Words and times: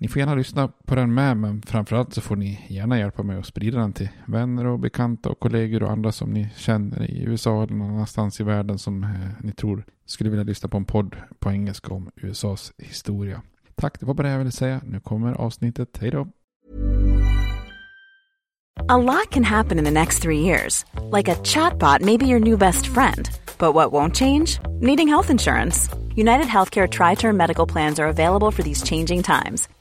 Ni 0.00 0.08
får 0.08 0.20
gärna 0.20 0.34
lyssna 0.34 0.68
på 0.68 0.94
den 0.94 1.14
med, 1.14 1.36
men 1.36 1.62
framförallt 1.62 2.14
så 2.14 2.20
får 2.20 2.36
ni 2.36 2.66
gärna 2.68 2.98
hjälpa 2.98 3.22
mig 3.22 3.38
att 3.38 3.46
sprida 3.46 3.78
den 3.78 3.92
till 3.92 4.08
vänner 4.26 4.66
och 4.66 4.78
bekanta 4.78 5.28
och 5.28 5.40
kollegor 5.40 5.82
och 5.82 5.90
andra 5.90 6.12
som 6.12 6.30
ni 6.30 6.48
känner 6.56 7.10
i 7.10 7.22
USA 7.22 7.62
eller 7.62 7.74
någon 7.74 7.90
annanstans 7.90 8.40
i 8.40 8.44
världen 8.44 8.78
som 8.78 9.04
eh, 9.04 9.10
ni 9.40 9.52
tror 9.52 9.84
skulle 10.06 10.30
vilja 10.30 10.44
lyssna 10.44 10.68
på 10.68 10.76
en 10.76 10.84
podd 10.84 11.16
på 11.38 11.50
engelska 11.50 11.94
om 11.94 12.10
USAs 12.16 12.72
historia. 12.78 13.42
Tack, 13.74 14.00
det 14.00 14.06
var 14.06 14.14
bara 14.14 14.26
det 14.26 14.32
jag 14.32 14.38
ville 14.38 14.50
säga. 14.50 14.80
Nu 14.84 15.00
kommer 15.00 15.32
avsnittet. 15.32 15.98
Hej 16.00 16.10
då! 16.10 16.28
A 18.88 18.96
lot 18.96 19.30
can 19.30 19.44
happen 19.44 19.78
in 19.78 19.84
the 19.84 19.90
next 19.90 20.22
three 20.22 20.40
years. 20.40 20.84
Like 21.16 21.28
a 21.28 21.36
chatbot 21.44 22.00
maybe 22.00 22.26
your 22.26 22.40
new 22.40 22.58
best 22.58 22.86
friend. 22.86 23.28
But 23.58 23.74
what 23.74 23.92
won't 23.92 24.14
change? 24.14 24.60
Needing 24.80 25.08
health 25.08 25.30
insurance. 25.30 25.90
United 26.14 26.46
Healthcare 26.46 26.88
Tri 26.88 27.14
Term 27.14 27.36
Medical 27.36 27.66
Plans 27.66 27.98
are 27.98 28.08
available 28.08 28.50
for 28.50 28.62
these 28.62 28.82
changing 28.82 29.22
times. 29.22 29.68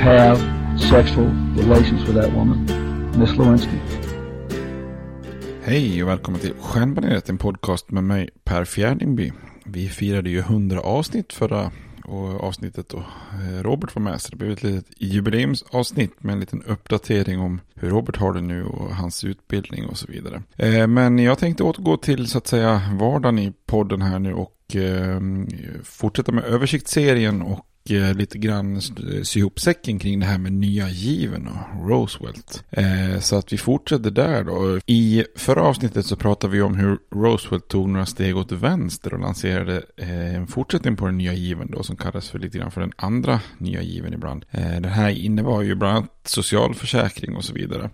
have 0.00 0.38
sexual 0.78 1.26
relations 1.56 2.08
with 2.08 2.14
that 2.14 2.32
woman, 2.32 2.66
Miss 3.18 3.36
Lewinsky. 3.36 3.78
Hej 5.62 6.02
och 6.02 6.08
välkommen 6.08 6.40
till 6.40 6.54
Stjärnbaneret, 6.60 7.28
en 7.28 7.38
podcast 7.38 7.90
med 7.90 8.04
mig 8.04 8.30
Per 8.44 8.64
Fjärdingby. 8.64 9.32
Vi 9.64 9.88
firade 9.88 10.30
ju 10.30 10.38
100 10.38 10.80
avsnitt 10.80 11.32
förra 11.32 11.70
och 12.04 12.44
avsnittet 12.44 12.94
och 12.94 13.02
eh, 13.02 13.62
Robert 13.62 13.94
var 13.94 14.02
med. 14.02 14.20
Så 14.20 14.30
det 14.30 14.36
blev 14.36 14.52
ett 14.52 14.62
litet 14.62 14.86
jubileumsavsnitt 14.96 16.22
med 16.22 16.32
en 16.32 16.40
liten 16.40 16.62
uppdatering 16.62 17.40
om 17.40 17.60
hur 17.74 17.90
Robert 17.90 18.16
har 18.16 18.32
det 18.32 18.40
nu 18.40 18.64
och 18.64 18.94
hans 18.94 19.24
utbildning 19.24 19.86
och 19.86 19.98
så 19.98 20.06
vidare. 20.06 20.42
Eh, 20.56 20.86
men 20.86 21.18
jag 21.18 21.38
tänkte 21.38 21.62
återgå 21.62 21.96
till 21.96 22.26
så 22.26 22.38
att 22.38 22.46
säga 22.46 22.82
vardagen 22.92 23.38
i 23.38 23.52
podden 23.66 24.02
här 24.02 24.18
nu 24.18 24.34
och 24.34 24.76
eh, 24.76 25.20
fortsätta 25.84 26.32
med 26.32 26.44
översiktsserien 26.44 27.42
och 27.42 27.66
Eh, 27.88 28.14
lite 28.14 28.38
grann 28.38 28.80
sy 29.22 29.40
ihop 29.40 29.60
säcken 29.60 29.98
kring 29.98 30.20
det 30.20 30.26
här 30.26 30.38
med 30.38 30.52
nya 30.52 30.88
given 30.88 31.48
och 31.48 31.88
Roosevelt. 31.88 32.64
Eh, 32.70 33.20
så 33.20 33.36
att 33.36 33.52
vi 33.52 33.58
fortsätter 33.58 34.10
där 34.10 34.44
då. 34.44 34.78
I 34.86 35.24
förra 35.36 35.62
avsnittet 35.62 36.06
så 36.06 36.16
pratade 36.16 36.52
vi 36.52 36.62
om 36.62 36.74
hur 36.74 36.98
Roosevelt 37.14 37.68
tog 37.68 37.88
några 37.88 38.06
steg 38.06 38.36
åt 38.36 38.52
vänster 38.52 39.14
och 39.14 39.20
lanserade 39.20 39.82
eh, 39.96 40.34
en 40.34 40.46
fortsättning 40.46 40.96
på 40.96 41.06
den 41.06 41.18
nya 41.18 41.32
given 41.32 41.70
då 41.70 41.82
som 41.82 41.96
kallas 41.96 42.30
för 42.30 42.38
lite 42.38 42.58
grann 42.58 42.70
för 42.70 42.80
den 42.80 42.92
andra 42.96 43.40
nya 43.58 43.82
given 43.82 44.14
ibland. 44.14 44.44
den 44.52 44.84
här 44.84 45.10
innebar 45.10 45.62
ju 45.62 45.74
bland 45.74 45.96
annat 45.96 46.10
socialförsäkring 46.24 47.36
och 47.36 47.44
så 47.44 47.52
vidare. 47.52 47.90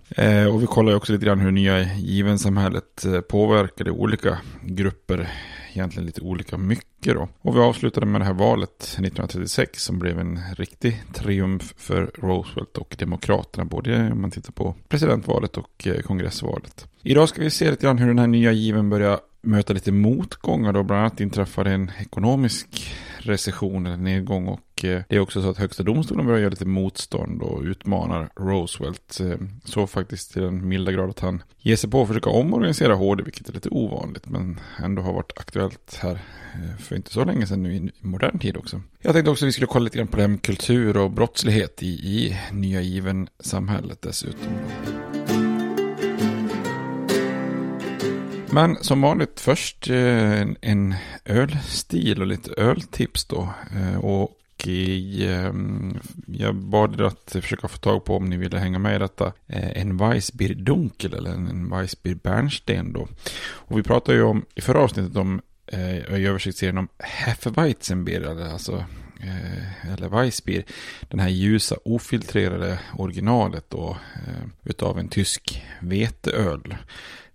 och 0.49 0.61
vi 0.61 0.65
kollar 0.65 0.95
också 0.95 1.13
lite 1.13 1.25
grann 1.25 1.39
hur 1.39 1.51
nya 1.51 1.93
given-samhället 1.93 3.05
påverkade 3.29 3.91
olika 3.91 4.37
grupper 4.63 5.29
egentligen 5.77 6.05
lite 6.05 6.21
olika 6.21 6.57
mycket 6.57 7.13
då. 7.13 7.29
Och 7.41 7.55
vi 7.55 7.59
avslutade 7.59 8.05
med 8.05 8.21
det 8.21 8.25
här 8.25 8.33
valet 8.33 8.83
1936 8.83 9.83
som 9.83 9.99
blev 9.99 10.19
en 10.19 10.39
riktig 10.55 11.03
triumf 11.13 11.73
för 11.77 12.11
Roosevelt 12.15 12.77
och 12.77 12.95
Demokraterna. 12.99 13.65
Både 13.65 14.11
om 14.11 14.21
man 14.21 14.31
tittar 14.31 14.51
på 14.51 14.75
presidentvalet 14.87 15.57
och 15.57 15.87
eh, 15.87 16.01
kongressvalet. 16.01 16.87
Idag 17.03 17.29
ska 17.29 17.41
vi 17.41 17.49
se 17.49 17.71
lite 17.71 17.85
grann 17.85 17.97
hur 17.97 18.07
den 18.07 18.19
här 18.19 18.27
nya 18.27 18.51
given 18.51 18.89
börjar 18.89 19.19
möta 19.41 19.73
lite 19.73 19.91
motgångar 19.91 20.73
då. 20.73 20.83
Bland 20.83 21.01
annat 21.01 21.19
inträffade 21.19 21.71
en 21.71 21.91
ekonomisk 21.99 22.95
recession 23.27 23.85
eller 23.85 23.97
nedgång 23.97 24.47
och 24.47 24.85
eh, 24.85 25.01
det 25.09 25.15
är 25.15 25.19
också 25.19 25.41
så 25.41 25.49
att 25.49 25.57
högsta 25.57 25.83
domstolen 25.83 26.25
börjar 26.25 26.39
göra 26.39 26.49
lite 26.49 26.65
motstånd 26.65 27.41
och 27.41 27.61
utmanar 27.61 28.29
Roosevelt. 28.35 29.19
Eh, 29.19 29.37
så 29.65 29.87
faktiskt 29.87 30.33
till 30.33 30.41
den 30.41 30.67
milda 30.67 30.91
grad 30.91 31.09
att 31.09 31.19
han 31.19 31.43
ger 31.57 31.75
sig 31.75 31.89
på 31.89 32.01
att 32.01 32.07
försöka 32.07 32.29
omorganisera 32.29 32.95
HD, 32.95 33.23
vilket 33.23 33.49
är 33.49 33.53
lite 33.53 33.69
ovanligt 33.69 34.29
men 34.29 34.59
ändå 34.83 35.01
har 35.01 35.13
varit 35.13 35.37
aktuellt 35.37 35.99
här 36.01 36.19
eh, 36.53 36.77
för 36.79 36.95
inte 36.95 37.11
så 37.11 37.23
länge 37.23 37.47
sedan 37.47 37.63
nu 37.63 37.75
i 37.75 37.91
modern 37.99 38.39
tid 38.39 38.57
också. 38.57 38.81
Jag 39.01 39.13
tänkte 39.13 39.31
också 39.31 39.45
att 39.45 39.47
vi 39.47 39.53
skulle 39.53 39.67
kolla 39.67 39.83
lite 39.83 39.97
grann 39.97 40.07
på 40.07 40.15
det 40.15 40.23
här 40.23 40.29
med 40.29 40.41
kultur 40.41 40.97
och 40.97 41.11
brottslighet 41.11 41.83
i, 41.83 41.87
i 41.87 42.39
nya 42.51 42.81
given 42.81 43.27
samhället 43.39 44.01
dessutom. 44.01 44.47
Men 48.51 48.75
som 48.83 49.01
vanligt 49.01 49.39
först 49.39 49.89
eh, 49.89 50.41
en 50.61 50.95
ölstil 51.25 52.21
och 52.21 52.27
lite 52.27 52.51
öltips 52.51 53.25
då. 53.25 53.53
Eh, 53.75 53.97
och 53.97 54.33
i, 54.65 55.27
ehm, 55.27 55.99
jag 56.25 56.55
bad 56.55 57.01
er 57.01 57.03
att 57.03 57.31
försöka 57.41 57.67
få 57.67 57.77
tag 57.77 58.05
på 58.05 58.15
om 58.15 58.29
ni 58.29 58.37
ville 58.37 58.59
hänga 58.59 58.79
med 58.79 58.95
i 58.95 58.99
detta. 58.99 59.33
Eh, 59.47 59.81
en 59.81 59.97
Weissbier 59.97 60.53
Dunkel 60.53 61.13
eller 61.13 61.29
en 61.31 61.69
Weissbier 61.69 62.15
Bernstein 62.15 62.93
då. 62.93 63.07
Och 63.49 63.77
vi 63.77 63.83
pratade 63.83 64.17
ju 64.17 64.23
om 64.23 64.45
i 64.55 64.61
förra 64.61 64.79
avsnittet 64.79 65.15
om 65.15 65.41
i 65.71 66.25
översiktsserien 66.25 66.77
om 66.77 66.87
Hefeweizenbier, 66.99 68.51
alltså 68.53 68.83
eller 69.93 70.09
Weissbier, 70.09 70.63
den 71.09 71.19
här 71.19 71.29
ljusa 71.29 71.75
ofiltrerade 71.85 72.79
originalet 72.97 73.69
då 73.69 73.97
utav 74.63 74.99
en 74.99 75.07
tysk 75.07 75.63
veteöl. 75.79 76.75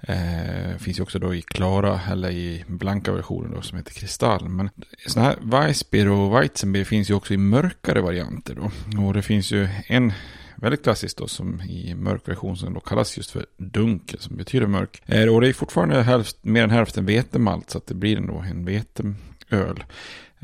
Eh, 0.09 0.77
finns 0.79 0.99
ju 0.99 1.03
också 1.03 1.19
då 1.19 1.35
i 1.35 1.43
klara 1.43 2.01
eller 2.11 2.31
i 2.31 2.65
blanka 2.67 3.13
versioner 3.13 3.57
då 3.57 3.63
som 3.63 3.79
heter 3.79 3.93
kristall. 3.93 4.49
Men 4.49 4.71
sådana 5.07 5.29
här 5.29 5.39
Weissbier 5.43 6.09
och 6.09 6.37
Weizenbier 6.37 6.85
finns 6.85 7.11
ju 7.11 7.15
också 7.15 7.35
i 7.35 7.37
mörkare 7.37 8.01
varianter 8.01 8.55
då. 8.55 8.71
Och 9.03 9.15
det 9.15 9.23
finns 9.23 9.53
ju 9.53 9.69
en 9.87 10.13
väldigt 10.57 10.83
klassiskt 10.83 11.19
då 11.19 11.29
som 11.29 11.61
i 11.61 11.95
mörk 11.95 12.29
version 12.29 12.57
som 12.57 12.75
då 12.75 12.81
kallas 12.81 13.17
just 13.17 13.31
för 13.31 13.47
dunkel 13.57 14.19
som 14.19 14.37
betyder 14.37 14.67
mörk. 14.67 15.03
Eh, 15.07 15.35
och 15.35 15.41
det 15.41 15.49
är 15.49 15.53
fortfarande 15.53 16.03
hälft, 16.03 16.45
mer 16.45 16.65
än 16.65 16.71
hälften 16.71 17.07
vetemalt 17.07 17.71
så 17.71 17.79
att 17.79 17.87
det 17.87 17.95
blir 17.95 18.17
ändå 18.17 18.39
en 18.39 18.65
veteöl. 18.65 19.85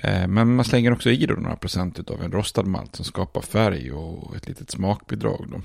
Eh, 0.02 0.28
men 0.28 0.56
man 0.56 0.64
slänger 0.64 0.92
också 0.92 1.10
i 1.10 1.26
då 1.26 1.34
några 1.34 1.56
procent 1.56 2.10
av 2.10 2.22
en 2.22 2.32
rostad 2.32 2.62
malt 2.62 2.96
som 2.96 3.04
skapar 3.04 3.40
färg 3.40 3.92
och 3.92 4.36
ett 4.36 4.48
litet 4.48 4.70
smakbidrag. 4.70 5.46
Då. 5.52 5.60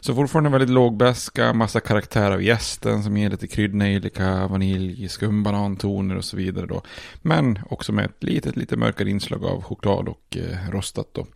Så 0.00 0.14
fortfarande 0.14 0.50
väldigt 0.50 0.70
låg 0.70 0.96
bäska, 0.96 1.52
massa 1.52 1.80
karaktär 1.80 2.30
av 2.30 2.42
gästen 2.42 3.02
som 3.02 3.16
ger 3.16 3.30
lite 3.30 3.46
kryddnejlika, 3.46 4.46
vanilj, 4.46 5.08
skumbanantoner 5.08 6.16
och 6.16 6.24
så 6.24 6.36
vidare. 6.36 6.66
Då. 6.66 6.82
Men 7.22 7.58
också 7.70 7.92
med 7.92 8.04
ett 8.04 8.22
litet, 8.22 8.56
lite 8.56 8.76
mörkare 8.76 9.10
inslag 9.10 9.44
av 9.44 9.62
choklad 9.62 10.08
och 10.08 10.36
eh, 10.36 10.70
rostat. 10.70 11.08
Då. 11.12 11.26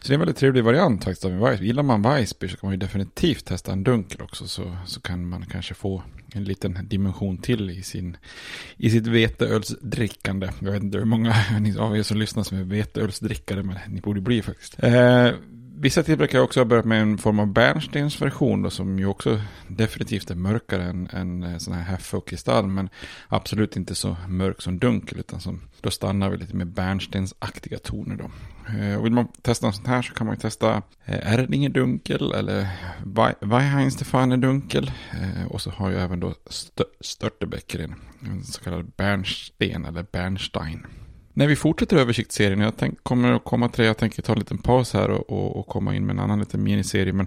Så 0.00 0.08
det 0.08 0.10
är 0.10 0.14
en 0.14 0.20
väldigt 0.20 0.36
trevlig 0.36 0.64
variant 0.64 1.04
faktiskt 1.04 1.24
av 1.24 1.32
en 1.32 1.38
weissbier. 1.38 1.66
Gillar 1.66 1.82
man 1.82 2.02
Weissbier 2.02 2.50
så 2.50 2.56
kan 2.56 2.66
man 2.66 2.74
ju 2.74 2.78
definitivt 2.78 3.44
testa 3.44 3.72
en 3.72 3.84
dunkel 3.84 4.22
också 4.22 4.48
så, 4.48 4.76
så 4.86 5.00
kan 5.00 5.28
man 5.28 5.46
kanske 5.46 5.74
få 5.74 6.02
en 6.34 6.44
liten 6.44 6.78
dimension 6.88 7.38
till 7.38 7.70
i, 7.70 7.82
sin, 7.82 8.16
i 8.76 8.90
sitt 8.90 9.06
veteölsdrickande. 9.06 10.50
Jag 10.60 10.72
vet 10.72 10.82
inte 10.82 10.98
hur 10.98 11.04
många 11.04 11.34
av 11.78 11.96
er 11.96 12.02
som 12.02 12.18
lyssnar 12.18 12.42
som 12.42 12.58
är 12.58 12.64
veteölsdrickare, 12.64 13.62
men 13.62 13.76
ni 13.88 14.00
borde 14.00 14.20
bli 14.20 14.42
faktiskt. 14.42 14.82
Eh, 14.82 15.30
Vissa 15.82 16.02
tillverkare 16.02 16.38
har 16.38 16.44
också 16.44 16.64
börjat 16.64 16.84
med 16.84 17.02
en 17.02 17.18
form 17.18 17.38
av 17.38 17.46
bärnstensversion 17.46 18.62
då, 18.62 18.70
som 18.70 18.98
ju 18.98 19.06
också 19.06 19.40
definitivt 19.68 20.30
är 20.30 20.34
mörkare 20.34 20.84
än, 20.84 21.08
än 21.12 21.42
eh, 21.42 21.58
sån 21.58 21.74
här 21.74 21.82
Heffe 21.82 22.16
och 22.16 22.28
kristall. 22.28 22.66
Men 22.66 22.88
absolut 23.28 23.76
inte 23.76 23.94
så 23.94 24.16
mörk 24.28 24.62
som 24.62 24.78
dunkel 24.78 25.18
utan 25.18 25.40
som 25.40 25.60
då 25.80 25.90
stannar 25.90 26.30
vi 26.30 26.36
lite 26.36 26.56
med 26.56 26.66
bärnstensaktiga 26.66 27.78
toner 27.78 28.16
då. 28.16 28.30
Eh, 28.78 28.98
och 28.98 29.04
vill 29.04 29.12
man 29.12 29.28
testa 29.28 29.66
något 29.66 29.74
sånt 29.74 29.88
här 29.88 30.02
så 30.02 30.14
kan 30.14 30.26
man 30.26 30.36
ju 30.36 30.40
testa 30.40 30.82
eh, 31.04 31.32
Erdinger 31.32 31.68
dunkel 31.68 32.32
eller 32.32 32.68
Weihainstefane 33.40 34.36
dunkel. 34.36 34.90
Och 35.48 35.60
så 35.60 35.70
har 35.70 35.90
jag 35.90 36.02
även 36.02 36.20
då 36.20 36.34
Störtebecker 37.00 37.94
en 38.20 38.44
så 38.44 38.62
kallad 38.62 38.92
bärnsten 38.96 39.84
eller 39.84 40.06
bärnstein. 40.12 40.86
När 41.34 41.46
vi 41.46 41.56
fortsätter 41.56 41.96
översiktsserien, 41.96 42.60
jag 42.60 42.76
tänk, 42.76 43.02
kommer 43.04 43.32
att 43.32 43.44
komma 43.44 43.68
till 43.68 43.82
det, 43.82 43.86
jag 43.86 43.96
tänker 43.96 44.22
ta 44.22 44.32
en 44.32 44.38
liten 44.38 44.58
paus 44.58 44.92
här 44.92 45.10
och, 45.10 45.30
och, 45.30 45.56
och, 45.56 45.66
komma 45.66 45.94
in 45.94 46.06
med 46.06 46.14
en 46.14 46.20
annan 46.20 46.38
liten 46.38 46.62
miniserie. 46.62 47.12
Men 47.12 47.26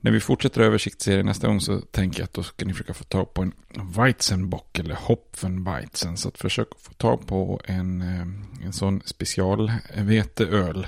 när 0.00 0.10
vi 0.10 0.20
fortsätter 0.20 0.60
översiktsserien 0.60 1.26
nästa 1.26 1.46
gång 1.46 1.60
så 1.60 1.80
tänker 1.80 2.20
jag 2.20 2.24
att 2.24 2.34
då 2.34 2.42
ska 2.42 2.66
ni 2.66 2.72
försöka 2.72 2.94
få 2.94 3.04
tag 3.04 3.34
på 3.34 3.42
en 3.42 3.52
Weizenbock 3.96 4.78
eller 4.78 4.94
Hopfenweizen. 4.94 6.16
Så 6.16 6.28
att 6.28 6.38
försök 6.38 6.68
få 6.78 6.92
tag 6.92 7.26
på 7.26 7.60
en, 7.64 8.02
eh, 8.02 8.66
en 8.66 8.72
sån 8.72 9.02
specialveteöl. 9.04 10.86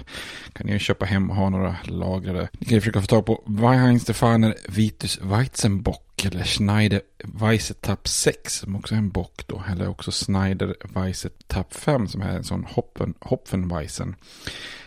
Kan 0.52 0.66
ni 0.66 0.78
köpa 0.78 1.04
hem 1.04 1.30
och 1.30 1.36
ha 1.36 1.48
några 1.48 1.76
lagrade. 1.84 2.48
Ni 2.52 2.66
kan 2.66 2.74
ju 2.74 2.80
försöka 2.80 3.00
få 3.00 3.06
tag 3.06 3.26
på 3.26 3.42
Weihenstefaner 3.46 4.56
Vitus 4.68 5.20
Weizenbock 5.22 6.24
eller 6.24 6.44
Schneider 6.44 7.00
Weissetapp 7.24 8.08
6 8.08 8.54
som 8.54 8.76
också 8.76 8.94
är 8.94 8.98
en 8.98 9.10
bock 9.10 9.46
då. 9.46 9.62
Eller 9.70 9.88
också 9.88 10.10
Schneider 10.10 10.76
Weissetapp 10.84 11.74
5 11.74 12.08
som 12.08 12.22
är 12.22 12.36
en 12.36 12.44
sån 12.44 12.64
Hopfen, 12.64 13.14
Hopfenweizen. 13.20 14.16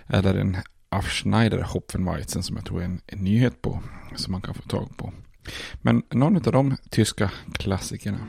Eller 0.07 0.35
en 0.35 0.57
Afschneider 0.95 1.61
Hopfenweizen 1.61 2.43
som 2.43 2.55
jag 2.55 2.65
tror 2.65 2.81
är 2.81 2.85
en, 2.85 3.01
en 3.07 3.19
nyhet 3.19 3.61
på. 3.61 3.79
Som 4.15 4.31
man 4.31 4.41
kan 4.41 4.53
få 4.53 4.61
tag 4.61 4.97
på. 4.97 5.13
Men 5.81 6.03
någon 6.09 6.35
av 6.35 6.41
de 6.41 6.77
tyska 6.89 7.31
klassikerna. 7.53 8.19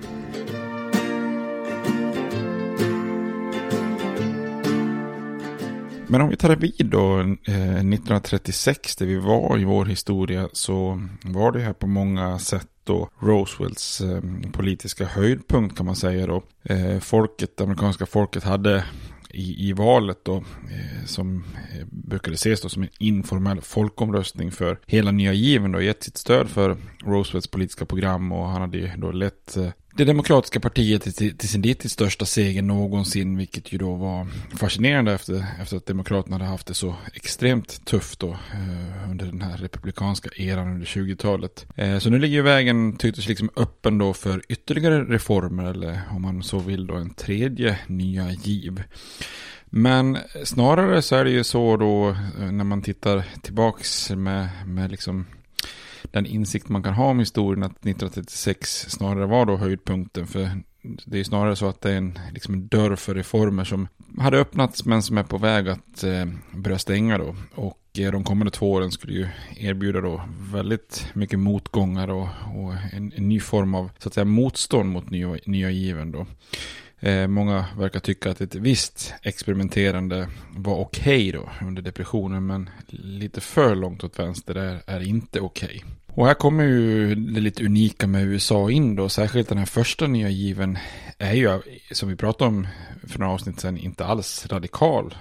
Men 6.09 6.21
om 6.21 6.29
vi 6.29 6.37
tar 6.37 6.49
det 6.49 6.57
vid 6.57 6.87
då, 6.87 7.21
eh, 7.21 7.25
1936 7.25 8.97
där 8.97 9.07
vi 9.07 9.17
var 9.17 9.59
i 9.59 9.65
vår 9.65 9.85
historia 9.85 10.49
så 10.53 11.03
var 11.23 11.53
det 11.53 11.61
här 11.61 11.73
på 11.73 11.87
många 11.87 12.39
sätt 12.39 12.69
då 12.85 13.09
Roosevelts 13.19 14.01
eh, 14.01 14.23
politiska 14.53 15.07
höjdpunkt 15.07 15.77
kan 15.77 15.87
man 15.87 15.97
säga 15.97 16.27
då. 16.27 16.43
Eh, 16.63 16.99
folket, 17.01 17.57
det 17.57 17.65
amerikanska 17.65 18.07
folket 18.07 18.45
hade 18.45 18.85
i, 19.37 19.69
i 19.69 19.73
valet 19.73 20.25
då, 20.25 20.37
eh, 20.37 21.05
som 21.07 21.45
eh, 21.75 21.87
brukade 21.91 22.35
ses 22.35 22.61
då 22.61 22.69
som 22.69 22.83
en 22.83 22.89
informell 22.99 23.61
folkomröstning 23.61 24.53
för 24.53 24.79
hela 24.87 25.11
nya 25.11 25.33
given 25.33 25.73
då, 25.73 25.81
gett 25.81 26.03
sitt 26.03 26.17
stöd 26.17 26.49
för 26.49 26.77
Roosevelts 27.05 27.49
politiska 27.49 27.87
program 27.87 28.33
och 28.33 28.49
han 28.49 28.61
hade 28.61 28.79
ju 28.79 28.91
då 28.97 29.13
lett 29.13 29.57
eh, 29.57 29.69
det 29.97 30.05
demokratiska 30.05 30.61
partiet 30.61 31.03
till, 31.03 31.37
till 31.37 31.49
sin 31.49 31.63
dittills 31.63 31.93
största 31.93 32.25
seger 32.25 32.63
någonsin, 32.63 33.37
vilket 33.37 33.73
ju 33.73 33.79
då 33.79 33.95
var 33.95 34.27
fascinerande 34.57 35.13
efter, 35.13 35.45
efter 35.63 35.77
att 35.77 35.87
demokraterna 35.87 36.35
hade 36.35 36.45
haft 36.45 36.67
det 36.67 36.75
så 36.75 36.95
extremt 37.15 37.85
tufft 37.85 38.21
då 38.21 38.29
eh, 38.31 39.11
under 39.11 39.27
den 39.27 39.43
här 39.43 39.57
republikanska 39.57 40.29
eran 40.37 40.69
under 40.69 40.87
20-talet. 40.87 41.67
Eh, 41.75 41.99
så 41.99 42.11
nu 42.11 42.19
ligger 42.19 42.35
ju 42.35 42.43
vägen 42.43 42.97
tycktes 42.97 43.29
liksom 43.29 43.51
öppen 43.57 43.99
då 43.99 44.15
för 44.15 44.43
ytterligare 44.49 45.05
reformer, 45.05 45.65
eller 45.65 46.01
om 46.11 46.23
man 46.23 46.43
så 46.43 46.59
vill 46.59 46.87
då 46.87 46.95
en 46.95 47.15
tredje 47.15 47.79
nya 47.87 48.31
giv. 48.31 48.83
Men 49.67 50.19
snarare 50.45 51.03
så 51.03 51.17
är 51.17 51.25
det 51.25 51.31
ju 51.31 51.45
så 51.45 51.77
då 51.77 52.09
eh, 52.09 52.53
när 52.53 52.65
man 52.65 52.83
tittar 52.83 53.25
tillbaks 53.43 54.11
med, 54.11 54.49
med 54.67 54.91
liksom 54.91 55.27
den 56.11 56.27
insikt 56.27 56.69
man 56.69 56.83
kan 56.83 56.95
ha 56.95 57.05
om 57.05 57.19
historien 57.19 57.63
att 57.63 57.73
1936 57.73 58.87
snarare 58.89 59.27
var 59.27 59.47
då 59.47 59.57
höjdpunkten. 59.57 60.27
För 60.27 60.51
det 61.05 61.19
är 61.21 61.25
snarare 61.25 61.57
så 61.57 61.69
att 61.69 61.81
det 61.81 61.91
är 61.91 61.97
en, 61.97 62.19
liksom 62.33 62.55
en 62.55 62.69
dörr 62.69 62.97
för 62.97 63.15
reformer 63.15 63.65
som 63.65 63.89
hade 64.19 64.39
öppnats 64.39 64.85
men 64.85 65.03
som 65.03 65.19
är 65.19 65.23
på 65.23 65.39
väg 65.39 65.69
att 65.69 66.05
eh, 66.05 66.27
börja 66.55 66.79
stänga 66.79 67.19
då. 67.19 67.37
Och 67.55 67.81
eh, 67.99 68.13
de 68.13 68.25
kommande 68.25 68.51
två 68.51 68.73
åren 68.73 68.91
skulle 68.91 69.13
ju 69.13 69.27
erbjuda 69.57 70.01
då 70.01 70.23
väldigt 70.53 71.07
mycket 71.15 71.39
motgångar 71.39 72.11
och, 72.11 72.29
och 72.55 72.73
en, 72.93 73.13
en, 73.17 73.29
ny 73.29 73.41
form 73.41 73.75
av 73.75 73.91
så 73.99 74.09
att 74.09 74.15
säga 74.15 74.25
motstånd 74.25 74.91
mot 74.91 75.11
nya, 75.11 75.39
nya 75.47 75.71
given 75.71 76.13
då. 76.13 76.27
Eh, 77.01 77.27
många 77.27 77.65
verkar 77.79 78.01
tycka 78.01 78.31
att 78.31 78.41
ett 78.41 78.55
visst 78.55 79.15
experimenterande 79.23 80.29
var 80.51 80.77
okej 80.77 81.29
okay 81.29 81.33
då 81.33 81.67
under 81.67 81.83
depressionen 81.83 82.47
men 82.47 82.71
lite 82.89 83.41
för 83.41 83.75
långt 83.75 84.05
åt 84.05 84.19
vänster 84.19 84.55
är, 84.55 84.83
är 84.87 85.01
inte 85.01 85.41
okej. 85.41 85.83
Okay. 85.85 85.93
Och 86.17 86.27
här 86.27 86.35
kommer 86.35 86.65
ju 86.65 87.15
det 87.15 87.41
lite 87.41 87.65
unika 87.65 88.07
med 88.07 88.25
USA 88.25 88.71
in 88.71 88.97
då, 88.97 89.09
särskilt 89.09 89.49
den 89.49 89.59
här 89.59 89.67
första 89.67 90.07
nya 90.07 90.29
given 90.29 90.79
är 91.19 91.33
ju, 91.33 91.61
som 91.93 92.09
vi 92.09 92.17
pratade 92.17 92.49
om 92.49 92.67
för 93.09 93.19
några 93.19 93.33
avsnitt 93.33 93.61
sedan, 93.61 93.79
inte 93.79 94.05
alls 94.05 94.47
radikal 94.47 95.15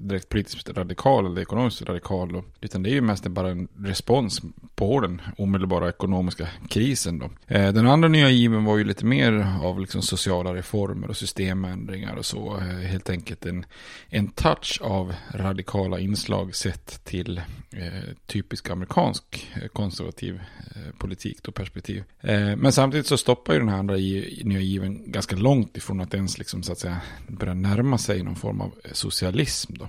direkt 0.00 0.28
politiskt 0.28 0.68
radikal 0.68 1.26
eller 1.26 1.42
ekonomiskt 1.42 1.82
radikal. 1.82 2.42
utan 2.60 2.82
det 2.82 2.90
är 2.90 2.94
ju 2.94 3.00
mest 3.00 3.26
bara 3.26 3.50
en 3.50 3.68
respons 3.78 4.42
på 4.74 5.00
den 5.00 5.20
omedelbara 5.38 5.88
ekonomiska 5.88 6.48
krisen. 6.68 7.18
Då. 7.18 7.30
Eh, 7.46 7.72
den 7.72 7.86
andra 7.86 8.08
nya 8.08 8.30
given 8.30 8.64
var 8.64 8.78
ju 8.78 8.84
lite 8.84 9.04
mer 9.04 9.46
av 9.62 9.80
liksom 9.80 10.02
sociala 10.02 10.54
reformer 10.54 11.08
och 11.08 11.16
systemändringar 11.16 12.16
och 12.16 12.26
så. 12.26 12.56
Eh, 12.56 12.62
helt 12.62 13.10
enkelt 13.10 13.46
en, 13.46 13.66
en 14.08 14.28
touch 14.28 14.80
av 14.82 15.14
radikala 15.34 15.98
inslag 15.98 16.54
sett 16.54 17.04
till 17.04 17.38
eh, 17.70 18.10
typisk 18.26 18.70
amerikansk 18.70 19.48
eh, 19.62 19.68
konservativ 19.68 20.40
eh, 20.74 20.92
politik 20.98 21.48
och 21.48 21.54
perspektiv. 21.54 22.04
Eh, 22.20 22.56
men 22.56 22.72
samtidigt 22.72 23.06
så 23.06 23.16
stoppar 23.16 23.52
ju 23.52 23.58
den 23.58 23.68
här 23.68 23.78
andra 23.78 23.94
nya 23.94 24.60
given 24.60 25.12
ganska 25.12 25.36
långt 25.36 25.76
ifrån 25.76 26.00
att 26.00 26.14
ens 26.14 26.38
liksom, 26.38 26.62
så 26.62 26.72
att 26.72 26.78
säga, 26.78 27.00
börja 27.28 27.54
närma 27.54 27.98
sig 27.98 28.22
någon 28.22 28.36
form 28.36 28.60
av 28.60 28.74
socialism 28.92 29.49
populism. 29.50 29.74
Då. 29.78 29.88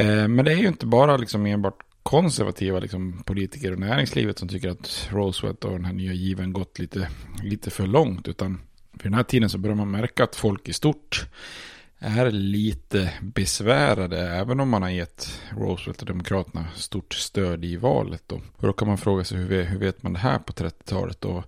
Eh, 0.00 0.28
men 0.28 0.44
det 0.44 0.52
är 0.52 0.56
ju 0.56 0.68
inte 0.68 0.86
bara 0.86 1.16
liksom 1.16 1.46
enbart 1.46 1.82
konservativa 2.02 2.78
liksom, 2.78 3.22
politiker 3.26 3.72
och 3.72 3.78
näringslivet 3.78 4.38
som 4.38 4.48
tycker 4.48 4.68
att 4.68 5.08
Roosevelt 5.10 5.64
och 5.64 5.72
den 5.72 5.84
här 5.84 5.92
nya 5.92 6.12
given 6.12 6.52
gått 6.52 6.78
lite, 6.78 7.08
lite 7.42 7.70
för 7.70 7.86
långt. 7.86 8.28
Utan 8.28 8.60
vid 8.92 9.02
den 9.02 9.14
här 9.14 9.22
tiden 9.22 9.50
så 9.50 9.58
börjar 9.58 9.76
man 9.76 9.90
märka 9.90 10.24
att 10.24 10.36
folk 10.36 10.68
i 10.68 10.72
stort 10.72 11.26
är 11.98 12.30
lite 12.30 13.12
besvärade, 13.22 14.20
även 14.20 14.60
om 14.60 14.68
man 14.68 14.82
har 14.82 14.90
gett 14.90 15.40
Roosevelt 15.50 16.00
och 16.00 16.06
Demokraterna 16.06 16.66
stort 16.74 17.14
stöd 17.14 17.64
i 17.64 17.76
valet. 17.76 18.22
Då. 18.26 18.36
Och 18.56 18.66
då 18.66 18.72
kan 18.72 18.88
man 18.88 18.98
fråga 18.98 19.24
sig 19.24 19.38
hur, 19.38 19.64
hur 19.64 19.78
vet 19.78 20.02
man 20.02 20.12
det 20.12 20.18
här 20.18 20.38
på 20.38 20.52
30-talet? 20.52 21.20
Då? 21.20 21.44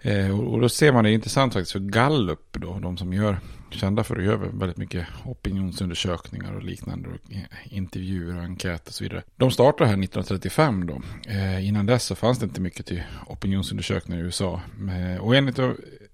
Eh, 0.00 0.40
och 0.40 0.60
då 0.60 0.68
ser 0.68 0.92
man 0.92 1.04
det 1.04 1.12
intressant 1.12 1.52
faktiskt 1.52 1.72
för 1.72 1.80
Gallup, 1.80 2.52
då, 2.52 2.78
de 2.78 2.96
som 2.96 3.12
gör 3.12 3.38
kända 3.72 4.04
för 4.04 4.16
att 4.16 4.24
göra 4.24 4.36
väldigt 4.36 4.76
mycket 4.76 5.06
opinionsundersökningar 5.24 6.52
och 6.52 6.62
liknande. 6.62 7.08
Och 7.08 7.16
intervjuer 7.64 8.36
och 8.36 8.42
enkäter 8.42 8.90
och 8.90 8.94
så 8.94 9.04
vidare. 9.04 9.22
De 9.36 9.50
startade 9.50 9.90
här 9.90 9.94
1935 9.94 10.86
då. 10.86 11.02
Eh, 11.30 11.68
innan 11.68 11.86
dess 11.86 12.04
så 12.04 12.14
fanns 12.14 12.38
det 12.38 12.44
inte 12.44 12.60
mycket 12.60 12.86
till 12.86 13.02
opinionsundersökningar 13.26 14.22
i 14.22 14.24
USA. 14.24 14.60
Eh, 15.14 15.22
och 15.22 15.36
enligt 15.36 15.58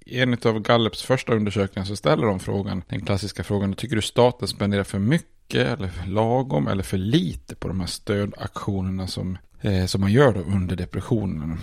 en 0.06 0.36
av 0.44 0.60
Gallups 0.60 1.02
första 1.02 1.34
undersökningar 1.34 1.86
så 1.86 1.96
ställer 1.96 2.26
de 2.26 2.40
frågan, 2.40 2.82
den 2.88 3.00
klassiska 3.00 3.44
frågan, 3.44 3.74
tycker 3.74 3.96
du 3.96 4.02
staten 4.02 4.48
spenderar 4.48 4.84
för 4.84 4.98
mycket 4.98 5.66
eller 5.66 5.88
för 5.88 6.06
lagom 6.06 6.68
eller 6.68 6.82
för 6.82 6.98
lite 6.98 7.54
på 7.54 7.68
de 7.68 7.80
här 7.80 7.86
stödaktionerna 7.86 9.06
som, 9.06 9.38
eh, 9.60 9.86
som 9.86 10.00
man 10.00 10.12
gör 10.12 10.32
då 10.32 10.40
under 10.40 10.76
depressionen? 10.76 11.58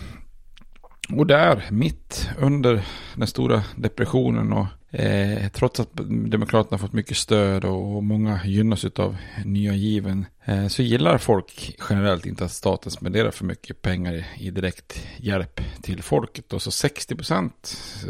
Och 1.10 1.28
där, 1.28 1.66
mitt 1.72 2.30
under 2.40 2.86
den 3.16 3.28
stora 3.28 3.64
depressionen 3.76 4.54
och 4.54 4.66
Eh, 4.98 5.50
trots 5.50 5.80
att 5.80 5.90
Demokraterna 6.32 6.78
fått 6.78 6.94
mycket 6.94 7.18
stöd 7.18 7.66
och, 7.66 8.04
många 8.04 8.40
gynnas 8.46 8.86
av 8.86 9.18
nya 9.46 9.74
given 9.74 10.26
Eh, 10.48 10.68
så 10.68 10.82
gillar 10.82 11.18
folk 11.18 11.76
generellt 11.90 12.26
inte 12.26 12.46
att 12.46 12.52
staten 12.52 12.92
spenderar 12.92 13.32
för 13.32 13.46
mycket 13.46 13.82
pengar 13.82 14.26
i 14.38 14.52
direkt 14.52 15.08
hjälp 15.18 15.62
till 15.82 16.04
folket. 16.04 16.54
Och 16.54 16.62
så 16.62 16.70
60% 16.70 17.52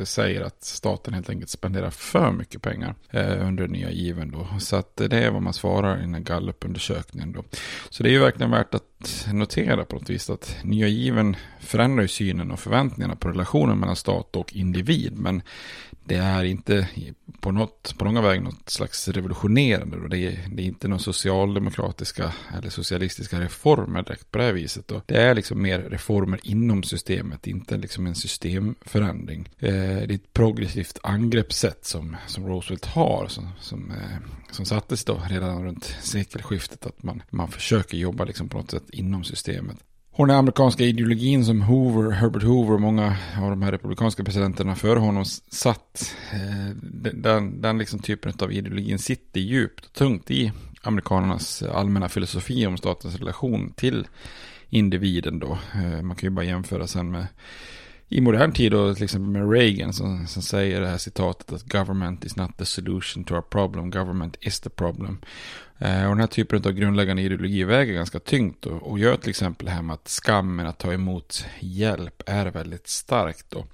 säger 0.05 0.41
att 0.41 0.63
staten 0.63 1.13
helt 1.13 1.29
enkelt 1.29 1.49
spenderar 1.49 1.89
för 1.89 2.31
mycket 2.31 2.61
pengar 2.61 2.95
eh, 3.09 3.47
under 3.47 3.67
nya 3.67 3.91
given. 3.91 4.31
Då. 4.31 4.47
Så 4.59 4.75
att 4.75 4.95
det 4.95 5.17
är 5.17 5.31
vad 5.31 5.41
man 5.41 5.53
svarar 5.53 5.97
i 5.97 6.01
den 6.01 6.13
här 6.13 6.21
gallupundersökningen. 6.21 7.31
Då. 7.31 7.43
Så 7.89 8.03
det 8.03 8.09
är 8.09 8.13
ju 8.13 8.19
verkligen 8.19 8.51
värt 8.51 8.73
att 8.73 9.27
notera 9.33 9.85
på 9.85 9.95
något 9.95 10.09
vis 10.09 10.29
att 10.29 10.57
nya 10.63 10.87
given 10.87 11.35
förändrar 11.59 12.01
ju 12.01 12.07
synen 12.07 12.51
och 12.51 12.59
förväntningarna 12.59 13.15
på 13.15 13.27
relationen 13.27 13.79
mellan 13.79 13.95
stat 13.95 14.35
och 14.35 14.53
individ. 14.53 15.17
Men 15.17 15.41
det 16.03 16.15
är 16.15 16.43
inte 16.43 16.87
på, 17.39 17.51
något, 17.51 17.95
på 17.97 18.05
långa 18.05 18.21
väg 18.21 18.41
något 18.41 18.69
slags 18.69 19.07
revolutionerande. 19.07 19.97
Då. 19.97 20.07
det, 20.07 20.17
är, 20.17 20.39
det 20.47 20.63
är 20.63 20.65
inte 20.65 20.87
några 20.87 20.99
socialdemokratiska 20.99 22.24
eller 22.57 22.69
socialistiska 22.69 23.39
reformer 23.39 24.01
direkt 24.01 24.31
på 24.31 24.37
det 24.37 24.43
här 24.43 24.53
viset. 24.53 24.87
Då. 24.87 25.01
det 25.05 25.21
är 25.21 25.35
liksom 25.35 25.61
mer 25.61 25.79
reformer 25.79 26.39
inom 26.43 26.83
systemet, 26.83 27.47
inte 27.47 27.77
liksom 27.77 28.07
en 28.07 28.15
systemförändring. 28.15 29.49
Eh, 29.59 29.71
det 29.71 30.11
är 30.11 30.11
ett 30.11 30.33
progressivt 30.33 30.99
angreppssätt 31.03 31.85
som, 31.85 32.15
som 32.27 32.47
Roosevelt 32.47 32.85
har, 32.85 33.27
som, 33.27 33.49
som, 33.59 33.91
eh, 33.91 34.17
som 34.51 34.65
sattes 34.65 35.05
då 35.05 35.21
redan 35.29 35.65
runt 35.65 35.95
sekelskiftet. 36.01 36.85
Att 36.85 37.03
man, 37.03 37.21
man 37.29 37.47
försöker 37.47 37.97
jobba 37.97 38.23
liksom 38.23 38.49
på 38.49 38.57
något 38.57 38.71
sätt 38.71 38.89
inom 38.89 39.23
systemet. 39.23 39.77
Och 40.17 40.27
den 40.27 40.35
amerikanska 40.35 40.83
ideologin 40.83 41.45
som 41.45 41.61
Hoover, 41.61 42.11
Herbert 42.11 42.43
Hoover 42.43 42.73
och 42.73 42.81
många 42.81 43.17
av 43.41 43.49
de 43.49 43.61
här 43.61 43.71
republikanska 43.71 44.23
presidenterna 44.23 44.75
före 44.75 44.99
honom 44.99 45.25
satt. 45.49 46.15
Eh, 46.33 46.75
den, 47.13 47.61
den 47.61 47.77
liksom 47.77 47.99
typen 47.99 48.33
av 48.39 48.51
ideologin 48.51 48.99
sitter 48.99 49.39
djupt 49.39 49.85
och 49.85 49.93
tungt 49.93 50.31
i 50.31 50.51
amerikanernas 50.85 51.63
allmänna 51.63 52.09
filosofi 52.09 52.67
om 52.67 52.77
statens 52.77 53.15
relation 53.15 53.73
till 53.75 54.07
individen 54.69 55.39
då. 55.39 55.57
Eh, 55.73 56.01
man 56.01 56.15
kan 56.15 56.29
ju 56.29 56.35
bara 56.35 56.45
jämföra 56.45 56.87
sen 56.87 57.11
med 57.11 57.27
i 58.07 58.21
modern 58.21 58.51
tid 58.51 58.71
då 58.71 58.95
till 58.95 59.03
exempel 59.03 59.29
med 59.29 59.51
Reagan 59.51 59.93
som, 59.93 60.27
som 60.27 60.41
säger 60.41 60.81
det 60.81 60.87
här 60.87 60.97
citatet 60.97 61.51
att 61.53 61.63
government 61.63 62.25
is 62.25 62.35
not 62.35 62.57
the 62.57 62.65
solution 62.65 63.23
to 63.23 63.35
our 63.35 63.41
problem, 63.41 63.91
government 63.91 64.37
is 64.41 64.59
the 64.59 64.69
problem. 64.69 65.17
Eh, 65.77 66.03
och 66.03 66.09
den 66.09 66.19
här 66.19 66.27
typen 66.27 66.63
av 66.65 66.71
grundläggande 66.71 67.21
ideologi 67.21 67.63
väger 67.63 67.93
ganska 67.93 68.19
tyngt 68.19 68.65
och, 68.65 68.91
och 68.91 68.99
gör 68.99 69.17
till 69.17 69.29
exempel 69.29 69.65
det 69.65 69.71
här 69.71 69.81
med 69.81 69.93
att 69.93 70.07
skammen 70.07 70.67
att 70.67 70.77
ta 70.77 70.93
emot 70.93 71.45
hjälp 71.59 72.23
är 72.25 72.45
väldigt 72.45 72.87
starkt. 72.87 73.45
Då, 73.49 73.65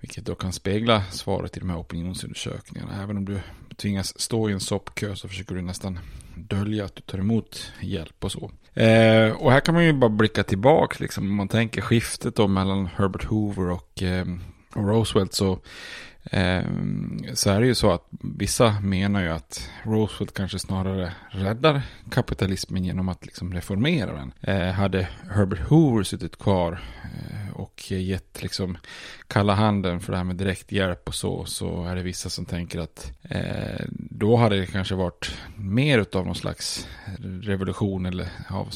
vilket 0.00 0.24
då 0.26 0.34
kan 0.34 0.52
spegla 0.52 1.02
svaret 1.10 1.56
i 1.56 1.60
de 1.60 1.70
här 1.70 1.78
opinionsundersökningarna. 1.78 3.02
Även 3.02 3.16
om 3.16 3.24
du 3.24 3.40
tvingas 3.78 4.20
stå 4.20 4.50
i 4.50 4.52
en 4.52 4.60
soppkö 4.60 5.16
så 5.16 5.28
försöker 5.28 5.54
du 5.54 5.62
nästan 5.62 5.98
dölja 6.34 6.84
att 6.84 6.96
du 6.96 7.02
tar 7.02 7.18
emot 7.18 7.72
hjälp 7.80 8.24
och 8.24 8.32
så. 8.32 8.50
Eh, 8.74 9.30
och 9.30 9.52
här 9.52 9.60
kan 9.60 9.74
man 9.74 9.84
ju 9.84 9.92
bara 9.92 10.10
blicka 10.10 10.44
tillbaka 10.44 10.96
liksom. 11.00 11.24
Om 11.24 11.34
man 11.34 11.48
tänker 11.48 11.80
skiftet 11.80 12.36
då 12.36 12.48
mellan 12.48 12.86
Herbert 12.86 13.24
Hoover 13.24 13.70
och, 13.70 14.02
eh, 14.02 14.26
och 14.74 14.88
Roosevelt 14.88 15.34
så 15.34 15.58
eh, 16.24 16.62
så 17.34 17.50
är 17.50 17.60
det 17.60 17.66
ju 17.66 17.74
så 17.74 17.90
att 17.90 18.06
vissa 18.10 18.80
menar 18.80 19.22
ju 19.22 19.28
att 19.28 19.70
Roosevelt 19.82 20.34
kanske 20.34 20.58
snarare 20.58 21.12
räddar 21.30 21.82
kapitalismen 22.10 22.84
genom 22.84 23.08
att 23.08 23.26
liksom 23.26 23.54
reformera 23.54 24.12
den. 24.12 24.32
Eh, 24.40 24.72
hade 24.72 25.08
Herbert 25.30 25.68
Hoover 25.68 26.02
suttit 26.02 26.38
kvar 26.38 26.80
eh, 27.02 27.60
och 27.60 27.90
gett 27.90 28.42
liksom 28.42 28.78
kalla 29.28 29.54
handen 29.54 30.00
för 30.00 30.12
det 30.12 30.16
här 30.16 30.24
med 30.24 30.36
direkt 30.36 30.72
hjälp 30.72 31.08
och 31.08 31.14
så, 31.14 31.44
så 31.44 31.84
är 31.84 31.96
det 31.96 32.02
vissa 32.02 32.30
som 32.30 32.44
tänker 32.44 32.78
att 32.80 33.12
eh, 33.22 33.84
då 33.92 34.36
hade 34.36 34.56
det 34.60 34.66
kanske 34.66 34.94
varit 34.94 35.36
mer 35.56 36.06
av 36.12 36.26
någon 36.26 36.34
slags 36.34 36.88
revolution 37.42 38.06
eller 38.06 38.28
av, 38.50 38.68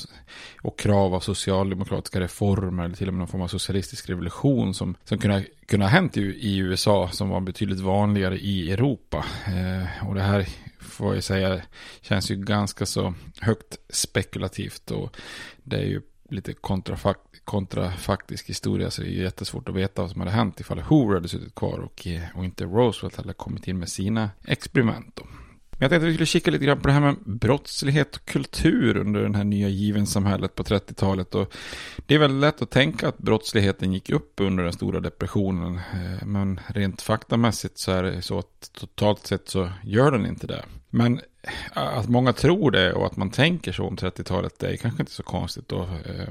och 0.62 0.78
krav 0.78 1.14
av 1.14 1.20
socialdemokratiska 1.20 2.20
reformer 2.20 2.84
eller 2.84 2.96
till 2.96 3.08
och 3.08 3.14
med 3.14 3.18
någon 3.18 3.28
form 3.28 3.42
av 3.42 3.48
socialistisk 3.48 4.10
revolution 4.10 4.74
som, 4.74 4.94
som 5.04 5.18
kunde, 5.18 5.44
kunde 5.66 5.86
ha 5.86 5.90
hänt 5.90 6.16
i, 6.16 6.20
i 6.20 6.56
USA 6.56 7.08
som 7.08 7.28
var 7.28 7.40
betydligt 7.40 7.80
vanligare 7.80 8.38
i 8.38 8.72
Europa. 8.72 9.24
Eh, 9.46 10.08
och 10.08 10.14
det 10.14 10.22
här 10.22 10.48
får 10.80 11.14
jag 11.14 11.24
säga 11.24 11.60
känns 12.00 12.30
ju 12.30 12.36
ganska 12.36 12.86
så 12.86 13.14
högt 13.40 13.78
spekulativt 13.88 14.90
och 14.90 15.16
det 15.62 15.76
är 15.76 15.86
ju 15.86 16.00
lite 16.32 16.52
kontrafakt 16.52 17.20
kontrafaktisk 17.44 18.48
historia 18.48 18.90
så 18.90 19.02
det 19.02 19.08
är 19.08 19.22
jättesvårt 19.22 19.68
att 19.68 19.74
veta 19.74 20.02
vad 20.02 20.10
som 20.10 20.20
hade 20.20 20.30
hänt 20.30 20.60
ifall 20.60 20.80
Hoover 20.80 21.14
hade 21.14 21.28
suttit 21.28 21.54
kvar 21.54 21.78
och, 21.78 22.06
eh, 22.06 22.22
och 22.34 22.44
inte 22.44 22.64
Roosevelt 22.64 23.16
hade 23.16 23.32
kommit 23.32 23.68
in 23.68 23.78
med 23.78 23.88
sina 23.88 24.30
experiment. 24.44 25.16
Då. 25.16 25.24
Men 25.82 25.84
jag 25.84 25.90
tänkte 25.90 26.06
att 26.06 26.10
vi 26.10 26.14
skulle 26.14 26.26
kika 26.26 26.50
lite 26.50 26.64
grann 26.64 26.80
på 26.80 26.88
det 26.88 26.94
här 26.94 27.00
med 27.00 27.16
brottslighet 27.24 28.16
och 28.16 28.24
kultur 28.24 28.96
under 28.96 29.22
den 29.22 29.34
här 29.34 29.44
nya 29.44 29.68
given 29.68 30.06
samhället 30.06 30.54
på 30.54 30.62
30-talet. 30.62 31.34
Och 31.34 31.54
det 32.06 32.14
är 32.14 32.18
väldigt 32.18 32.40
lätt 32.40 32.62
att 32.62 32.70
tänka 32.70 33.08
att 33.08 33.18
brottsligheten 33.18 33.92
gick 33.92 34.10
upp 34.10 34.32
under 34.36 34.64
den 34.64 34.72
stora 34.72 35.00
depressionen. 35.00 35.74
Eh, 35.76 36.26
men 36.26 36.60
rent 36.66 37.02
faktamässigt 37.02 37.78
så 37.78 37.92
är 37.92 38.02
det 38.02 38.22
så 38.22 38.38
att 38.38 38.70
totalt 38.72 39.26
sett 39.26 39.48
så 39.48 39.70
gör 39.82 40.10
den 40.10 40.26
inte 40.26 40.46
det. 40.46 40.64
Men 40.90 41.20
att 41.72 42.08
många 42.08 42.32
tror 42.32 42.70
det 42.70 42.92
och 42.92 43.06
att 43.06 43.16
man 43.16 43.30
tänker 43.30 43.72
så 43.72 43.86
om 43.86 43.96
30-talet, 43.96 44.58
det 44.58 44.66
är 44.68 44.76
kanske 44.76 45.02
inte 45.02 45.12
så 45.12 45.22
konstigt. 45.22 45.68
Då. 45.68 45.80
Eh, 45.82 46.28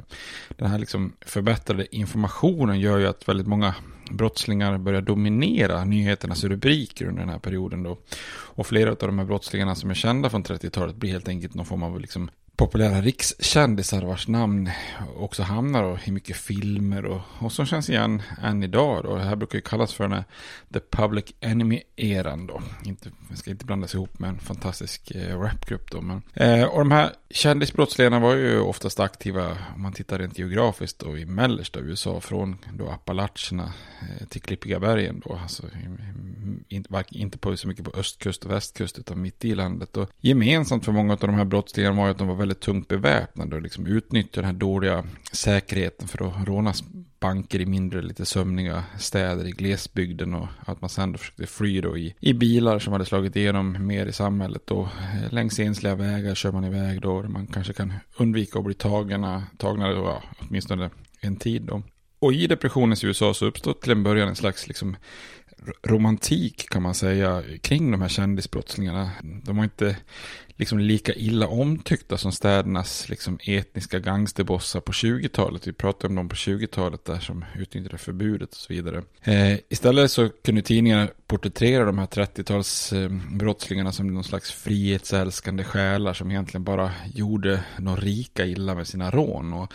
den 0.50 0.72
här 0.72 0.80
liksom 0.80 1.14
förbättrade 1.22 1.96
informationen 1.96 2.80
gör 2.80 2.98
ju 2.98 3.08
att 3.08 3.28
väldigt 3.28 3.48
många 3.48 3.76
brottslingar 4.12 4.78
börjar 4.78 5.02
dominera 5.02 5.84
nyheternas 5.84 6.44
rubriker 6.44 7.06
under 7.06 7.20
den 7.20 7.30
här 7.30 7.40
perioden. 7.40 7.84
Då. 7.84 7.98
Och 8.30 8.68
flera 8.68 8.90
av 8.90 8.98
de 9.00 9.20
här 9.20 9.26
brottslingarna 9.26 9.76
som 9.76 9.90
är 9.90 9.94
kända 9.94 10.30
från 10.30 10.44
30-talet 10.44 10.96
blir 10.96 11.12
helt 11.12 11.28
enkelt 11.28 11.54
någon 11.54 11.66
form 11.66 11.84
av 11.84 12.00
liksom 12.00 12.30
populära 12.62 13.02
rikskändisar 13.02 14.02
vars 14.02 14.28
namn 14.28 14.70
också 15.18 15.44
hamnar 15.44 15.84
då 15.84 15.98
i 16.06 16.12
mycket 16.12 16.38
filmer 16.38 17.06
och, 17.06 17.22
och 17.40 17.52
som 17.52 17.66
känns 17.66 17.90
igen 17.90 18.22
än 18.42 18.64
idag. 18.64 19.04
Då. 19.04 19.16
Det 19.16 19.24
här 19.24 19.36
brukar 19.36 19.58
ju 19.58 19.62
kallas 19.62 19.94
för 19.94 20.04
den 20.04 20.14
här 20.14 20.24
The 20.74 20.80
Public 20.80 21.26
Enemy-eran 21.40 22.48
då. 22.48 22.62
Inte, 22.86 23.10
ska 23.36 23.52
inte 23.52 23.66
blandas 23.66 23.96
ihop 23.96 24.20
med 24.20 24.30
en 24.30 24.40
fantastisk 24.40 25.12
eh, 25.12 25.40
rapgrupp 25.40 25.92
då. 25.92 26.02
Men, 26.02 26.22
eh, 26.34 26.64
och 26.64 26.80
de 26.80 26.92
här 26.92 27.12
kändisbrottslingarna 27.30 28.20
var 28.20 28.36
ju 28.36 28.60
oftast 28.60 29.00
aktiva 29.00 29.58
om 29.76 29.82
man 29.82 29.94
tittar 29.94 30.20
rent 30.20 30.40
geografiskt 30.40 31.00
då 31.00 31.18
i 31.18 31.26
mellersta 31.26 31.80
USA 31.80 32.20
från 32.20 32.58
då 32.74 32.90
Appalacherna 32.90 33.74
eh, 34.02 34.28
till 34.28 34.42
Klippiga 34.42 34.80
bergen 34.80 35.22
då. 35.26 35.40
Alltså, 35.44 35.64
inte, 36.68 37.04
inte 37.10 37.38
på 37.38 37.58
så 37.58 37.68
mycket 37.68 37.86
på 37.86 38.00
östkust 38.00 38.46
och 38.46 38.52
västkust 38.52 39.00
utan 39.00 39.22
mitt 39.22 39.46
i 39.46 39.56
landet. 39.56 39.98
Och 39.98 40.10
gemensamt 40.20 40.86
för 40.86 40.92
många 40.92 41.14
av 41.14 41.20
de 41.20 41.34
här 41.36 41.46
brottslingarna 41.46 41.96
var 41.96 42.06
ju 42.06 42.12
att 42.12 42.18
de 42.18 42.28
var 42.28 42.36
väldigt 42.36 42.51
tungt 42.54 42.88
beväpnade 42.88 43.56
och 43.56 43.62
liksom 43.62 43.88
utnyttjar 43.88 44.42
den 44.42 44.52
här 44.52 44.60
dåliga 44.60 45.04
säkerheten 45.32 46.08
för 46.08 46.28
att 46.28 46.48
råna 46.48 46.74
banker 47.20 47.60
i 47.60 47.66
mindre, 47.66 48.02
lite 48.02 48.26
sömniga 48.26 48.84
städer 49.00 49.48
i 49.48 49.52
glesbygden 49.52 50.34
och 50.34 50.48
att 50.66 50.82
man 50.82 50.90
sen 50.90 51.18
försökte 51.18 51.48
fly 51.48 51.82
då 51.82 51.98
i, 51.98 52.16
i 52.20 52.34
bilar 52.34 52.80
som 52.80 52.94
hade 52.94 53.06
slagit 53.06 53.36
igenom 53.36 53.88
mer 53.88 54.06
i 54.06 54.14
samhället 54.14 54.72
och 54.72 54.86
eh, 54.86 55.34
längs 55.34 55.60
ensliga 55.60 55.96
vägar 55.96 56.36
kör 56.36 56.52
man 56.52 56.64
iväg 56.64 57.02
då 57.02 57.24
man 57.24 57.48
kanske 57.48 57.74
kan 57.74 57.94
undvika 58.18 58.60
att 58.60 58.66
bli 58.66 58.74
tagna, 58.74 59.44
tagna 59.58 59.88
då, 59.88 59.96
ja, 59.96 60.24
åtminstone 60.40 60.90
en 61.22 61.36
tid 61.36 61.62
då. 61.62 61.84
Och 62.20 62.34
i 62.34 62.48
depressionens 62.48 63.04
USA 63.04 63.34
så 63.34 63.46
uppstod 63.46 63.82
till 63.82 63.92
en 63.92 64.04
början 64.04 64.30
en 64.30 64.36
slags 64.36 64.68
liksom 64.68 64.96
romantik 65.84 66.70
kan 66.70 66.82
man 66.82 66.96
säga 66.96 67.44
kring 67.62 67.92
de 67.92 68.02
här 68.02 68.10
kändisbrottslingarna. 68.10 69.12
De 69.44 69.58
var 69.58 69.64
inte 69.64 69.98
liksom 70.62 70.80
lika 70.80 71.14
illa 71.14 71.48
omtyckta 71.48 72.18
som 72.18 72.32
städernas 72.32 73.10
liksom 73.10 73.40
etniska 73.44 74.00
gangsterbossar 74.00 74.80
på 74.80 74.92
20-talet. 74.92 75.68
Vi 75.68 75.74
pratade 75.74 76.08
om 76.08 76.16
dem 76.16 76.30
på 76.30 76.36
20-talet 76.36 77.06
där 77.06 77.20
som 77.20 77.46
utnyttjade 77.56 77.98
förbudet 77.98 78.50
och 78.50 78.58
så 78.58 78.74
vidare. 78.74 79.04
Eh, 79.24 79.58
istället 79.70 80.12
så 80.12 80.30
kunde 80.30 80.62
tidningarna 80.62 81.08
porträttera 81.28 81.86
de 81.86 81.98
här 81.98 82.06
30-talsbrottslingarna 82.06 83.06
eh, 83.06 83.38
brottslingarna 83.38 83.92
som 83.92 84.08
någon 84.08 84.24
slags 84.24 84.52
frihetsälskande 84.52 85.64
själar 85.64 86.14
som 86.14 86.32
egentligen 86.32 86.64
bara 86.64 86.92
gjorde 87.14 87.64
de 87.78 87.98
rika 87.98 88.46
illa 88.46 88.76
med 88.76 88.88
sina 88.88 89.12
rån. 89.12 89.54
Och 89.54 89.74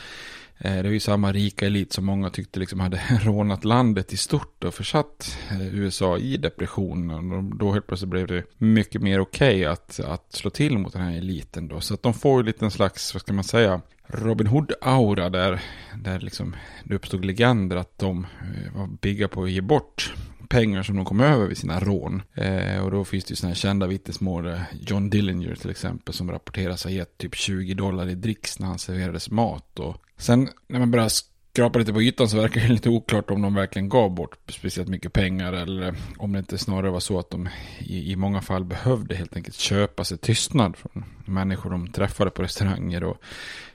Eh, 0.58 0.76
det 0.76 0.82
var 0.82 0.90
ju 0.90 1.00
samma 1.00 1.32
rika 1.32 1.66
elit 1.66 1.92
som 1.92 2.04
många 2.04 2.30
tyckte 2.30 2.60
liksom 2.60 2.80
hade 2.80 3.00
rånat 3.22 3.64
landet 3.64 4.12
i 4.12 4.16
stort 4.16 4.64
och 4.64 4.74
försatt 4.74 5.38
eh, 5.50 5.74
USA 5.74 6.18
i 6.18 6.36
depressionen. 6.36 7.32
Och 7.32 7.56
då 7.56 7.72
helt 7.72 7.86
plötsligt 7.86 8.10
blev 8.10 8.26
det 8.26 8.44
mycket 8.58 9.02
mer 9.02 9.20
okej 9.20 9.60
okay 9.60 9.64
att, 9.64 10.00
att 10.00 10.32
slå 10.32 10.50
till 10.50 10.75
mot 10.82 10.92
den 10.92 11.02
här 11.02 11.16
eliten 11.16 11.68
då. 11.68 11.80
Så 11.80 11.94
att 11.94 12.02
de 12.02 12.14
får 12.14 12.40
ju 12.40 12.46
lite 12.46 12.64
en 12.64 12.70
slags, 12.70 13.14
vad 13.14 13.20
ska 13.20 13.32
man 13.32 13.44
säga, 13.44 13.80
Robin 14.06 14.46
Hood-aura 14.46 15.30
där, 15.30 15.62
där 15.94 16.20
liksom 16.20 16.56
det 16.84 16.94
uppstod 16.94 17.24
legender 17.24 17.76
att 17.76 17.98
de 17.98 18.26
eh, 18.40 18.78
var 18.78 18.86
bigga 18.86 19.28
på 19.28 19.42
att 19.42 19.50
ge 19.50 19.60
bort 19.60 20.14
pengar 20.48 20.82
som 20.82 20.96
de 20.96 21.04
kom 21.04 21.20
över 21.20 21.46
vid 21.46 21.58
sina 21.58 21.80
rån. 21.80 22.22
Eh, 22.34 22.84
och 22.84 22.90
då 22.90 23.04
finns 23.04 23.24
det 23.24 23.32
ju 23.32 23.36
sådana 23.36 23.50
här 23.50 23.56
kända 23.56 23.86
vittnesmål. 23.86 24.60
John 24.80 25.10
Dillinger 25.10 25.54
till 25.54 25.70
exempel 25.70 26.14
som 26.14 26.30
rapporteras 26.30 26.84
ha 26.84 26.90
gett 26.90 27.18
typ 27.18 27.34
20 27.34 27.74
dollar 27.74 28.08
i 28.08 28.14
dricks 28.14 28.58
när 28.58 28.66
han 28.66 28.78
serverades 28.78 29.30
mat. 29.30 29.78
Och 29.78 29.96
sen 30.16 30.48
när 30.68 30.78
man 30.78 30.90
börjar 30.90 31.10
skrapar 31.56 31.80
lite 31.80 31.92
på 31.92 32.02
ytan 32.02 32.28
så 32.28 32.36
verkar 32.36 32.60
det 32.60 32.68
lite 32.72 32.88
oklart 32.88 33.30
om 33.30 33.42
de 33.42 33.54
verkligen 33.54 33.88
gav 33.88 34.14
bort 34.14 34.36
speciellt 34.48 34.88
mycket 34.88 35.12
pengar. 35.12 35.52
Eller 35.52 35.94
om 36.18 36.32
det 36.32 36.38
inte 36.38 36.58
snarare 36.58 36.90
var 36.90 37.00
så 37.00 37.18
att 37.18 37.30
de 37.30 37.48
i, 37.78 38.12
i 38.12 38.16
många 38.16 38.40
fall 38.40 38.64
behövde 38.64 39.14
helt 39.14 39.36
enkelt 39.36 39.56
köpa 39.56 40.04
sig 40.04 40.18
tystnad 40.18 40.76
från 40.76 41.04
människor 41.24 41.70
de 41.70 41.92
träffade 41.92 42.30
på 42.30 42.42
restauranger. 42.42 43.04
Och, 43.04 43.16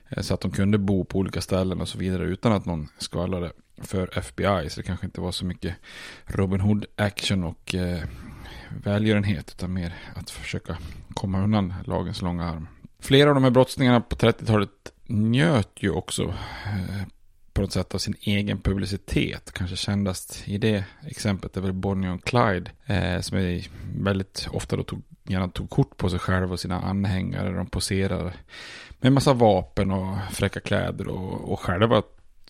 eh, 0.08 0.22
så 0.22 0.34
att 0.34 0.40
de 0.40 0.50
kunde 0.50 0.78
bo 0.78 1.04
på 1.04 1.18
olika 1.18 1.40
ställen 1.40 1.80
och 1.80 1.88
så 1.88 1.98
vidare 1.98 2.24
utan 2.24 2.52
att 2.52 2.64
någon 2.64 2.88
skvallrade 2.98 3.52
för 3.80 4.18
FBI. 4.18 4.70
Så 4.70 4.80
det 4.80 4.86
kanske 4.86 5.06
inte 5.06 5.20
var 5.20 5.32
så 5.32 5.44
mycket 5.44 5.74
Robin 6.26 6.60
Hood 6.60 6.86
action 6.96 7.44
och 7.44 7.74
eh, 7.74 8.02
välgörenhet. 8.84 9.54
Utan 9.56 9.72
mer 9.72 9.94
att 10.14 10.30
försöka 10.30 10.78
komma 11.14 11.44
undan 11.44 11.74
lagens 11.84 12.22
långa 12.22 12.44
arm. 12.44 12.68
Flera 12.98 13.28
av 13.28 13.34
de 13.34 13.44
här 13.44 13.50
brottslingarna 13.50 14.00
på 14.00 14.16
30-talet 14.16 14.92
njöt 15.06 15.70
ju 15.76 15.90
också 15.90 16.22
eh, 16.66 17.06
på 17.52 17.60
något 17.60 17.72
sätt 17.72 17.94
av 17.94 17.98
sin 17.98 18.14
egen 18.20 18.60
publicitet. 18.60 19.52
Kanske 19.52 19.76
kändast 19.76 20.48
i 20.48 20.58
det 20.58 20.84
exemplet 21.06 21.56
är 21.56 21.60
väl 21.60 21.72
Bonnie 21.72 22.08
och 22.08 22.24
Clyde. 22.24 22.70
Eh, 22.86 23.20
som 23.20 23.38
är 23.38 23.68
väldigt 23.96 24.48
ofta 24.52 24.76
då 24.76 24.82
tog, 24.82 25.02
gärna 25.24 25.48
tog 25.48 25.70
kort 25.70 25.96
på 25.96 26.10
sig 26.10 26.18
själva 26.18 26.52
och 26.52 26.60
sina 26.60 26.80
anhängare. 26.80 27.56
De 27.56 27.66
poserar 27.66 28.32
med 29.00 29.12
massa 29.12 29.32
vapen 29.32 29.90
och 29.90 30.16
fräcka 30.32 30.60
kläder 30.60 31.08
och, 31.08 31.52
och 31.52 31.60
själva 31.60 32.02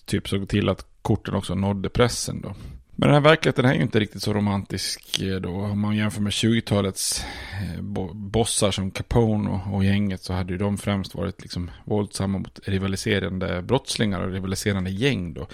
typ 0.05 0.29
såg 0.29 0.49
till 0.49 0.69
att 0.69 0.87
korten 1.03 1.35
också 1.35 1.55
nådde 1.55 1.89
pressen 1.89 2.41
då. 2.41 2.55
Men 2.97 3.09
den 3.09 3.15
här 3.15 3.31
verkligheten 3.31 3.65
är 3.65 3.75
ju 3.75 3.83
inte 3.83 4.01
riktigt 4.01 4.23
så 4.23 4.33
romantisk 4.33 5.21
eh, 5.21 5.41
då. 5.41 5.51
Om 5.51 5.81
man 5.81 5.97
jämför 5.97 6.21
med 6.21 6.31
20-talets 6.31 7.25
eh, 7.63 7.83
bossar 8.15 8.71
som 8.71 8.91
Capone 8.91 9.51
och, 9.51 9.75
och, 9.75 9.85
gänget 9.85 10.23
så 10.23 10.33
hade 10.33 10.53
ju 10.53 10.59
de 10.59 10.79
främst 10.79 11.15
varit 11.15 11.43
liksom 11.43 11.71
våldsamma 11.85 12.39
mot 12.39 12.61
rivaliserande 12.65 13.63
brottslingar 13.63 14.21
och 14.21 14.33
rivaliserande 14.33 14.91
gäng 14.91 15.35
då. 15.35 15.47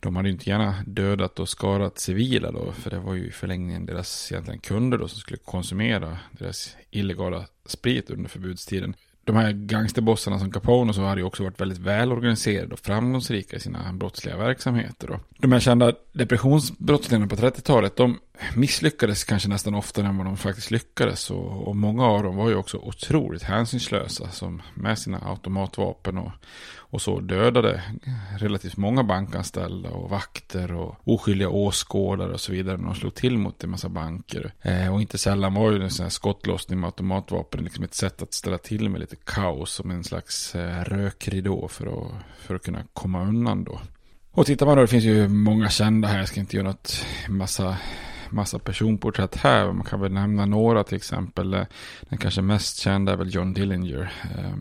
De 0.00 0.16
hade 0.16 0.28
ju 0.28 0.32
inte 0.32 0.50
gärna 0.50 0.74
dödat 0.86 1.38
och 1.38 1.48
skadat 1.48 1.98
civila 1.98 2.50
då, 2.50 2.72
för 2.72 2.90
det 2.90 2.98
var 2.98 3.14
ju 3.14 3.26
i 3.26 3.30
förlängningen 3.30 3.86
deras 3.86 4.32
egentligen 4.32 4.60
kunder 4.60 4.98
då 4.98 5.08
som 5.08 5.18
skulle 5.18 5.38
konsumera 5.44 6.18
deras 6.30 6.76
illegala 6.90 7.46
sprit 7.66 8.10
under 8.10 8.28
förbudstiden 8.28 8.94
de 9.24 9.36
här 9.36 9.52
gangsterbossarna 9.52 10.38
som 10.38 10.50
Capone 10.52 10.88
och 10.88 10.94
så 10.94 11.02
hade 11.02 11.20
ju 11.20 11.26
också 11.26 11.42
varit 11.42 11.60
väldigt 11.60 11.78
välorganiserade 11.78 12.72
och 12.72 12.80
framgångsrika 12.80 13.56
i 13.56 13.60
sina 13.60 13.92
brottsliga 13.92 14.36
verksamheter. 14.36 15.08
Då. 15.08 15.20
De 15.38 15.52
här 15.52 15.60
kända 15.60 15.92
depressionsbrottslingarna 16.12 17.28
på 17.28 17.36
30-talet, 17.36 17.96
de 17.96 18.18
misslyckades 18.56 19.24
kanske 19.24 19.48
nästan 19.48 19.74
oftare 19.74 20.06
än 20.06 20.16
vad 20.16 20.26
de 20.26 20.36
faktiskt 20.36 20.70
lyckades. 20.70 21.30
Och, 21.30 21.68
och, 21.68 21.76
många 21.76 22.06
av 22.06 22.22
dem 22.22 22.36
var 22.36 22.48
ju 22.48 22.54
också 22.54 22.76
otroligt 22.76 23.42
hänsynslösa 23.42 24.28
som 24.28 24.62
med 24.74 24.98
sina 24.98 25.18
automatvapen 25.28 26.18
och, 26.18 26.32
och 26.92 27.02
så 27.02 27.20
dödade 27.20 27.82
relativt 28.38 28.76
många 28.76 29.04
bankanställda 29.04 29.90
och 29.90 30.10
vakter 30.10 30.72
och 30.72 30.96
oskyldiga 31.04 31.48
åskådare 31.48 32.32
och 32.32 32.40
så 32.40 32.52
vidare 32.52 32.76
när 32.76 32.84
de 32.84 32.94
slog 32.94 33.14
till 33.14 33.38
mot 33.38 33.64
en 33.64 33.70
massa 33.70 33.88
banker. 33.88 34.52
Eh, 34.62 34.94
och 34.94 35.00
inte 35.00 35.18
sällan 35.18 35.54
var 35.54 35.72
ju 35.72 35.82
en 35.82 35.90
sån 35.90 36.04
här 36.04 36.10
skottlossning 36.10 36.80
med 36.80 36.86
automatvapen 36.86 37.64
liksom 37.64 37.84
ett 37.84 37.94
sätt 37.94 38.22
att 38.22 38.34
ställa 38.34 38.58
till 38.58 38.90
med 38.90 39.00
lite 39.00 39.16
kaos 39.16 39.72
som 39.72 39.90
en 39.90 40.04
slags 40.04 40.54
eh, 40.54 40.84
rökridå 40.84 41.68
för 41.68 41.86
att, 41.86 42.12
för 42.38 42.54
att 42.54 42.62
kunna 42.62 42.82
komma 42.92 43.22
undan 43.22 43.64
då. 43.64 43.80
Och 44.32 44.46
tittar 44.46 44.66
man 44.66 44.76
då, 44.76 44.82
det 44.82 44.88
finns 44.88 45.04
ju 45.04 45.28
många 45.28 45.68
kända 45.68 46.08
här, 46.08 46.18
jag 46.18 46.28
ska 46.28 46.40
inte 46.40 46.56
göra 46.56 46.68
något 46.68 47.06
massa 47.28 47.76
massa 48.32 48.58
personporträtt 48.58 49.36
här. 49.36 49.72
Man 49.72 49.84
kan 49.84 50.00
väl 50.00 50.12
nämna 50.12 50.46
några 50.46 50.84
till 50.84 50.96
exempel. 50.96 51.54
Eh, 51.54 51.64
den 52.00 52.18
kanske 52.18 52.42
mest 52.42 52.76
kända 52.80 53.12
är 53.12 53.16
väl 53.16 53.34
John 53.34 53.52
Dillinger. 53.52 54.12
Eh, 54.36 54.56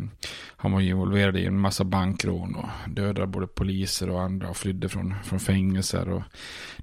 han 0.62 0.72
var 0.72 0.80
ju 0.80 0.90
involverad 0.90 1.38
i 1.38 1.46
en 1.46 1.60
massa 1.60 1.84
bankrån 1.84 2.56
och 2.56 2.90
dödade 2.90 3.28
både 3.28 3.48
poliser 3.48 4.10
och 4.10 4.22
andra 4.22 4.50
och 4.50 4.58
flydde 4.58 4.90
från, 4.90 5.16
från 5.24 5.40
fängelser. 5.40 6.10
Och 6.10 6.22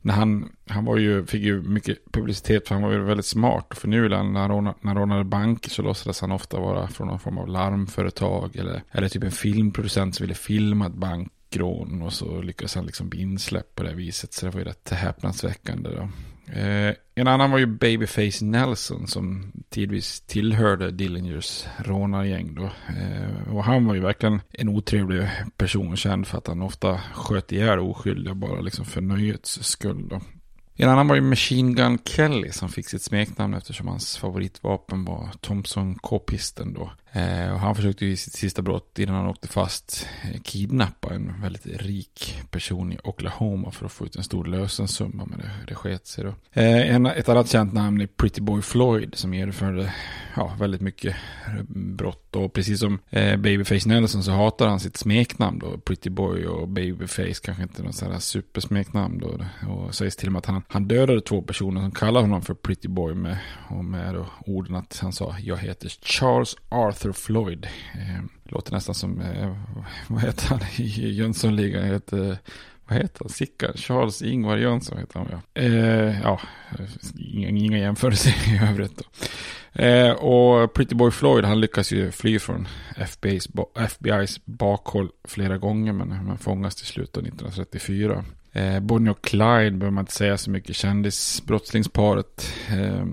när 0.02 0.14
han, 0.14 0.48
han 0.68 0.84
var 0.84 0.96
ju, 0.96 1.26
fick 1.26 1.42
ju 1.42 1.62
mycket 1.62 1.98
publicitet 2.12 2.68
för 2.68 2.74
han 2.74 2.84
var 2.84 2.92
ju 2.92 3.02
väldigt 3.02 3.26
smart 3.26 3.78
och 3.82 3.88
nu 3.88 4.08
När 4.08 4.16
han 4.16 4.50
rånade, 4.50 4.76
när 4.80 4.88
han 4.88 4.96
rånade 4.96 5.24
banker 5.24 5.70
så 5.70 5.82
låtsades 5.82 6.20
han 6.20 6.32
ofta 6.32 6.60
vara 6.60 6.88
från 6.88 7.06
någon 7.06 7.18
form 7.18 7.38
av 7.38 7.48
larmföretag 7.48 8.56
eller, 8.56 8.82
eller 8.90 9.08
typ 9.08 9.24
en 9.24 9.30
filmproducent 9.30 10.14
som 10.14 10.24
ville 10.24 10.34
filma 10.34 10.86
ett 10.86 10.92
bankrån 10.92 12.02
och 12.02 12.12
så 12.12 12.42
lyckades 12.42 12.74
han 12.74 12.86
liksom 12.86 13.08
bli 13.08 13.20
insläppt 13.20 13.74
på 13.74 13.82
det 13.82 13.94
viset. 13.94 14.32
Så 14.32 14.46
det 14.46 14.52
var 14.52 14.60
ju 14.60 14.64
rätt 14.64 14.90
häpnadsväckande 14.90 15.90
då. 15.90 16.08
Eh, 16.52 16.94
en 17.14 17.28
annan 17.28 17.50
var 17.50 17.58
ju 17.58 17.66
Babyface 17.66 18.44
Nelson 18.44 19.06
som 19.06 19.52
tidvis 19.68 20.20
tillhörde 20.20 20.90
Dillingers 20.90 21.66
rånargäng 21.78 22.54
då. 22.54 22.64
Eh, 22.64 23.54
och 23.54 23.64
han 23.64 23.86
var 23.86 23.94
ju 23.94 24.00
verkligen 24.00 24.40
en 24.52 24.68
otrevlig 24.68 25.28
person, 25.56 25.96
känd 25.96 26.26
för 26.26 26.38
att 26.38 26.46
han 26.46 26.62
ofta 26.62 27.00
sköt 27.14 27.52
ihjäl 27.52 27.78
oskyldiga 27.78 28.34
bara 28.34 28.60
liksom 28.60 28.84
för 28.84 29.00
nöjets 29.00 29.62
skull 29.62 30.08
då. 30.08 30.20
En 30.80 30.88
annan 30.88 31.08
var 31.08 31.14
ju 31.14 31.20
Machine 31.20 31.74
Gun 31.74 31.98
Kelly 32.04 32.52
som 32.52 32.68
fick 32.68 32.88
sitt 32.88 33.02
smeknamn 33.02 33.54
eftersom 33.54 33.88
hans 33.88 34.16
favoritvapen 34.16 35.04
var 35.04 35.30
Thompson 35.40 35.94
K-pisten 35.94 36.74
då. 36.74 36.92
Eh, 37.12 37.52
och 37.52 37.60
han 37.60 37.74
försökte 37.74 38.06
ju 38.06 38.12
i 38.12 38.16
sitt 38.16 38.32
sista 38.32 38.62
brott 38.62 38.98
innan 38.98 39.14
han 39.14 39.26
åkte 39.26 39.48
fast 39.48 40.08
kidnappa 40.42 41.14
en 41.14 41.40
väldigt 41.40 41.66
rik 41.66 42.40
person 42.50 42.92
i 42.92 42.98
Oklahoma 43.04 43.70
för 43.70 43.86
att 43.86 43.92
få 43.92 44.06
ut 44.06 44.16
en 44.16 44.22
stor 44.22 44.44
lösensumma. 44.44 45.26
Men 45.26 45.38
det, 45.38 45.50
det 45.68 45.74
sket 45.74 46.06
sig 46.06 46.24
då. 46.24 46.34
Eh, 46.52 46.94
en, 46.94 47.06
ett 47.06 47.28
annat 47.28 47.50
känt 47.50 47.72
namn 47.72 48.00
är 48.00 48.06
Pretty 48.06 48.40
Boy 48.40 48.62
Floyd 48.62 49.14
som 49.14 49.34
genomförde 49.34 49.94
ja, 50.36 50.56
väldigt 50.58 50.80
mycket 50.80 51.16
brott. 51.68 52.36
Och 52.36 52.52
precis 52.52 52.80
som 52.80 52.98
eh, 53.10 53.36
Babyface 53.36 53.88
Nelson 53.88 54.22
så 54.22 54.30
hatar 54.30 54.68
han 54.68 54.80
sitt 54.80 54.96
smeknamn 54.96 55.58
då. 55.58 55.78
Pretty 55.78 56.10
Boy 56.10 56.46
och 56.46 56.68
Babyface 56.68 57.40
kanske 57.42 57.62
inte 57.62 57.82
något 57.82 57.94
sådär 57.94 58.18
supersmeknamn 58.18 59.18
då. 59.18 59.44
Och 59.68 59.94
sägs 59.94 60.16
till 60.16 60.28
och 60.28 60.32
med 60.32 60.38
att 60.38 60.46
han, 60.46 60.62
han 60.68 60.88
dödade 60.88 61.20
två 61.20 61.42
personer 61.42 61.80
som 61.80 61.90
kallar 61.90 62.20
honom 62.20 62.42
för 62.42 62.54
Pretty 62.54 62.88
Boy 62.88 63.14
med, 63.14 63.38
och 63.70 63.84
med 63.84 64.14
då 64.14 64.26
orden 64.46 64.76
att 64.76 64.98
han 65.02 65.12
sa 65.12 65.36
jag 65.38 65.56
heter 65.56 65.88
Charles 66.02 66.56
Arthur 66.68 66.97
Floyd. 67.12 67.68
Eh, 67.94 68.24
låter 68.44 68.72
nästan 68.72 68.94
som, 68.94 69.20
eh, 69.20 69.56
vad 70.06 70.22
heter 70.22 70.48
han 70.48 70.60
i 70.76 71.12
Jönssonligan? 71.12 71.84
Heter, 71.84 72.38
vad 72.88 72.98
heter 72.98 73.20
han? 73.20 73.28
Sickan? 73.28 73.72
Charles 73.76 74.22
Ingvar 74.22 74.56
Jönsson 74.56 74.98
heter 74.98 75.18
han 75.18 75.28
ja. 75.30 75.62
Eh, 75.62 76.20
ja, 76.22 76.40
inga, 77.18 77.48
inga 77.48 77.78
jämförelser 77.78 78.34
i 78.54 78.70
övrigt 78.70 78.96
då. 78.96 79.04
Eh, 79.82 80.10
och 80.10 80.74
Pretty 80.74 80.94
Boy 80.94 81.10
Floyd 81.10 81.44
han 81.44 81.60
lyckas 81.60 81.92
ju 81.92 82.10
fly 82.10 82.38
från 82.38 82.68
FBI's, 82.96 83.48
FBI's 83.74 84.40
bakhåll 84.44 85.08
flera 85.24 85.58
gånger 85.58 85.92
men 85.92 86.10
han 86.10 86.38
fångas 86.38 86.74
till 86.74 86.86
slut 86.86 87.16
1934. 87.16 88.24
Eh, 88.52 88.80
Bonnie 88.80 89.10
och 89.10 89.22
Clyde 89.24 89.70
behöver 89.70 89.90
man 89.90 90.02
inte 90.02 90.12
säga 90.12 90.38
så 90.38 90.50
mycket. 90.50 90.76
Kändisbrottslingsparet. 90.76 92.52
Eh, 92.70 93.06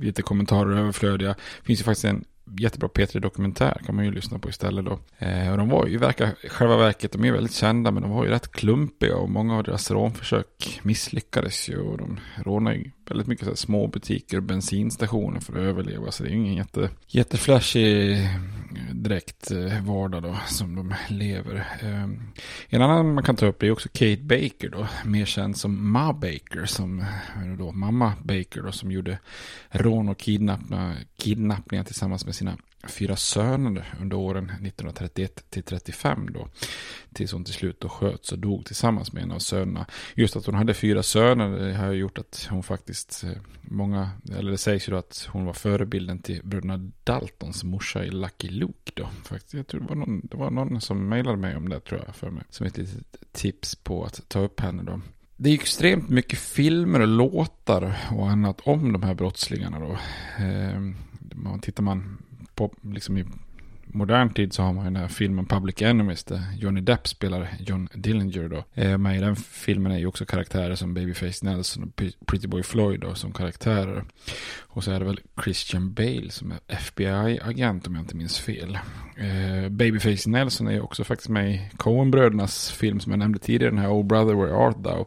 lite 0.00 0.22
kommentarer 0.22 0.76
överflödiga. 0.76 1.28
Det 1.28 1.66
finns 1.66 1.80
ju 1.80 1.84
faktiskt 1.84 2.04
en 2.04 2.24
jättebra 2.58 2.88
P3-dokumentär 2.88 3.80
kan 3.86 3.94
man 3.94 4.04
ju 4.04 4.10
lyssna 4.10 4.38
på 4.38 4.48
istället 4.48 4.84
då. 4.84 4.98
Eh, 5.18 5.50
och 5.50 5.56
de 5.56 5.68
var 5.68 5.86
ju 5.86 5.98
verkar, 5.98 6.34
själva 6.48 6.76
verket, 6.76 7.12
de 7.12 7.24
är 7.24 7.32
väldigt 7.32 7.54
kända 7.54 7.90
men 7.90 8.02
de 8.02 8.12
var 8.12 8.24
ju 8.24 8.30
rätt 8.30 8.52
klumpiga 8.52 9.16
och 9.16 9.30
många 9.30 9.56
av 9.56 9.62
deras 9.62 9.90
rånförsök 9.90 10.80
misslyckades 10.82 11.68
ju 11.68 11.78
och 11.78 11.98
de 11.98 12.20
rånade 12.36 12.76
ju 12.76 12.90
väldigt 13.10 13.26
mycket 13.26 13.44
så 13.44 13.50
här 13.50 13.56
små 13.56 13.86
butiker 13.86 14.36
och 14.36 14.42
bensinstationer 14.42 15.40
för 15.40 15.52
att 15.52 15.58
överleva. 15.58 16.10
Så 16.10 16.22
det 16.22 16.28
är 16.28 16.30
ju 16.30 16.36
ingen 16.36 16.54
jätte, 16.54 16.90
jätteflashig 17.06 18.12
eh, 18.12 18.30
direkt 18.92 19.50
eh, 19.50 19.84
vardag 19.84 20.22
då 20.22 20.36
som 20.46 20.74
de 20.74 20.94
lever. 21.08 21.66
Ehm, 21.82 22.22
en 22.68 22.82
annan 22.82 23.14
man 23.14 23.24
kan 23.24 23.36
ta 23.36 23.46
upp 23.46 23.62
är 23.62 23.70
också 23.70 23.88
Kate 23.88 24.22
Baker 24.22 24.68
då, 24.68 24.88
mer 25.04 25.24
känd 25.24 25.56
som 25.56 25.92
Ma 25.92 26.12
Baker, 26.12 26.64
som 26.64 27.00
eh, 27.00 27.06
då 27.58 27.72
mamma 27.72 28.12
Baker 28.22 28.62
då, 28.62 28.72
som 28.72 28.92
gjorde 28.92 29.18
rån 29.70 30.08
och 30.08 30.18
kidnappningar 30.18 31.84
tillsammans 31.84 32.26
med 32.26 32.34
sina 32.34 32.56
fyra 32.88 33.16
söner 33.16 33.94
under 34.00 34.16
åren 34.16 34.44
1931 34.44 35.44
till 35.50 35.62
35 35.62 36.32
då. 36.32 36.48
Tills 37.14 37.32
hon 37.32 37.44
till 37.44 37.54
slut 37.54 37.80
då 37.80 37.88
sköts 37.88 38.32
och 38.32 38.38
dog 38.38 38.66
tillsammans 38.66 39.12
med 39.12 39.22
en 39.22 39.32
av 39.32 39.38
sönerna. 39.38 39.86
Just 40.14 40.36
att 40.36 40.46
hon 40.46 40.54
hade 40.54 40.74
fyra 40.74 41.02
söner 41.02 41.72
har 41.72 41.92
gjort 41.92 42.18
att 42.18 42.46
hon 42.50 42.62
faktiskt, 42.62 43.24
eh, 43.24 43.30
många, 43.60 44.10
eller 44.38 44.50
det 44.50 44.58
sägs 44.58 44.88
ju 44.88 44.92
då 44.92 44.98
att 44.98 45.28
hon 45.32 45.44
var 45.44 45.52
förebilden 45.52 46.18
till 46.18 46.40
bröderna 46.44 46.90
Daltons 47.04 47.64
morsa 47.64 48.04
i 48.04 48.10
Lucky 48.10 48.48
Luke 48.48 48.92
då. 48.94 49.08
Faktiskt, 49.24 49.54
jag 49.54 49.66
tror 49.66 49.80
det 49.80 49.86
var 49.86 49.96
någon, 49.96 50.20
det 50.26 50.36
var 50.36 50.50
någon 50.50 50.80
som 50.80 51.08
mejlade 51.08 51.36
mig 51.36 51.56
om 51.56 51.68
det 51.68 51.80
tror 51.80 52.02
jag 52.06 52.16
för 52.16 52.30
mig. 52.30 52.44
Som 52.50 52.66
ett 52.66 52.78
litet 52.78 53.16
tips 53.32 53.74
på 53.74 54.04
att 54.04 54.28
ta 54.28 54.40
upp 54.40 54.60
henne 54.60 54.82
då. 54.82 55.00
Det 55.36 55.50
är 55.50 55.54
extremt 55.54 56.08
mycket 56.08 56.38
filmer 56.38 57.00
och 57.00 57.08
låtar 57.08 57.96
och 58.12 58.30
annat 58.30 58.60
om 58.60 58.92
de 58.92 59.02
här 59.02 59.14
brottslingarna 59.14 59.78
då. 59.78 59.98
Eh, 60.44 60.80
man, 61.34 61.60
tittar 61.60 61.82
man 61.82 62.18
på, 62.56 62.72
liksom 62.82 63.18
i 63.18 63.24
modern 63.86 64.30
tid 64.30 64.52
så 64.52 64.62
har 64.62 64.72
man 64.72 64.84
ju 64.84 64.90
den 64.90 65.00
här 65.00 65.08
filmen 65.08 65.46
Public 65.46 65.82
Enemies 65.82 66.24
där 66.24 66.42
Johnny 66.58 66.80
Depp 66.80 67.08
spelar 67.08 67.48
John 67.58 67.88
Dillinger 67.94 68.48
då. 68.48 68.64
Eh, 68.74 68.98
men 68.98 69.14
i 69.14 69.20
den 69.20 69.36
filmen 69.36 69.92
är 69.92 69.98
ju 69.98 70.06
också 70.06 70.26
karaktärer 70.26 70.74
som 70.74 70.94
Babyface 70.94 71.44
Nelson 71.44 71.82
och 71.82 72.02
Pretty 72.26 72.46
Boy 72.46 72.62
Floyd 72.62 73.00
då 73.00 73.14
som 73.14 73.32
karaktärer. 73.32 74.04
Och 74.60 74.84
så 74.84 74.90
är 74.90 74.98
det 74.98 75.04
väl 75.04 75.20
Christian 75.44 75.92
Bale 75.92 76.30
som 76.30 76.52
är 76.52 76.58
FBI-agent 76.66 77.86
om 77.86 77.94
jag 77.94 78.02
inte 78.02 78.16
minns 78.16 78.38
fel. 78.38 78.78
Eh, 79.16 79.68
Babyface 79.68 80.30
Nelson 80.30 80.66
är 80.66 80.72
ju 80.72 80.80
också 80.80 81.04
faktiskt 81.04 81.28
med 81.28 81.54
i 81.54 81.70
Coen-brödernas 81.76 82.72
film 82.72 83.00
som 83.00 83.12
jag 83.12 83.18
nämnde 83.18 83.38
tidigare, 83.38 83.70
den 83.70 83.80
här 83.80 83.92
Oh 83.92 84.06
Brother 84.06 84.34
Where 84.34 84.54
Art 84.54 84.82
Thou. 84.84 85.06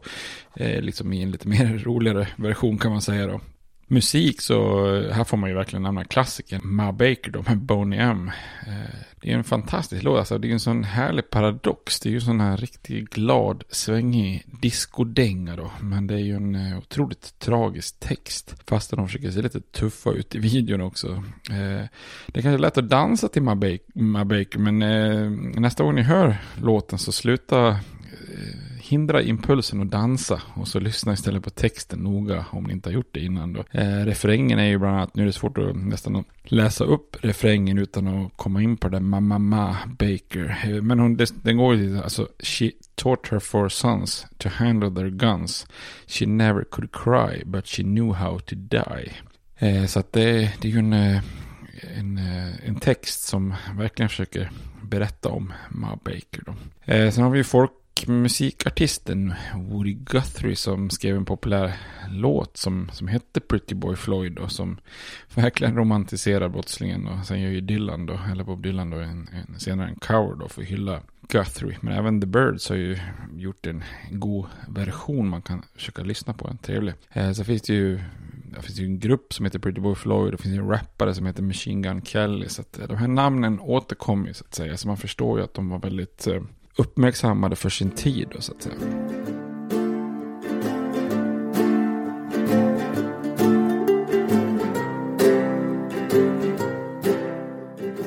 Eh, 0.56 0.82
liksom 0.82 1.12
i 1.12 1.22
en 1.22 1.30
lite 1.30 1.48
mer 1.48 1.78
roligare 1.78 2.28
version 2.36 2.78
kan 2.78 2.92
man 2.92 3.02
säga 3.02 3.26
då 3.26 3.40
musik 3.90 4.40
så 4.40 4.84
här 5.12 5.24
får 5.24 5.36
man 5.36 5.50
ju 5.50 5.56
verkligen 5.56 5.82
nämna 5.82 6.04
klassikern 6.04 6.60
Ma 6.64 6.92
Baker 6.92 7.30
då 7.30 7.42
med 7.42 7.58
Boney 7.58 7.98
M. 7.98 8.30
Eh, 8.66 8.94
det 9.20 9.32
är 9.32 9.34
en 9.34 9.44
fantastisk 9.44 10.02
låt, 10.02 10.18
alltså 10.18 10.38
det 10.38 10.48
är 10.48 10.52
en 10.52 10.60
sån 10.60 10.84
härlig 10.84 11.30
paradox. 11.30 12.00
Det 12.00 12.08
är 12.08 12.10
ju 12.10 12.20
sån 12.20 12.40
här 12.40 12.56
riktigt 12.56 13.10
glad, 13.10 13.64
svängig 13.70 14.44
discodänga 14.62 15.56
då. 15.56 15.70
Men 15.80 16.06
det 16.06 16.14
är 16.14 16.18
ju 16.18 16.36
en 16.36 16.54
eh, 16.54 16.78
otroligt 16.78 17.38
tragisk 17.38 18.00
text. 18.00 18.54
Fast 18.66 18.90
de 18.90 19.06
försöker 19.06 19.30
se 19.30 19.42
lite 19.42 19.60
tuffa 19.60 20.10
ut 20.10 20.34
i 20.34 20.38
videon 20.38 20.80
också. 20.80 21.08
Eh, 21.50 21.84
det 22.26 22.38
är 22.38 22.42
kanske 22.42 22.58
lätt 22.58 22.78
att 22.78 22.88
dansa 22.88 23.28
till 23.28 23.42
Ma 23.42 23.54
Baker, 24.24 24.58
men 24.58 24.78
nästa 25.62 25.84
gång 25.84 25.94
ni 25.94 26.02
hör 26.02 26.36
låten 26.62 26.98
så 26.98 27.12
sluta 27.12 27.76
hindra 28.90 29.22
impulsen 29.22 29.80
att 29.80 29.90
dansa 29.90 30.42
och 30.54 30.68
så 30.68 30.80
lyssna 30.80 31.12
istället 31.12 31.44
på 31.44 31.50
texten 31.50 31.98
noga 31.98 32.44
om 32.50 32.64
ni 32.64 32.72
inte 32.72 32.88
har 32.88 32.94
gjort 32.94 33.14
det 33.14 33.20
innan 33.20 33.52
då. 33.52 33.64
Eh, 33.70 34.04
refrängen 34.04 34.58
är 34.58 34.64
ju 34.64 34.78
bland 34.78 34.96
annat, 34.96 35.14
nu 35.14 35.22
är 35.22 35.26
det 35.26 35.32
svårt 35.32 35.58
att 35.58 35.76
nästan 35.76 36.24
läsa 36.44 36.84
upp 36.84 37.16
refrängen 37.20 37.78
utan 37.78 38.06
att 38.06 38.32
komma 38.36 38.62
in 38.62 38.76
på 38.76 38.88
det 38.88 39.00
mamma 39.00 39.38
ma 39.38 39.76
Baker. 39.86 40.58
Eh, 40.64 40.82
men 40.82 40.98
hon, 40.98 41.18
den 41.42 41.56
går 41.56 41.74
ju 41.74 41.80
till 41.86 42.02
alltså, 42.02 42.28
she 42.38 42.70
taught 42.94 43.28
her 43.28 43.38
four 43.38 43.68
sons 43.68 44.26
to 44.38 44.48
handle 44.48 44.90
their 44.90 45.10
guns. 45.10 45.66
She 46.06 46.26
never 46.26 46.64
could 46.64 46.92
cry 46.92 47.42
but 47.44 47.66
she 47.66 47.82
knew 47.82 48.14
how 48.14 48.38
to 48.38 48.54
die. 48.54 49.12
Eh, 49.58 49.86
så 49.86 50.00
att 50.00 50.12
det, 50.12 50.52
det 50.60 50.68
är 50.68 50.72
ju 50.72 50.78
en, 50.78 50.92
eh, 50.92 51.22
en, 51.98 52.18
eh, 52.18 52.68
en 52.68 52.74
text 52.80 53.22
som 53.22 53.54
verkligen 53.78 54.08
försöker 54.08 54.50
berätta 54.82 55.28
om 55.28 55.52
Ma 55.70 55.98
Baker. 56.04 56.42
Då. 56.46 56.54
Eh, 56.92 57.10
sen 57.10 57.24
har 57.24 57.30
vi 57.30 57.38
ju 57.38 57.44
folk 57.44 57.70
musikartisten 58.08 59.34
Woody 59.56 59.92
Guthrie 59.92 60.56
som 60.56 60.90
skrev 60.90 61.16
en 61.16 61.24
populär 61.24 61.76
låt 62.10 62.56
som, 62.56 62.90
som 62.92 63.08
hette 63.08 63.40
Pretty 63.40 63.74
Boy 63.74 63.96
Floyd 63.96 64.38
och 64.38 64.52
som 64.52 64.78
verkligen 65.34 65.76
romantiserar 65.76 66.48
brottslingen 66.48 67.06
och 67.06 67.26
sen 67.26 67.40
gör 67.40 67.50
ju 67.50 67.60
Dylan 67.60 68.06
då, 68.06 68.20
eller 68.32 68.44
Bob 68.44 68.62
Dylan 68.62 68.90
då 68.90 68.96
en, 68.96 69.28
en, 69.32 69.60
senare 69.60 69.88
en 69.88 69.96
cover 69.96 70.36
då 70.36 70.48
för 70.48 70.62
att 70.62 70.68
hylla 70.68 71.00
Guthrie. 71.28 71.78
Men 71.80 71.92
även 71.92 72.20
The 72.20 72.26
Birds 72.26 72.68
har 72.68 72.76
ju 72.76 72.98
gjort 73.36 73.66
en 73.66 73.84
god 74.10 74.46
version 74.68 75.28
man 75.28 75.42
kan 75.42 75.62
försöka 75.74 76.02
lyssna 76.02 76.34
på, 76.34 76.48
en 76.48 76.58
trevlig. 76.58 76.94
Eh, 77.12 77.32
så 77.32 77.44
finns 77.44 77.62
det 77.62 77.74
ju 77.74 78.00
det 78.56 78.62
finns 78.62 78.80
ju 78.80 78.84
en 78.84 78.98
grupp 78.98 79.32
som 79.32 79.44
heter 79.44 79.58
Pretty 79.58 79.80
Boy 79.80 79.94
Floyd. 79.94 80.32
Det 80.32 80.38
finns 80.38 80.58
en 80.58 80.68
rappare 80.68 81.14
som 81.14 81.26
heter 81.26 81.42
Machine 81.42 81.82
Gun 81.82 82.02
Kelly. 82.02 82.48
Så 82.48 82.60
att 82.60 82.78
eh, 82.78 82.86
de 82.86 82.96
här 82.96 83.08
namnen 83.08 83.60
återkommer 83.60 84.26
ju 84.28 84.34
så 84.34 84.44
att 84.44 84.54
säga. 84.54 84.76
Så 84.76 84.88
man 84.88 84.96
förstår 84.96 85.38
ju 85.38 85.44
att 85.44 85.54
de 85.54 85.68
var 85.68 85.78
väldigt 85.78 86.26
eh, 86.26 86.42
uppmärksammade 86.80 87.56
för 87.56 87.68
sin 87.68 87.90
tid. 87.90 88.28
Då, 88.32 88.40
så 88.40 88.52
att 88.52 88.62
säga. 88.62 88.74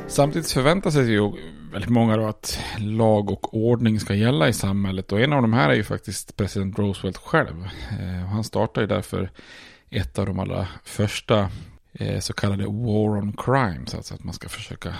Samtidigt 0.08 0.52
förväntar 0.52 0.92
sig 0.92 1.12
ju 1.12 1.32
väldigt 1.72 1.90
många 1.90 2.18
då 2.18 2.26
att 2.26 2.60
lag 2.78 3.32
och 3.32 3.58
ordning 3.58 4.00
ska 4.00 4.14
gälla 4.14 4.48
i 4.48 4.54
samhället. 4.54 5.12
Och 5.12 5.22
en 5.22 5.34
av 5.34 5.42
de 5.42 5.54
här 5.54 5.70
är 5.70 5.74
ju 5.74 5.84
faktiskt 5.84 6.38
president 6.38 6.80
Roosevelt 6.80 7.18
själv. 7.18 7.70
Eh, 8.00 8.28
han 8.28 8.44
ju 8.82 8.88
därför 8.88 9.32
ett 9.90 10.20
av 10.20 10.26
de 10.26 10.40
allra 10.40 10.68
första 10.84 11.50
eh, 11.94 12.20
så 12.20 12.34
kallade 12.34 12.64
war 12.64 13.18
on 13.18 13.34
crime. 13.38 13.86
Alltså 13.96 14.14
att 14.14 14.24
man 14.24 14.34
ska 14.34 14.50
försöka 14.50 14.96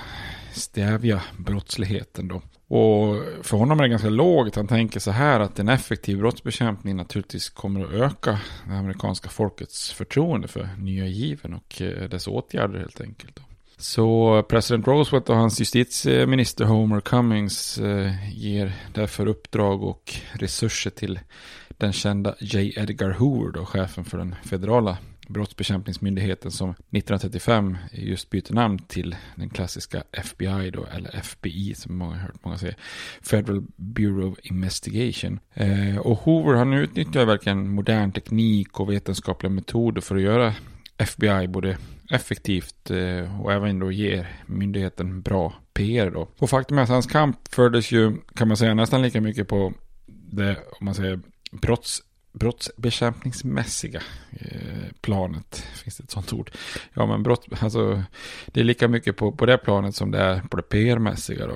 stävja 0.54 1.22
brottsligheten 1.38 2.28
då. 2.28 2.42
Och 2.76 3.24
för 3.42 3.58
honom 3.58 3.80
är 3.80 3.84
det 3.84 3.90
ganska 3.90 4.10
lågt. 4.10 4.56
Han 4.56 4.68
tänker 4.68 5.00
så 5.00 5.12
här 5.12 5.40
att 5.40 5.60
en 5.60 5.70
effektiv 5.70 6.18
brottsbekämpning 6.18 6.96
naturligtvis 6.96 7.50
kommer 7.50 7.86
att 7.86 7.92
öka 7.92 8.40
det 8.68 8.74
amerikanska 8.74 9.30
folkets 9.30 9.92
förtroende 9.92 10.48
för 10.48 10.70
nya 10.78 11.06
given 11.06 11.54
och 11.54 11.82
eh, 11.82 12.10
dess 12.10 12.28
åtgärder 12.28 12.80
helt 12.80 13.02
enkelt. 13.02 13.40
Så 13.78 14.44
president 14.50 14.88
Roosevelt 14.88 15.30
och 15.30 15.36
hans 15.36 15.60
justitieminister 15.60 16.66
Homer 16.66 17.02
Cummings 17.02 17.78
eh, 17.78 18.38
ger 18.40 18.74
därför 18.94 19.28
uppdrag 19.28 19.84
och 19.84 20.14
resurser 20.34 20.90
till 20.90 21.20
den 21.68 21.94
kända 21.94 22.36
J. 22.40 22.74
Edgar 22.78 23.12
Hoover, 23.12 23.52
då, 23.52 23.66
chefen 23.66 24.06
för 24.06 24.18
den 24.18 24.36
federala 24.44 24.98
brottsbekämpningsmyndigheten 25.28 26.52
som 26.52 26.70
1935 26.70 27.78
just 27.92 28.30
byter 28.30 28.54
namn 28.54 28.80
till 28.80 29.16
den 29.36 29.50
klassiska 29.50 30.04
FBI 30.12 30.72
då, 30.72 30.86
eller 30.86 31.16
FBI 31.16 31.74
som 31.76 31.98
många 31.98 32.16
har 32.16 32.22
hört 32.22 32.46
många 32.46 32.58
säga. 32.58 32.74
Federal 33.22 33.64
Bureau 33.76 34.32
of 34.32 34.38
Investigation. 34.44 35.40
Eh, 35.54 35.98
och 35.98 36.18
Hoover 36.18 36.54
han 36.54 36.74
utnyttjar 36.74 37.26
verkligen 37.26 37.70
modern 37.70 38.12
teknik 38.12 38.80
och 38.80 38.92
vetenskapliga 38.92 39.50
metoder 39.50 40.02
för 40.02 40.16
att 40.16 40.22
göra 40.22 40.54
FBI 40.98 41.48
både 41.48 41.78
effektivt 42.12 42.92
eh, 42.92 43.42
och 43.42 43.54
även 43.54 43.80
då 43.80 43.92
ger 43.92 44.28
myndigheten 44.46 45.22
bra 45.22 45.54
PR 45.74 46.12
då. 46.12 46.28
Och 46.38 46.50
faktum 46.50 46.78
är 46.78 46.82
att 46.82 46.90
hans 46.90 47.08
kamp 47.08 47.38
fördes 47.54 47.92
ju, 47.92 48.18
kan 48.36 48.48
man 48.48 48.58
säga, 48.58 48.74
nästan 48.74 49.02
lika 49.02 49.22
mycket 49.22 49.48
på 49.48 49.74
det, 50.06 50.58
om 50.80 50.86
man 50.86 50.96
säger 50.96 51.20
brotts 51.52 52.02
brottsbekämpningsmässiga 52.34 54.02
eh, 54.32 54.63
planet. 55.02 55.56
Finns 55.84 55.98
det 55.98 56.04
ett 56.04 56.12
sånt 56.12 56.34
ord? 56.34 56.52
Ja, 56.94 57.06
men 57.06 57.24
brott, 57.24 57.48
alltså, 57.60 58.04
det 58.48 58.60
är 58.60 58.64
lika 58.64 58.88
mycket 58.88 59.18
på, 59.18 59.32
på 59.32 59.46
det 59.46 59.58
planet 59.58 59.96
som 59.96 60.12
det 60.12 60.20
är 60.20 60.42
på 60.42 60.58
det 60.58 60.64
PR-mässiga. 60.64 61.50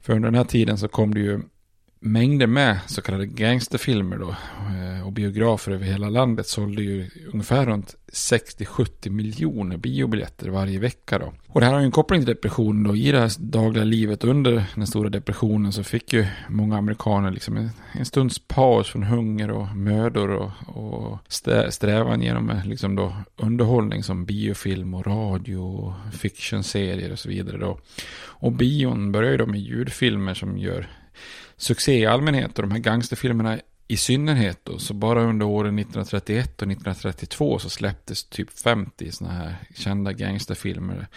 För 0.00 0.12
under 0.12 0.28
den 0.28 0.38
här 0.38 0.44
tiden 0.44 0.78
så 0.78 0.88
kom 0.88 1.14
det 1.14 1.20
ju 1.20 1.40
mängder 2.06 2.46
med 2.46 2.78
så 2.86 3.02
kallade 3.02 3.26
gangsterfilmer 3.26 4.16
då. 4.16 4.28
Eh, 4.28 5.06
och 5.06 5.12
biografer 5.12 5.72
över 5.72 5.86
hela 5.86 6.08
landet 6.08 6.46
sålde 6.46 6.82
ju 6.82 7.10
ungefär 7.32 7.66
runt 7.66 7.96
60-70 8.12 9.10
miljoner 9.10 9.76
biobiljetter 9.76 10.48
varje 10.48 10.78
vecka 10.78 11.18
då. 11.18 11.32
Och 11.48 11.60
det 11.60 11.66
här 11.66 11.72
har 11.72 11.80
ju 11.80 11.86
en 11.86 11.92
koppling 11.92 12.20
till 12.20 12.34
depressionen 12.34 12.82
då. 12.82 12.96
I 12.96 13.12
det 13.12 13.20
här 13.20 13.32
dagliga 13.38 13.84
livet 13.84 14.24
under 14.24 14.64
den 14.74 14.86
stora 14.86 15.08
depressionen 15.08 15.72
så 15.72 15.82
fick 15.82 16.12
ju 16.12 16.26
många 16.48 16.78
amerikaner 16.78 17.30
liksom 17.30 17.56
en, 17.56 17.70
en 17.92 18.04
stunds 18.04 18.38
paus 18.38 18.88
från 18.88 19.02
hunger 19.02 19.50
och 19.50 19.76
mödor 19.76 20.30
och, 20.30 20.50
och 20.66 21.18
strävan 21.68 22.22
genom 22.22 22.50
eh, 22.50 22.66
liksom 22.66 22.96
då 22.96 23.16
underhållning 23.36 24.02
som 24.02 24.24
biofilm 24.24 24.94
och 24.94 25.06
radio 25.06 25.56
och 25.56 25.92
fictionserier 26.14 27.12
och 27.12 27.18
så 27.18 27.28
vidare 27.28 27.58
då. 27.58 27.78
Och 28.38 28.52
bion 28.52 29.12
börjar 29.12 29.30
ju 29.30 29.36
då 29.36 29.46
med 29.46 29.60
ljudfilmer 29.60 30.34
som 30.34 30.58
gör 30.58 30.88
succé 31.56 31.98
i 31.98 32.06
allmänhet 32.06 32.58
och 32.58 32.62
de 32.62 32.70
här 32.70 32.78
gangsterfilmerna 32.78 33.58
i 33.88 33.96
synnerhet 33.96 34.60
då, 34.62 34.78
så 34.78 34.94
bara 34.94 35.22
under 35.22 35.46
åren 35.46 35.78
1931 35.78 36.48
och 36.62 36.68
1932 36.70 37.58
så 37.58 37.70
släpptes 37.70 38.24
typ 38.24 38.58
50 38.58 39.12
sådana 39.12 39.34
här 39.34 39.56
kända 39.74 40.12
gangsterfilmer. 40.12 41.08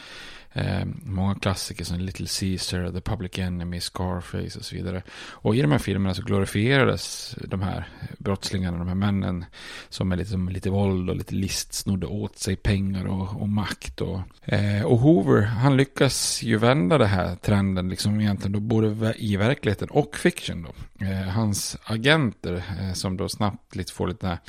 Eh, 0.53 0.85
många 1.03 1.35
klassiker 1.35 1.85
som 1.85 1.99
Little 1.99 2.27
Caesar, 2.39 2.91
The 2.91 3.01
Public 3.01 3.39
Enemy, 3.39 3.79
Scarface 3.79 4.59
och 4.59 4.65
så 4.65 4.75
vidare. 4.75 5.03
Och 5.31 5.55
i 5.55 5.61
de 5.61 5.71
här 5.71 5.79
filmerna 5.79 6.13
så 6.13 6.21
glorifierades 6.21 7.35
de 7.47 7.61
här 7.61 7.87
brottslingarna, 8.17 8.77
de 8.77 8.87
här 8.87 8.95
männen 8.95 9.45
som 9.89 10.09
med 10.09 10.17
lite, 10.17 10.31
som 10.31 10.49
lite 10.49 10.69
våld 10.69 11.09
och 11.09 11.15
lite 11.15 11.35
list 11.35 11.73
snodde 11.73 12.07
åt 12.07 12.37
sig 12.37 12.55
pengar 12.55 13.05
och, 13.05 13.41
och 13.41 13.49
makt. 13.49 14.01
Och, 14.01 14.21
eh, 14.45 14.85
och 14.85 14.99
Hoover, 14.99 15.41
han 15.41 15.77
lyckas 15.77 16.43
ju 16.43 16.57
vända 16.57 16.97
den 16.97 17.07
här 17.07 17.35
trenden 17.35 17.89
liksom 17.89 18.21
egentligen 18.21 18.51
då 18.51 18.59
både 18.59 19.13
i 19.17 19.37
verkligheten 19.37 19.89
och 19.89 20.15
fiction 20.15 20.61
då. 20.61 21.05
Eh, 21.05 21.27
hans 21.27 21.77
agenter 21.83 22.63
eh, 22.79 22.93
som 22.93 23.17
då 23.17 23.29
snabbt 23.29 23.75
lite 23.75 23.93
får 23.93 24.07
lite 24.07 24.39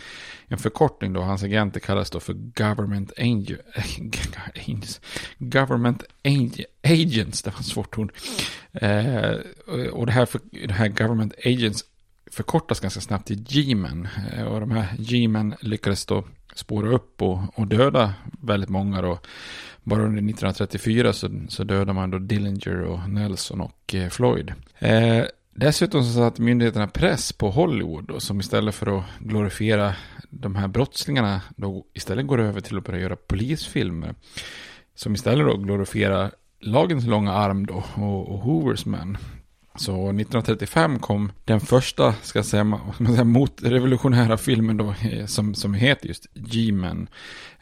en 0.48 0.58
förkortning 0.58 1.12
då, 1.12 1.20
hans 1.20 1.42
agenter 1.42 1.80
kallas 1.80 2.10
då 2.10 2.20
för 2.20 2.32
government 2.32 3.12
angel, 3.18 3.58
government 5.38 5.89
government 5.90 6.04
agents, 6.82 7.42
det 7.42 7.50
var 7.50 7.60
ett 7.60 7.66
svårt 7.66 7.98
ord. 7.98 8.12
Eh, 8.72 9.34
och 9.92 10.06
det 10.06 10.12
här, 10.12 10.26
för, 10.26 10.40
det 10.66 10.72
här 10.72 10.88
government 10.88 11.34
agents 11.44 11.84
förkortas 12.30 12.80
ganska 12.80 13.00
snabbt 13.00 13.26
till 13.26 13.44
G-men. 13.48 14.08
Eh, 14.32 14.44
och 14.44 14.60
de 14.60 14.70
här 14.70 14.86
G-men 14.98 15.54
lyckades 15.60 16.06
då 16.06 16.24
spåra 16.54 16.88
upp 16.88 17.22
och, 17.22 17.58
och 17.58 17.66
döda 17.66 18.14
väldigt 18.40 18.70
många 18.70 19.02
då. 19.02 19.18
Bara 19.82 20.02
under 20.02 20.18
1934 20.18 21.12
så, 21.12 21.30
så 21.48 21.64
dödade 21.64 21.92
man 21.92 22.10
då 22.10 22.18
Dillinger 22.18 22.80
och 22.80 23.10
Nelson 23.10 23.60
och 23.60 23.94
eh, 23.94 24.08
Floyd. 24.08 24.52
Eh, 24.78 25.24
dessutom 25.54 26.04
så 26.04 26.12
satt 26.12 26.38
myndigheterna 26.38 26.88
press 26.88 27.32
på 27.32 27.50
Hollywood 27.50 28.04
då, 28.04 28.20
som 28.20 28.40
istället 28.40 28.74
för 28.74 28.98
att 28.98 29.04
glorifiera 29.18 29.94
de 30.30 30.56
här 30.56 30.68
brottslingarna 30.68 31.40
då 31.56 31.84
istället 31.94 32.26
går 32.26 32.40
över 32.40 32.60
till 32.60 32.78
att 32.78 32.84
börja 32.84 33.00
göra 33.00 33.16
polisfilmer. 33.16 34.14
Som 35.00 35.14
istället 35.14 35.46
då 35.46 35.56
glorifierar 35.56 36.30
lagens 36.60 37.06
långa 37.06 37.32
arm 37.32 37.66
då 37.66 37.84
och, 37.94 38.28
och 38.28 38.38
Hoovers 38.38 38.86
män. 38.86 39.18
Så 39.74 39.92
1935 39.92 40.98
kom 40.98 41.32
den 41.44 41.60
första, 41.60 42.12
ska 42.12 42.38
jag 42.38 42.46
säga, 42.46 42.64
man 42.64 42.94
säga 43.06 43.24
motrevolutionära 43.24 44.36
filmen 44.36 44.76
då, 44.76 44.94
eh, 45.10 45.26
som, 45.26 45.54
som 45.54 45.74
heter 45.74 46.08
just 46.08 46.26
G-Men. 46.34 47.08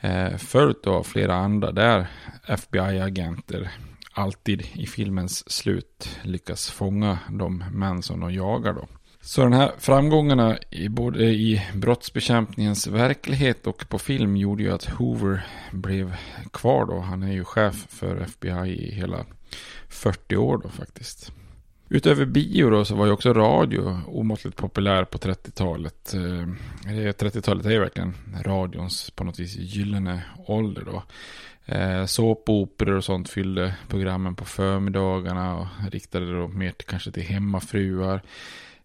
Eh, 0.00 0.36
följt 0.36 0.86
av 0.86 1.02
flera 1.02 1.34
andra 1.34 1.72
där 1.72 2.06
FBI-agenter 2.46 3.70
alltid 4.12 4.66
i 4.72 4.86
filmens 4.86 5.50
slut 5.50 6.18
lyckas 6.22 6.70
fånga 6.70 7.18
de 7.30 7.64
män 7.72 8.02
som 8.02 8.20
de 8.20 8.34
jagar 8.34 8.72
då. 8.72 8.88
Så 9.28 9.42
den 9.42 9.52
här 9.52 9.72
framgångarna 9.78 10.58
i 10.70 10.88
både 10.88 11.24
i 11.24 11.62
brottsbekämpningens 11.74 12.86
verklighet 12.86 13.66
och 13.66 13.88
på 13.88 13.98
film 13.98 14.36
gjorde 14.36 14.62
ju 14.62 14.72
att 14.72 14.84
Hoover 14.84 15.46
blev 15.72 16.16
kvar 16.52 16.86
då. 16.86 17.00
Han 17.00 17.22
är 17.22 17.32
ju 17.32 17.44
chef 17.44 17.86
för 17.88 18.16
FBI 18.16 18.88
i 18.88 18.94
hela 18.94 19.26
40 19.88 20.36
år 20.36 20.58
då 20.58 20.68
faktiskt. 20.68 21.32
Utöver 21.88 22.24
bio 22.24 22.70
då 22.70 22.84
så 22.84 22.94
var 22.94 23.06
ju 23.06 23.12
också 23.12 23.32
radio 23.32 24.00
omåttligt 24.06 24.56
populär 24.56 25.04
på 25.04 25.18
30-talet. 25.18 26.14
30-talet 26.84 27.64
eh, 27.64 27.70
är 27.70 27.74
ju 27.74 27.80
verkligen 27.80 28.14
radions 28.44 29.10
på 29.10 29.24
något 29.24 29.40
vis 29.40 29.56
gyllene 29.56 30.22
ålder 30.46 30.82
då. 30.84 31.02
Eh, 31.74 32.04
såpoperor 32.04 32.96
och 32.96 33.04
sånt 33.04 33.30
fyllde 33.30 33.74
programmen 33.88 34.34
på 34.34 34.44
förmiddagarna 34.44 35.56
och 35.56 35.66
riktade 35.90 36.32
då 36.32 36.48
mer 36.48 36.72
till, 36.72 36.86
kanske 36.86 37.10
till 37.10 37.22
hemmafruar. 37.22 38.22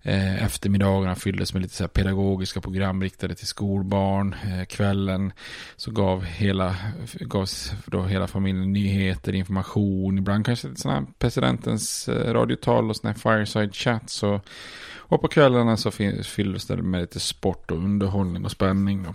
Eh, 0.06 0.44
eftermiddagarna 0.44 1.16
fylldes 1.16 1.54
med 1.54 1.62
lite 1.62 1.76
så 1.76 1.88
pedagogiska 1.88 2.62
program 2.62 3.02
riktade 3.02 3.36
till 3.36 3.48
skolbarn. 3.48 4.36
Eh, 4.44 4.66
kvällen 4.66 5.34
så 5.76 5.92
gav 5.92 6.24
hela, 6.24 6.76
gavs 7.20 7.72
då 7.86 8.04
hela 8.04 8.28
familjen 8.28 8.74
nyheter, 8.74 9.36
information, 9.36 10.18
ibland 10.18 10.46
kanske 10.46 10.76
sådana 10.76 11.00
här 11.00 11.08
presidentens 11.20 12.10
eh, 12.10 12.34
radiotal 12.34 12.90
och 12.90 12.96
sådana 12.96 13.14
här 13.14 13.20
fireside 13.20 13.76
chats. 13.76 14.24
Och, 14.24 14.46
och 14.96 15.22
på 15.22 15.28
kvällarna 15.28 15.78
så 15.78 15.92
fylldes 16.24 16.66
det 16.66 16.78
med 16.78 17.02
lite 17.02 17.20
sport 17.20 17.72
och 17.72 17.78
underhållning 17.78 18.46
och 18.46 18.52
spänning. 18.52 19.04
Då. 19.04 19.14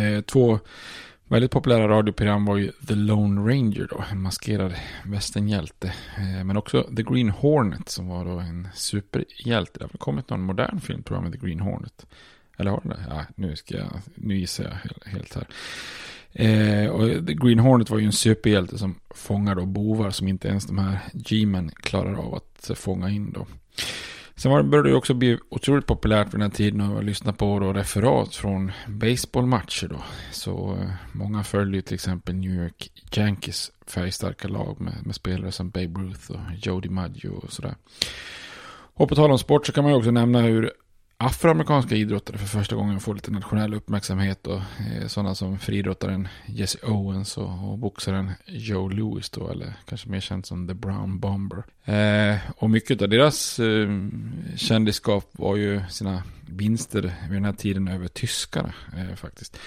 Eh, 0.00 0.20
två 0.20 0.58
Väldigt 1.30 1.50
populära 1.50 1.88
radioprogram 1.88 2.44
var 2.44 2.56
ju 2.56 2.72
The 2.86 2.94
Lone 2.94 3.40
Ranger 3.40 3.86
då, 3.90 4.04
en 4.10 4.22
maskerad 4.22 4.74
västernhjälte. 5.04 5.92
Eh, 6.16 6.44
men 6.44 6.56
också 6.56 6.82
The 6.96 7.02
Green 7.02 7.30
Hornet 7.30 7.88
som 7.88 8.08
var 8.08 8.24
då 8.24 8.38
en 8.38 8.68
superhjälte. 8.74 9.78
Det 9.78 9.84
har 9.84 9.88
väl 9.88 9.98
kommit 9.98 10.30
någon 10.30 10.40
modern 10.40 10.80
film 10.80 11.02
tror 11.02 11.16
jag 11.16 11.24
med 11.24 11.32
The 11.32 11.46
Green 11.46 11.60
Hornet. 11.60 12.06
Eller 12.58 12.70
har 12.70 12.80
det? 12.84 13.04
Ja, 13.08 13.24
nu, 13.34 13.56
ska 13.56 13.76
jag, 13.76 14.00
nu 14.14 14.36
gissar 14.38 14.64
jag 14.64 15.10
helt 15.10 15.34
här. 15.34 15.46
Eh, 16.32 16.90
och 16.90 17.26
The 17.26 17.34
Green 17.34 17.58
Hornet 17.58 17.90
var 17.90 17.98
ju 17.98 18.06
en 18.06 18.12
superhjälte 18.12 18.78
som 18.78 18.94
fångar 19.10 19.54
då 19.54 19.66
bovar 19.66 20.10
som 20.10 20.28
inte 20.28 20.48
ens 20.48 20.66
de 20.66 20.78
här 20.78 20.98
G-men 21.12 21.70
klarar 21.70 22.14
av 22.14 22.34
att 22.34 22.70
fånga 22.78 23.10
in 23.10 23.32
då. 23.32 23.46
Sen 24.38 24.52
var, 24.52 24.62
började 24.62 24.88
det 24.88 24.94
också 24.94 25.14
bli 25.14 25.38
otroligt 25.48 25.86
populärt 25.86 26.26
vid 26.26 26.32
den 26.32 26.42
här 26.42 26.48
tiden 26.48 26.80
att 26.80 27.04
lyssna 27.04 27.32
på 27.32 27.58
då 27.58 27.72
referat 27.72 28.34
från 28.34 28.72
baseballmatcher 28.86 29.88
då. 29.88 30.02
Så 30.32 30.76
eh, 30.80 30.90
många 31.12 31.44
följde 31.44 31.82
till 31.82 31.94
exempel 31.94 32.34
New 32.34 32.50
York 32.50 32.92
Yankees 33.16 33.72
färgstarka 33.86 34.48
lag 34.48 34.80
med, 34.80 34.94
med 35.06 35.14
spelare 35.14 35.52
som 35.52 35.70
Babe 35.70 36.00
Ruth 36.00 36.30
och 36.30 36.38
Joe 36.62 36.80
DiMaggio 36.80 37.28
och 37.28 37.52
sådär. 37.52 37.74
Och 38.94 39.08
på 39.08 39.14
tal 39.14 39.30
om 39.30 39.38
sport 39.38 39.66
så 39.66 39.72
kan 39.72 39.84
man 39.84 39.92
ju 39.92 39.98
också 39.98 40.10
nämna 40.10 40.40
hur 40.40 40.72
afroamerikanska 41.20 41.94
idrottare 41.94 42.38
för 42.38 42.46
första 42.46 42.76
gången 42.76 43.00
får 43.00 43.14
lite 43.14 43.30
nationell 43.30 43.74
uppmärksamhet. 43.74 44.46
Och, 44.46 44.56
eh, 44.56 45.06
sådana 45.06 45.34
som 45.34 45.58
friidrottaren 45.58 46.28
Jesse 46.46 46.78
Owens 46.86 47.38
och, 47.38 47.70
och 47.70 47.78
boxaren 47.78 48.30
Joe 48.46 48.88
Louis 48.88 49.30
då, 49.30 49.50
eller 49.50 49.72
kanske 49.88 50.08
mer 50.08 50.20
känd 50.20 50.46
som 50.46 50.68
The 50.68 50.74
Brown 50.74 51.20
Bomber. 51.20 51.62
Eh, 51.84 52.38
och 52.56 52.70
mycket 52.70 53.02
av 53.02 53.08
deras 53.08 53.58
eh, 53.58 53.88
kändisskap 54.56 55.30
var 55.32 55.56
ju 55.56 55.82
sina 55.90 56.22
vinster 56.46 57.14
vid 57.28 57.36
den 57.36 57.44
här 57.44 57.52
tiden 57.52 57.88
över 57.88 58.08
tyskarna 58.08 58.72
eh, 58.96 59.14
faktiskt. 59.14 59.58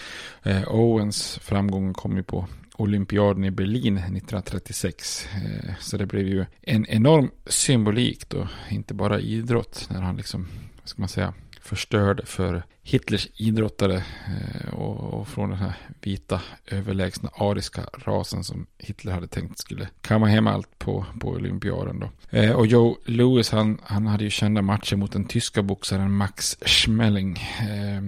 Eh, 0.44 0.64
Owens 0.68 1.40
framgång 1.42 1.94
kom 1.94 2.18
ju 2.18 2.24
på 2.24 2.48
olympiaden 2.76 3.44
i 3.46 3.52
Berlin 3.52 3.98
1936. 3.98 5.28
Eh, 5.36 5.74
så 5.80 5.98
det 5.98 6.06
blev 6.06 6.28
ju 6.28 6.46
en 6.62 6.86
enorm 6.86 7.32
symbolik 7.46 8.30
då, 8.30 8.48
inte 8.70 8.94
bara 8.94 9.20
idrott, 9.20 9.88
när 9.90 10.02
han 10.02 10.18
liksom 10.18 10.48
ska 10.92 11.02
man 11.02 11.10
säga, 11.10 11.34
förstörd 11.62 12.28
för 12.28 12.64
Hitlers 12.84 13.28
idrottare 13.36 13.96
eh, 13.96 14.74
och, 14.74 15.28
från 15.28 15.50
den 15.50 15.60
här 15.60 15.74
vita 16.02 16.42
överlägsna 16.68 17.30
ariska 17.34 17.86
rasen 17.94 18.44
som 18.44 18.66
Hitler 18.78 19.12
hade 19.12 19.28
tänkt 19.28 19.60
skulle 19.60 19.88
kamma 20.02 20.28
hem 20.28 20.48
allt 20.48 20.80
på, 20.80 21.06
på 21.20 21.30
olympiaden 21.30 22.00
då. 22.00 22.38
Eh, 22.38 22.52
och 22.52 22.68
Joe 22.68 22.98
Louis 23.06 23.52
han, 23.52 23.82
han 23.84 24.08
hade 24.08 24.24
ju 24.24 24.30
kända 24.30 24.62
matcher 24.62 24.96
mot 24.96 25.12
den 25.12 25.26
tyska 25.26 25.62
boxaren 25.64 26.12
Max 26.12 26.58
Schmeling. 26.66 27.38
Eh, 27.60 28.02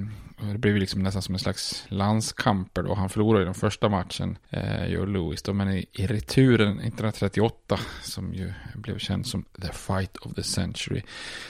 det 0.51 0.57
blev 0.57 0.75
liksom 0.75 1.03
nästan 1.03 1.21
som 1.21 1.35
en 1.35 1.39
slags 1.39 1.85
landskamper 1.87 2.83
då. 2.83 2.93
Han 2.93 3.09
förlorade 3.09 3.45
den 3.45 3.53
första 3.53 3.89
matchen, 3.89 4.37
eh, 4.49 4.85
Joe 4.85 5.05
Louis 5.05 5.41
då, 5.41 5.53
men 5.53 5.71
i, 5.71 5.85
i 5.91 6.07
returen 6.07 6.71
1938, 6.71 7.79
som 8.01 8.33
ju 8.33 8.53
blev 8.75 8.97
känd 8.97 9.27
som 9.27 9.43
The 9.61 9.73
Fight 9.73 10.17
of 10.17 10.33
the 10.33 10.43
Century, 10.43 11.01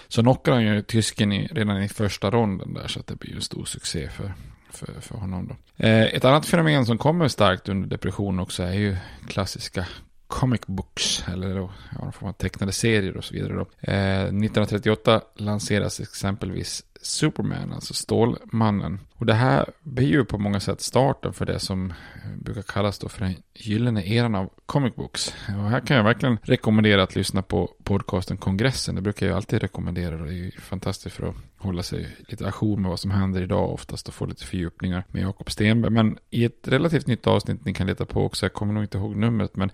så 0.08 0.22
knockade 0.22 0.58
han 0.58 0.66
ju 0.66 0.82
tysken 0.82 1.32
i, 1.32 1.48
redan 1.48 1.84
i 1.84 1.90
första 1.90 2.32
ronden 2.32 2.74
där, 2.74 2.88
så 2.88 3.00
att 3.00 3.08
det 3.14 3.20
blir 3.20 3.30
ju 3.30 3.36
en 3.36 3.42
stor 3.42 3.66
succé 3.66 4.10
för, 4.10 4.34
för, 4.72 5.02
för 5.02 5.18
honom 5.18 5.48
då. 5.48 5.86
Eh, 5.86 6.04
ett 6.04 6.26
annat 6.26 6.46
fenomen 6.46 6.86
som 6.86 6.98
kommer 6.98 7.28
starkt 7.28 7.70
under 7.70 7.88
depression 7.88 8.40
också 8.40 8.64
är 8.64 8.74
ju 8.74 8.98
klassiska 9.28 9.88
comic 10.28 10.62
books, 10.66 11.24
eller 11.28 11.56
då, 11.56 11.72
ja, 12.00 12.12
får 12.12 12.26
man 12.26 12.34
tecknade 12.34 12.72
serier 12.72 13.18
och 13.18 13.24
så 13.24 13.34
vidare. 13.34 13.54
Då. 13.54 13.92
Eh, 13.92 14.22
1938 14.22 15.22
lanseras 15.36 16.00
exempelvis 16.00 16.84
Superman, 17.06 17.74
alltså 17.74 17.94
Stålmannen. 17.94 19.00
Och 19.16 19.26
det 19.26 19.34
här 19.34 19.66
blir 19.82 20.08
ju 20.08 20.26
på 20.26 20.38
många 20.38 20.60
sätt 20.60 20.82
starten 20.82 21.34
för 21.34 21.46
det 21.46 21.60
som 21.60 21.94
brukar 22.38 22.62
kallas 22.62 23.00
då 23.00 23.10
för 23.10 23.26
den 23.26 23.36
gyllene 23.54 24.08
eran 24.08 24.36
av 24.36 24.50
comic 24.66 24.96
books. 24.96 25.34
Och 25.48 25.70
här 25.70 25.80
kan 25.80 25.98
jag 25.98 26.04
verkligen 26.04 26.38
rekommendera 26.42 27.04
att 27.04 27.16
lyssna 27.16 27.42
på 27.42 27.70
podcasten 27.84 28.38
Kongressen. 28.38 28.96
Det 28.96 29.02
brukar 29.02 29.28
jag 29.28 29.36
alltid 29.36 29.62
rekommendera. 29.62 30.18
Det 30.18 30.30
är 30.30 30.34
ju 30.34 30.52
fantastiskt 30.52 31.16
för 31.16 31.28
att 31.28 31.36
hålla 31.58 31.84
sig 31.84 32.18
lite 32.20 32.48
ajour 32.48 32.78
med 32.78 32.90
vad 32.90 33.00
som 33.00 33.12
händer 33.12 33.42
idag 33.42 33.74
oftast 33.74 34.08
och 34.08 34.14
få 34.14 34.26
lite 34.26 34.46
fördjupningar 34.46 35.04
med 35.08 35.24
Jakob 35.24 35.52
Stenberg. 35.52 35.92
Men 35.92 36.18
i 36.30 36.46
ett 36.46 36.68
relativt 36.68 37.08
nytt 37.08 37.28
avsnitt 37.28 37.66
ni 37.66 37.74
kan 37.74 37.88
leta 37.88 38.06
på 38.06 38.26
också, 38.26 38.46
jag 38.46 38.54
kommer 38.54 38.74
nog 38.74 38.84
inte 38.84 38.98
ihåg 38.98 39.16
numret, 39.16 39.56
men 39.56 39.72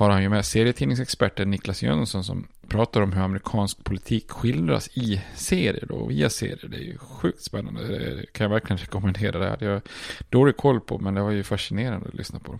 har 0.00 0.10
han 0.10 0.22
ju 0.22 0.28
med 0.28 0.44
serietidningsexperten 0.44 1.50
Niklas 1.50 1.82
Jönsson 1.82 2.24
som 2.24 2.46
pratar 2.68 3.00
om 3.00 3.12
hur 3.12 3.22
amerikansk 3.22 3.84
politik 3.84 4.30
skildras 4.30 4.88
i 4.88 5.22
serier 5.34 5.86
då, 5.88 6.06
via 6.06 6.30
serier. 6.30 6.68
Det 6.68 6.76
är 6.76 6.80
ju 6.80 6.98
sjukt 6.98 7.42
spännande. 7.42 7.86
Det 7.86 8.32
kan 8.32 8.44
jag 8.44 8.50
verkligen 8.50 8.78
rekommendera. 8.78 9.38
Det 9.38 9.50
hade 9.50 9.64
jag 9.64 9.82
dålig 10.28 10.56
koll 10.56 10.80
på, 10.80 10.98
men 10.98 11.14
det 11.14 11.22
var 11.22 11.30
ju 11.30 11.42
fascinerande 11.42 12.08
att 12.08 12.14
lyssna 12.14 12.38
på. 12.38 12.58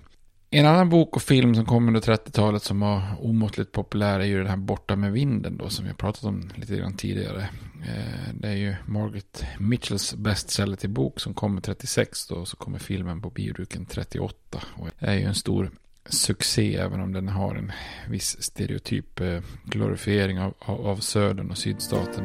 En 0.50 0.66
annan 0.66 0.88
bok 0.88 1.16
och 1.16 1.22
film 1.22 1.54
som 1.54 1.64
kom 1.64 1.88
under 1.88 2.00
30-talet 2.00 2.62
som 2.62 2.80
var 2.80 3.02
omåttligt 3.20 3.72
populär 3.72 4.20
är 4.20 4.24
ju 4.24 4.38
den 4.38 4.46
här 4.46 4.56
Borta 4.56 4.96
med 4.96 5.12
vinden 5.12 5.56
då, 5.56 5.68
som 5.68 5.84
vi 5.84 5.90
har 5.90 5.96
pratat 5.96 6.24
om 6.24 6.50
lite 6.54 6.76
grann 6.76 6.96
tidigare. 6.96 7.48
Eh, 7.86 8.34
det 8.34 8.48
är 8.48 8.56
ju 8.56 8.74
Margaret 8.86 9.44
Mitchells 9.58 10.14
bestseller 10.14 10.76
till 10.76 10.90
bok 10.90 11.20
som 11.20 11.34
kommer 11.34 11.60
36 11.60 12.26
då, 12.26 12.34
och 12.34 12.48
så 12.48 12.56
kommer 12.56 12.78
filmen 12.78 13.22
på 13.22 13.30
bioduken 13.30 13.86
38. 13.86 14.58
Och 14.76 14.88
det 14.98 15.06
är 15.06 15.14
ju 15.14 15.24
en 15.24 15.34
stor 15.34 15.70
succé 16.08 16.76
även 16.76 17.00
om 17.00 17.12
den 17.12 17.28
har 17.28 17.54
en 17.54 17.72
viss 18.08 18.42
stereotyp 18.42 19.20
eh, 19.20 19.40
glorifiering 19.64 20.40
av, 20.40 20.54
av, 20.58 20.86
av 20.86 20.96
södern 20.96 21.50
och 21.50 21.58
sydstaten. 21.58 22.24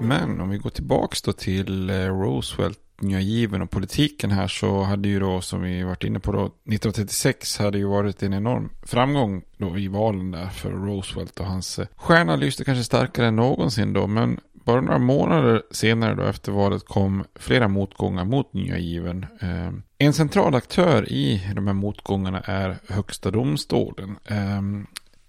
Men 0.00 0.40
om 0.40 0.50
vi 0.50 0.58
går 0.58 0.70
tillbaka 0.70 1.16
då 1.24 1.32
till 1.32 1.90
eh, 1.90 1.94
Roosevelt 1.94 2.83
nya 3.00 3.20
given 3.20 3.62
och 3.62 3.70
politiken 3.70 4.30
här 4.30 4.48
så 4.48 4.82
hade 4.82 5.08
ju 5.08 5.20
då 5.20 5.40
som 5.40 5.62
vi 5.62 5.82
varit 5.82 6.04
inne 6.04 6.20
på 6.20 6.32
då 6.32 6.44
1936 6.44 7.58
hade 7.58 7.78
ju 7.78 7.84
varit 7.84 8.22
en 8.22 8.34
enorm 8.34 8.70
framgång 8.82 9.42
då 9.56 9.78
i 9.78 9.88
valen 9.88 10.30
där 10.30 10.48
för 10.48 10.70
Roosevelt 10.70 11.40
och 11.40 11.46
hans 11.46 11.78
eh, 11.78 11.86
stjärna 11.96 12.36
lyste 12.36 12.64
kanske 12.64 12.84
starkare 12.84 13.26
än 13.26 13.36
någonsin 13.36 13.92
då 13.92 14.06
men 14.06 14.40
bara 14.64 14.80
några 14.80 14.98
månader 14.98 15.62
senare 15.70 16.14
då 16.14 16.22
efter 16.22 16.52
valet 16.52 16.84
kom 16.84 17.24
flera 17.34 17.68
motgångar 17.68 18.24
mot 18.24 18.52
nya 18.52 18.78
given. 18.78 19.26
Eh, 19.40 19.72
en 19.98 20.12
central 20.12 20.54
aktör 20.54 21.12
i 21.12 21.50
de 21.54 21.66
här 21.66 21.74
motgångarna 21.74 22.40
är 22.40 22.78
Högsta 22.88 23.30
domstolen. 23.30 24.16
Eh, 24.24 24.62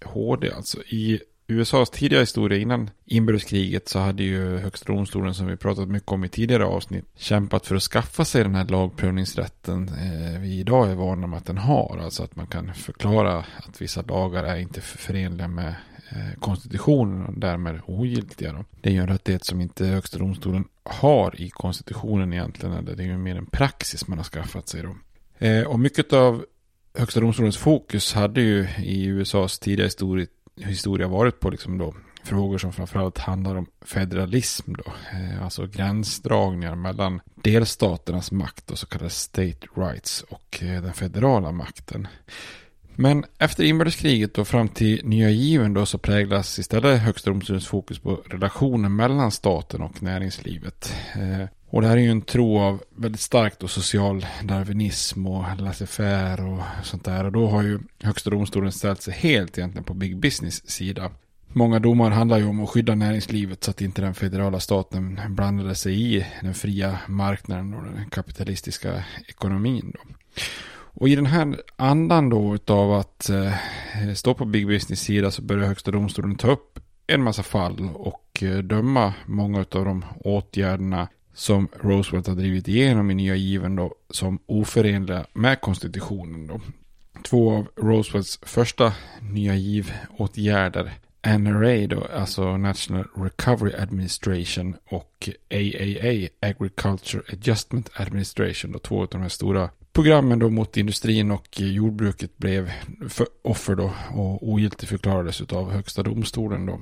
HD 0.10 0.51
alltså. 0.51 0.82
I 0.84 1.19
USAs 1.47 1.89
tidiga 1.89 2.19
historia 2.19 2.60
innan 2.60 2.89
inbördeskriget 3.05 3.89
så 3.89 3.99
hade 3.99 4.23
ju 4.23 4.58
Högsta 4.58 4.93
domstolen 4.93 5.34
som 5.34 5.47
vi 5.47 5.58
pratat 5.58 5.89
mycket 5.89 6.12
om 6.12 6.23
i 6.23 6.29
tidigare 6.29 6.65
avsnitt 6.65 7.05
kämpat 7.15 7.67
för 7.67 7.75
att 7.75 7.84
skaffa 7.84 8.25
sig 8.25 8.43
den 8.43 8.55
här 8.55 8.65
lagprövningsrätten 8.65 9.88
eh, 9.88 10.39
vi 10.41 10.60
idag 10.60 10.91
är 10.91 10.95
vana 10.95 11.27
med 11.27 11.38
att 11.38 11.45
den 11.45 11.58
har. 11.58 11.99
Alltså 12.03 12.23
att 12.23 12.36
man 12.36 12.47
kan 12.47 12.73
förklara 12.73 13.38
att 13.38 13.81
vissa 13.81 14.01
lagar 14.01 14.43
är 14.43 14.58
inte 14.58 14.81
förenliga 14.81 15.47
med 15.47 15.75
eh, 16.10 16.39
konstitutionen 16.39 17.25
och 17.25 17.39
därmed 17.39 17.79
ogiltiga. 17.86 18.53
Då. 18.53 18.65
Det 18.81 18.89
är 18.89 18.93
ju 18.93 18.99
en 18.99 19.08
rättighet 19.08 19.45
som 19.45 19.62
inte 19.62 19.86
Högsta 19.86 20.17
domstolen 20.17 20.65
har 20.84 21.41
i 21.41 21.49
konstitutionen 21.49 22.34
egentligen. 22.34 22.75
Eller 22.75 22.95
det 22.95 23.03
är 23.03 23.08
ju 23.08 23.17
mer 23.17 23.36
en 23.36 23.45
praxis 23.45 24.08
man 24.08 24.17
har 24.17 24.25
skaffat 24.25 24.69
sig 24.69 24.84
då. 24.84 24.95
Eh, 25.45 25.63
och 25.63 25.79
mycket 25.79 26.13
av 26.13 26.45
Högsta 26.97 27.19
domstolens 27.19 27.58
fokus 27.58 28.13
hade 28.13 28.41
ju 28.41 28.67
i 28.77 29.05
USAs 29.05 29.60
tidiga 29.60 29.86
historia 29.86 30.27
historia 30.57 31.07
varit 31.07 31.39
på 31.39 31.49
liksom 31.49 31.77
då 31.77 31.93
frågor 32.23 32.57
som 32.57 32.73
framförallt 32.73 33.17
handlar 33.17 33.55
om 33.55 33.65
federalism 33.81 34.73
då. 34.73 34.93
Eh, 35.13 35.43
alltså 35.43 35.67
gränsdragningar 35.67 36.75
mellan 36.75 37.21
delstaternas 37.35 38.31
makt 38.31 38.71
och 38.71 38.79
så 38.79 38.85
kallade 38.85 39.09
state 39.09 39.67
rights 39.75 40.21
och 40.21 40.63
eh, 40.63 40.81
den 40.81 40.93
federala 40.93 41.51
makten. 41.51 42.07
Men 42.95 43.25
efter 43.37 43.63
inbördeskriget 43.63 44.37
och 44.37 44.47
fram 44.47 44.67
till 44.67 45.01
nya 45.05 45.29
given 45.29 45.73
då 45.73 45.85
så 45.85 45.97
präglas 45.97 46.59
istället 46.59 47.01
högsta 47.01 47.29
domstolens 47.29 47.67
fokus 47.67 47.99
på 47.99 48.15
relationen 48.25 48.95
mellan 48.95 49.31
staten 49.31 49.81
och 49.81 50.03
näringslivet. 50.03 50.93
Eh, 51.15 51.47
och 51.75 51.81
det 51.81 51.88
här 51.88 51.97
är 51.97 52.01
ju 52.01 52.11
en 52.11 52.21
tro 52.21 52.59
av 52.59 52.83
väldigt 52.95 53.21
starkt 53.21 53.63
och 53.63 53.69
social 53.69 54.25
darwinism 54.43 55.27
och 55.27 55.43
laissez-faire 55.57 56.53
och 56.53 56.85
sånt 56.85 57.05
där. 57.05 57.23
Och 57.23 57.31
då 57.31 57.47
har 57.47 57.63
ju 57.63 57.79
högsta 58.03 58.29
domstolen 58.29 58.71
ställt 58.71 59.01
sig 59.01 59.13
helt 59.13 59.57
egentligen 59.57 59.83
på 59.83 59.93
big 59.93 60.17
business 60.17 60.69
sida. 60.69 61.11
Många 61.47 61.79
domar 61.79 62.09
handlar 62.09 62.38
ju 62.38 62.45
om 62.45 62.63
att 62.63 62.69
skydda 62.69 62.95
näringslivet 62.95 63.63
så 63.63 63.71
att 63.71 63.81
inte 63.81 64.01
den 64.01 64.13
federala 64.13 64.59
staten 64.59 65.19
blandade 65.29 65.75
sig 65.75 66.15
i 66.15 66.25
den 66.41 66.53
fria 66.53 66.99
marknaden 67.07 67.73
och 67.73 67.83
den 67.83 68.09
kapitalistiska 68.09 69.03
ekonomin. 69.27 69.93
Då. 69.93 70.13
Och 70.77 71.09
i 71.09 71.15
den 71.15 71.25
här 71.25 71.61
andan 71.75 72.29
då 72.29 72.57
av 72.67 72.93
att 72.93 73.29
eh, 73.29 73.53
stå 74.13 74.33
på 74.33 74.45
big 74.45 74.67
business 74.67 75.01
sida 75.01 75.31
så 75.31 75.41
börjar 75.41 75.67
högsta 75.67 75.91
domstolen 75.91 76.35
ta 76.35 76.51
upp 76.51 76.79
en 77.07 77.23
massa 77.23 77.43
fall 77.43 77.89
och 77.93 78.43
eh, 78.43 78.57
döma 78.57 79.13
många 79.25 79.59
av 79.59 79.85
de 79.85 80.05
åtgärderna 80.19 81.07
som 81.35 81.67
Roosevelt 81.81 82.27
har 82.27 82.35
drivit 82.35 82.67
igenom 82.67 83.11
i 83.11 83.13
nya 83.13 83.35
given 83.35 83.75
då 83.75 83.95
som 84.09 84.39
oförenliga 84.45 85.25
med 85.33 85.61
konstitutionen 85.61 86.47
då. 86.47 86.61
Två 87.23 87.51
av 87.51 87.67
Roosevelts 87.75 88.39
första 88.41 88.93
nya 89.21 89.55
giv-åtgärder 89.55 90.91
NRA 91.25 91.87
då, 91.87 92.07
alltså 92.15 92.57
National 92.57 93.07
Recovery 93.15 93.73
Administration 93.73 94.75
och 94.89 95.29
AAA, 95.51 96.27
Agriculture 96.39 97.23
Adjustment 97.33 97.89
Administration, 97.93 98.71
då 98.71 98.79
två 98.79 99.01
av 99.01 99.07
de 99.07 99.21
här 99.21 99.29
stora 99.29 99.69
programmen 99.93 100.39
då 100.39 100.49
mot 100.49 100.77
industrin 100.77 101.31
och 101.31 101.47
jordbruket 101.61 102.37
blev 102.37 102.71
offer 103.41 103.75
då 103.75 103.93
och 104.11 104.49
ogiltigförklarades 104.49 105.41
av 105.41 105.71
högsta 105.71 106.03
domstolen 106.03 106.65
då. 106.65 106.81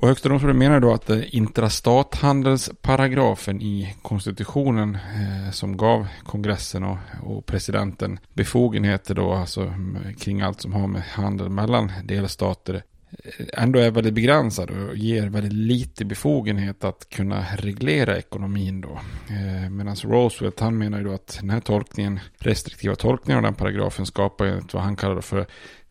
Och 0.00 0.08
Högsta 0.08 0.28
domstolen 0.28 0.58
menar 0.58 0.80
då 0.80 0.92
att 0.92 1.10
eh, 1.10 1.34
intrastathandelsparagrafen 1.34 3.62
i 3.62 3.94
konstitutionen 4.02 4.94
eh, 4.94 5.50
som 5.52 5.76
gav 5.76 6.06
kongressen 6.22 6.84
och, 6.84 6.98
och, 7.22 7.46
presidenten 7.46 8.18
befogenheter 8.34 9.14
då, 9.14 9.32
alltså 9.32 9.74
kring 10.18 10.40
allt 10.40 10.60
som 10.60 10.72
har 10.72 10.86
med 10.86 11.02
handel 11.02 11.48
mellan 11.48 11.92
delstater, 12.04 12.74
eh, 12.74 12.82
ändå 13.62 13.78
är 13.78 13.90
väldigt 13.90 14.14
begränsad 14.14 14.70
och 14.70 14.96
ger 14.96 15.28
väldigt 15.28 15.52
lite 15.52 16.04
befogenhet 16.04 16.84
att 16.84 17.08
kunna 17.08 17.44
reglera 17.56 18.18
ekonomin 18.18 18.80
då. 18.80 19.00
Eh, 19.28 19.70
Medan 19.70 19.96
Roosevelt 19.96 20.60
han 20.60 20.78
menar 20.78 20.98
ju 20.98 21.04
då 21.04 21.12
att 21.12 21.38
den 21.40 21.50
här 21.50 21.60
tolkningen, 21.60 22.20
restriktiva 22.38 22.94
tolkningen 22.94 23.36
av 23.36 23.42
den 23.42 23.54
paragrafen 23.54 24.06
skapar 24.06 24.44
ju 24.44 24.60
vad 24.72 24.82
han 24.82 24.96
kallar 24.96 25.20
för 25.20 25.46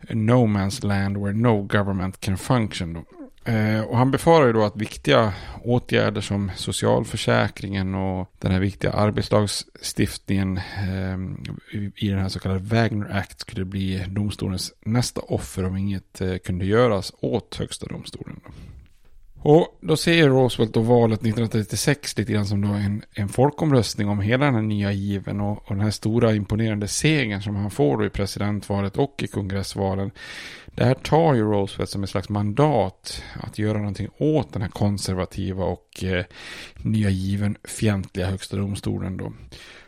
no 0.09 0.45
man's 0.45 0.85
land 0.85 1.17
where 1.17 1.33
no 1.33 1.61
government 1.61 2.19
can 2.19 2.37
function. 2.37 2.93
Då. 2.93 3.03
Eh, 3.47 3.81
och 3.81 3.97
han 3.97 4.11
befarar 4.11 4.47
ju 4.47 4.53
då 4.53 4.63
att 4.63 4.75
viktiga 4.75 5.33
åtgärder 5.63 6.21
som 6.21 6.51
socialförsäkringen 6.55 7.95
och 7.95 8.31
den 8.39 8.51
här 8.51 8.59
viktiga 8.59 8.91
arbetslagstiftningen 8.91 10.57
eh, 10.57 11.17
i 11.95 12.09
den 12.09 12.19
här 12.19 12.29
så 12.29 12.39
kallade 12.39 12.59
Wagner 12.59 13.17
Act 13.17 13.39
skulle 13.39 13.65
bli 13.65 14.05
domstolens 14.07 14.73
nästa 14.85 15.21
offer 15.21 15.65
om 15.65 15.77
inget 15.77 16.21
eh, 16.21 16.37
kunde 16.37 16.65
göras 16.65 17.13
åt 17.19 17.55
högsta 17.55 17.85
domstolen. 17.85 18.39
Och 19.39 19.77
då 19.81 19.97
ser 19.97 20.29
Roosevelt 20.29 20.73
då 20.73 20.81
valet 20.81 21.19
1936 21.19 22.17
lite 22.17 22.33
grann 22.33 22.45
som 22.45 22.61
då 22.61 22.67
en, 22.67 23.01
en 23.13 23.29
folkomröstning 23.29 24.09
om 24.09 24.19
hela 24.19 24.45
den 24.45 24.55
här 24.55 24.61
nya 24.61 24.91
given 24.91 25.41
och, 25.41 25.57
och 25.57 25.75
den 25.75 25.83
här 25.83 25.91
stora 25.91 26.35
imponerande 26.35 26.87
segern 26.87 27.41
som 27.41 27.55
han 27.55 27.71
får 27.71 27.97
då 27.97 28.05
i 28.05 28.09
presidentvalet 28.09 28.97
och 28.97 29.23
i 29.23 29.27
kongressvalen. 29.27 30.11
Det 30.77 30.85
här 30.85 30.93
tar 30.93 31.33
ju 31.33 31.41
Roosevelt 31.41 31.89
som 31.89 32.03
ett 32.03 32.09
slags 32.09 32.29
mandat 32.29 33.23
att 33.43 33.59
göra 33.59 33.77
någonting 33.77 34.09
åt 34.17 34.53
den 34.53 34.61
här 34.61 34.69
konservativa 34.69 35.65
och 35.65 36.03
eh, 36.03 36.25
nya 36.81 37.09
given 37.09 37.57
fientliga 37.63 38.27
högsta 38.27 38.57
domstolen 38.57 39.17
då. 39.17 39.33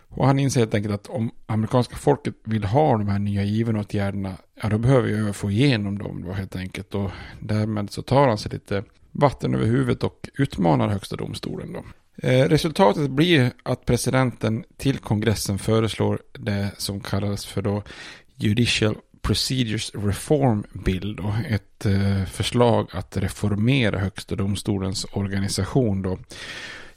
Och 0.08 0.28
han 0.28 0.40
inser 0.40 0.60
helt 0.60 0.74
enkelt 0.74 0.96
att 0.96 1.08
om 1.08 1.32
amerikanska 1.46 1.96
folket 1.96 2.34
vill 2.44 2.64
ha 2.64 2.98
de 2.98 3.08
här 3.08 3.20
nya 3.20 3.44
givenåtgärderna, 3.44 4.34
ja 4.62 4.70
då 4.70 4.78
behöver 4.78 5.10
jag 5.10 5.36
få 5.36 5.52
igenom 5.52 5.98
dem 5.98 6.24
då 6.26 6.32
helt 6.32 6.56
enkelt. 6.56 6.96
Och 6.96 7.12
därmed 7.40 7.92
så 7.92 8.02
tar 8.02 8.28
han 8.28 8.38
sig 8.38 8.52
lite 8.52 8.84
vatten 9.12 9.56
över 9.56 9.66
huvudet 9.66 10.04
och 10.04 10.30
utmanar 10.38 10.88
högsta 10.88 11.16
domstolen 11.16 11.74
då. 11.74 11.84
Eh, 12.28 12.50
resultatet 12.50 13.12
blir 13.12 13.52
att 13.64 13.86
presidenten 13.86 14.64
till 14.78 14.98
kongressen 14.98 15.60
föreslår 15.60 16.22
det 16.34 16.72
som 16.78 17.00
kallas 17.00 17.46
för 17.46 17.62
då 17.62 17.84
Judicial 18.36 18.96
Procedures 19.22 19.92
Reform 19.96 20.64
Bill, 20.74 21.16
då, 21.16 21.36
ett 21.50 21.86
eh, 21.86 22.26
förslag 22.26 22.88
att 22.92 23.18
reformera 23.18 24.00
högsta 24.00 24.36
domstolens 24.36 25.06
organisation. 25.06 26.02
Då. 26.02 26.18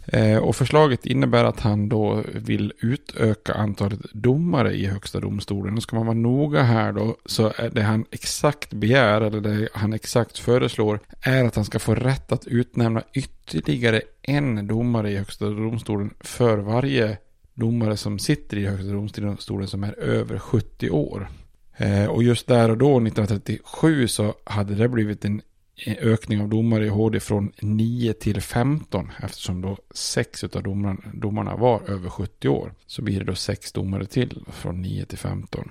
Eh, 0.06 0.38
och 0.38 0.56
förslaget 0.56 1.06
innebär 1.06 1.44
att 1.44 1.60
han 1.60 1.88
då 1.88 2.22
vill 2.34 2.72
utöka 2.80 3.54
antalet 3.54 4.00
domare 4.12 4.72
i 4.72 4.86
högsta 4.86 5.20
domstolen. 5.20 5.76
Och 5.76 5.82
ska 5.82 5.96
man 5.96 6.06
vara 6.06 6.16
noga 6.16 6.62
här 6.62 6.92
då 6.92 7.16
så 7.26 7.52
är 7.56 7.70
det 7.70 7.82
han 7.82 8.04
exakt 8.10 8.72
begär 8.72 9.20
eller 9.20 9.40
det 9.40 9.68
han 9.74 9.92
exakt 9.92 10.38
föreslår 10.38 11.00
är 11.20 11.44
att 11.44 11.56
han 11.56 11.64
ska 11.64 11.78
få 11.78 11.94
rätt 11.94 12.32
att 12.32 12.46
utnämna 12.46 13.02
ytterligare 13.12 14.02
en 14.22 14.66
domare 14.66 15.10
i 15.10 15.16
högsta 15.16 15.44
domstolen 15.44 16.14
för 16.20 16.58
varje 16.58 17.18
domare 17.54 17.96
som 17.96 18.18
sitter 18.18 18.56
i 18.56 18.66
högsta 18.66 19.20
domstolen 19.20 19.68
som 19.68 19.84
är 19.84 19.98
över 19.98 20.38
70 20.38 20.90
år. 20.90 21.28
Eh, 21.76 22.06
och 22.06 22.22
just 22.22 22.46
där 22.46 22.70
och 22.70 22.78
då, 22.78 22.96
1937, 22.96 24.08
så 24.08 24.34
hade 24.44 24.74
det 24.74 24.88
blivit 24.88 25.24
en 25.24 25.42
eh, 25.86 25.96
ökning 26.00 26.40
av 26.40 26.48
domare 26.48 26.86
i 26.86 26.88
HD 26.88 27.20
från 27.20 27.52
9 27.60 28.12
till 28.12 28.40
15 28.40 29.12
eftersom 29.22 29.60
då 29.60 29.76
6 29.94 30.44
av 30.44 30.62
domarna, 30.62 31.00
domarna 31.14 31.56
var 31.56 31.90
över 31.90 32.10
70 32.10 32.48
år. 32.48 32.74
Så 32.86 33.02
blir 33.02 33.18
det 33.18 33.24
då 33.24 33.34
6 33.34 33.72
domare 33.72 34.06
till 34.06 34.44
från 34.50 34.82
9 34.82 35.04
till 35.04 35.18
15. 35.18 35.68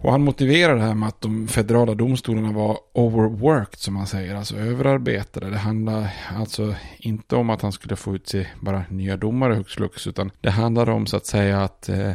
Och 0.00 0.12
han 0.12 0.24
motiverar 0.24 0.76
det 0.76 0.82
här 0.82 0.94
med 0.94 1.08
att 1.08 1.20
de 1.20 1.48
federala 1.48 1.94
domstolarna 1.94 2.52
var 2.52 2.78
overworked 2.92 3.78
som 3.78 3.94
man 3.94 4.06
säger, 4.06 4.34
alltså 4.34 4.56
överarbetade. 4.56 5.50
Det 5.50 5.56
handlar 5.56 6.14
alltså 6.36 6.74
inte 6.98 7.36
om 7.36 7.50
att 7.50 7.62
han 7.62 7.72
skulle 7.72 7.96
få 7.96 8.14
ut 8.14 8.28
sig 8.28 8.54
bara 8.60 8.84
nya 8.88 9.16
domare 9.16 9.54
hux 9.54 9.74
flux, 9.74 10.06
utan 10.06 10.30
det 10.40 10.50
handlar 10.50 10.88
om 10.90 11.06
så 11.06 11.16
att 11.16 11.26
säga 11.26 11.62
att 11.62 11.88
eh, 11.88 12.12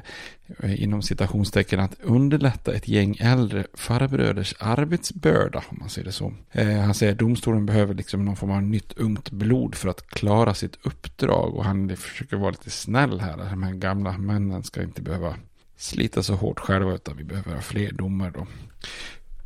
inom 0.63 1.01
citationstecken 1.01 1.79
att 1.79 1.99
underlätta 2.01 2.73
ett 2.73 2.87
gäng 2.87 3.17
äldre 3.19 3.65
farbröders 3.73 4.55
arbetsbörda, 4.59 5.63
om 5.69 5.77
man 5.79 5.89
säger 5.89 6.05
det 6.05 6.11
så. 6.11 6.33
Eh, 6.51 6.79
han 6.79 6.93
säger 6.93 7.11
att 7.11 7.19
domstolen 7.19 7.65
behöver 7.65 7.93
liksom 7.93 8.25
någon 8.25 8.35
form 8.35 8.51
av 8.51 8.63
nytt 8.63 8.93
ungt 8.97 9.31
blod 9.31 9.75
för 9.75 9.89
att 9.89 10.07
klara 10.07 10.53
sitt 10.53 10.77
uppdrag 10.83 11.55
och 11.55 11.65
han 11.65 11.97
försöker 11.97 12.37
vara 12.37 12.51
lite 12.51 12.69
snäll 12.69 13.19
här. 13.19 13.37
De 13.37 13.63
här 13.63 13.73
gamla 13.73 14.17
männen 14.17 14.63
ska 14.63 14.83
inte 14.83 15.01
behöva 15.01 15.35
slita 15.77 16.23
så 16.23 16.35
hårt 16.35 16.59
själva 16.59 16.93
utan 16.93 17.17
vi 17.17 17.23
behöver 17.23 17.53
ha 17.53 17.61
fler 17.61 17.91
domare 17.91 18.31
då. 18.31 18.47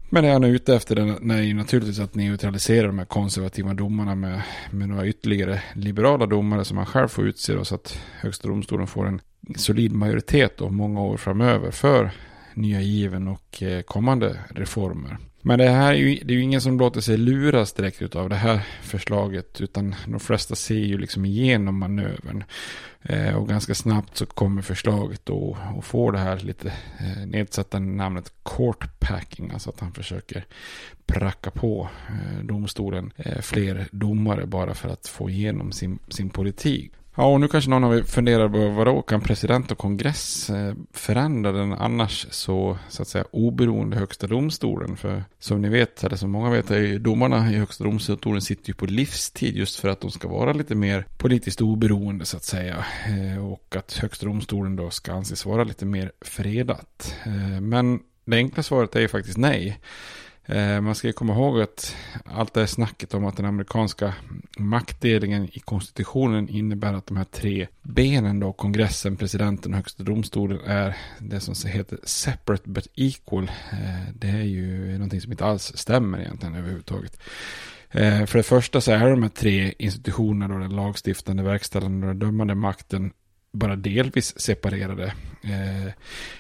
Men 0.10 0.24
det 0.24 0.30
han 0.30 0.44
är 0.44 0.48
ute 0.48 0.76
efter 0.76 0.96
den 0.96 1.32
är 1.32 1.42
ju 1.42 1.54
naturligtvis 1.54 2.00
att 2.00 2.16
neutralisera 2.16 2.88
de 2.88 3.00
här 3.00 3.06
konservativa 3.06 3.74
domarna 3.74 4.16
med, 4.16 4.42
med 4.72 4.90
några 4.90 5.08
ytterligare 5.08 5.62
liberala 5.74 6.26
domare 6.26 6.66
som 6.66 6.78
han 6.78 6.86
själv 6.86 7.08
får 7.08 7.28
utse 7.28 7.54
då, 7.54 7.66
så 7.66 7.76
att 7.76 8.00
högsta 8.20 8.48
domstolen 8.48 8.88
får 8.88 9.08
en 9.08 9.22
solid 9.56 9.92
majoritet 9.92 10.58
då 10.58 10.70
många 10.70 11.02
år 11.02 11.18
framöver 11.18 11.72
för 11.72 12.12
nya 12.54 12.82
given 12.82 13.28
och 13.28 13.64
eh, 13.64 13.82
kommande 13.82 14.40
reformer. 14.50 15.18
Men 15.48 15.60
det 15.60 15.70
här 15.70 15.94
är 15.94 15.98
ju, 15.98 16.16
det 16.16 16.34
är 16.34 16.36
ju 16.36 16.42
ingen 16.42 16.62
som 16.62 16.80
låter 16.80 17.02
sig 17.02 17.18
luras 17.18 17.74
direkt 17.74 18.16
av 18.16 18.30
det 18.30 18.36
här 18.36 18.62
förslaget. 18.82 19.62
Utan 19.62 19.96
de 20.08 20.20
flesta 20.20 20.56
ser 20.56 20.76
ju 20.76 20.98
liksom 20.98 21.26
igenom 21.26 21.80
manövern. 21.80 22.44
Eh, 23.02 23.36
och 23.36 23.48
ganska 23.48 23.76
snabbt 23.76 24.18
så 24.18 24.26
kommer 24.26 24.62
förslaget 24.62 25.22
då 25.24 25.58
och 25.76 25.86
får 25.86 26.12
det 26.12 26.20
här 26.20 26.40
lite 26.40 26.74
eh, 27.00 27.28
nedsättande 27.28 27.94
namnet 27.94 28.34
court 28.44 29.00
packing. 29.00 29.52
Alltså 29.52 29.70
att 29.70 29.80
han 29.80 29.92
försöker 29.92 30.46
pracka 31.06 31.52
på 31.52 31.90
eh, 32.10 32.46
domstolen 32.46 33.12
eh, 33.16 33.42
fler 33.42 33.88
domare 33.92 34.46
bara 34.46 34.74
för 34.74 34.90
att 34.90 35.08
få 35.08 35.30
igenom 35.30 35.72
sin, 35.72 36.00
sin 36.10 36.30
politik. 36.30 36.92
Ja, 37.20 37.26
och 37.26 37.40
nu 37.40 37.48
kanske 37.48 37.70
någon 37.70 37.84
av 37.84 37.98
er 37.98 38.04
funderar 38.04 38.50
på 38.50 38.70
vadå, 38.70 39.02
kan 39.02 39.22
president 39.22 39.72
och 39.72 39.78
kongress 39.78 40.50
eh, 40.50 40.74
förändra 40.94 41.52
den 41.52 41.74
annars 41.74 42.28
så, 42.30 42.78
så 42.90 43.02
att 43.02 43.08
säga, 43.08 43.26
oberoende 43.32 43.98
högsta 43.98 44.28
domstolen? 44.28 44.98
För 44.98 45.24
som 45.40 45.62
ni 45.62 45.70
vet, 45.70 46.04
eller 46.04 46.16
som 46.16 46.32
många 46.32 46.50
vet, 46.50 46.72
är 46.72 46.80
ju 46.80 47.00
domarna 47.00 47.52
i 47.52 47.56
högsta 47.56 47.84
domstolen 47.84 48.42
sitter 48.42 48.70
ju 48.70 48.74
på 48.74 48.86
livstid 48.86 49.56
just 49.56 49.80
för 49.80 49.90
att 49.90 50.02
de 50.02 50.12
ska 50.12 50.28
vara 50.28 50.54
lite 50.54 50.76
mer 50.76 51.06
politiskt 51.18 51.62
oberoende 51.62 52.26
så 52.26 52.38
att 52.38 52.44
säga. 52.44 52.86
Eh, 53.08 53.46
och 53.46 53.76
att 53.76 53.94
högsta 53.94 54.26
domstolen 54.26 54.76
då 54.76 54.90
ska 54.90 55.14
anses 55.14 55.46
vara 55.46 55.64
lite 55.64 55.86
mer 55.86 56.12
fredat. 56.22 57.16
Eh, 57.26 57.62
men 57.62 58.00
det 58.26 58.38
enkla 58.38 58.64
svaret 58.64 58.96
är 58.96 59.00
ju 59.00 59.08
faktiskt 59.08 59.38
nej. 59.38 59.80
Eh, 60.50 60.82
man 60.82 60.96
ska 60.96 61.14
komma 61.14 61.34
ihåg 61.34 61.62
att 61.62 61.96
allt 62.26 62.54
det 62.54 62.60
här 62.60 62.68
snacket 62.68 63.14
om 63.14 63.26
att 63.26 63.38
den 63.38 63.46
amerikanska 63.46 64.14
maktdelningen 64.58 65.50
i 65.54 65.60
konstitutionen 65.60 66.50
innebär 66.50 66.94
att 66.94 67.08
de 67.08 67.18
här 67.18 67.24
tre 67.24 67.68
benen 67.82 68.40
då, 68.40 68.54
kongressen, 68.54 69.18
presidenten 69.18 69.74
och 69.74 69.78
högsta 69.78 70.04
domstolen 70.04 70.60
är 70.66 70.98
det 71.20 71.40
som 71.40 71.70
heter 71.70 72.00
separate 72.04 72.70
but 72.70 72.88
equal. 72.96 73.52
Eh, 73.72 74.14
det 74.14 74.28
är 74.28 74.44
ju 74.44 74.94
någonting 74.94 75.22
som 75.22 75.32
inte 75.32 75.46
alls 75.46 75.72
stämmer 75.76 76.20
egentligen 76.20 76.56
överhuvudtaget. 76.56 77.20
Eh, 77.92 78.26
för 78.26 78.38
det 78.38 78.44
första 78.44 78.82
så 78.82 78.92
är 78.92 79.10
de 79.10 79.24
här 79.24 79.30
tre 79.30 79.74
institutionerna, 79.80 80.54
då, 80.54 80.60
den 80.60 80.76
lagstiftande, 80.76 81.44
verkställande 81.44 82.08
och 82.08 82.16
den 82.16 82.20
dömande 82.20 82.56
makten, 82.56 83.12
bara 83.52 83.76
delvis 83.76 84.40
separerade. 84.40 85.14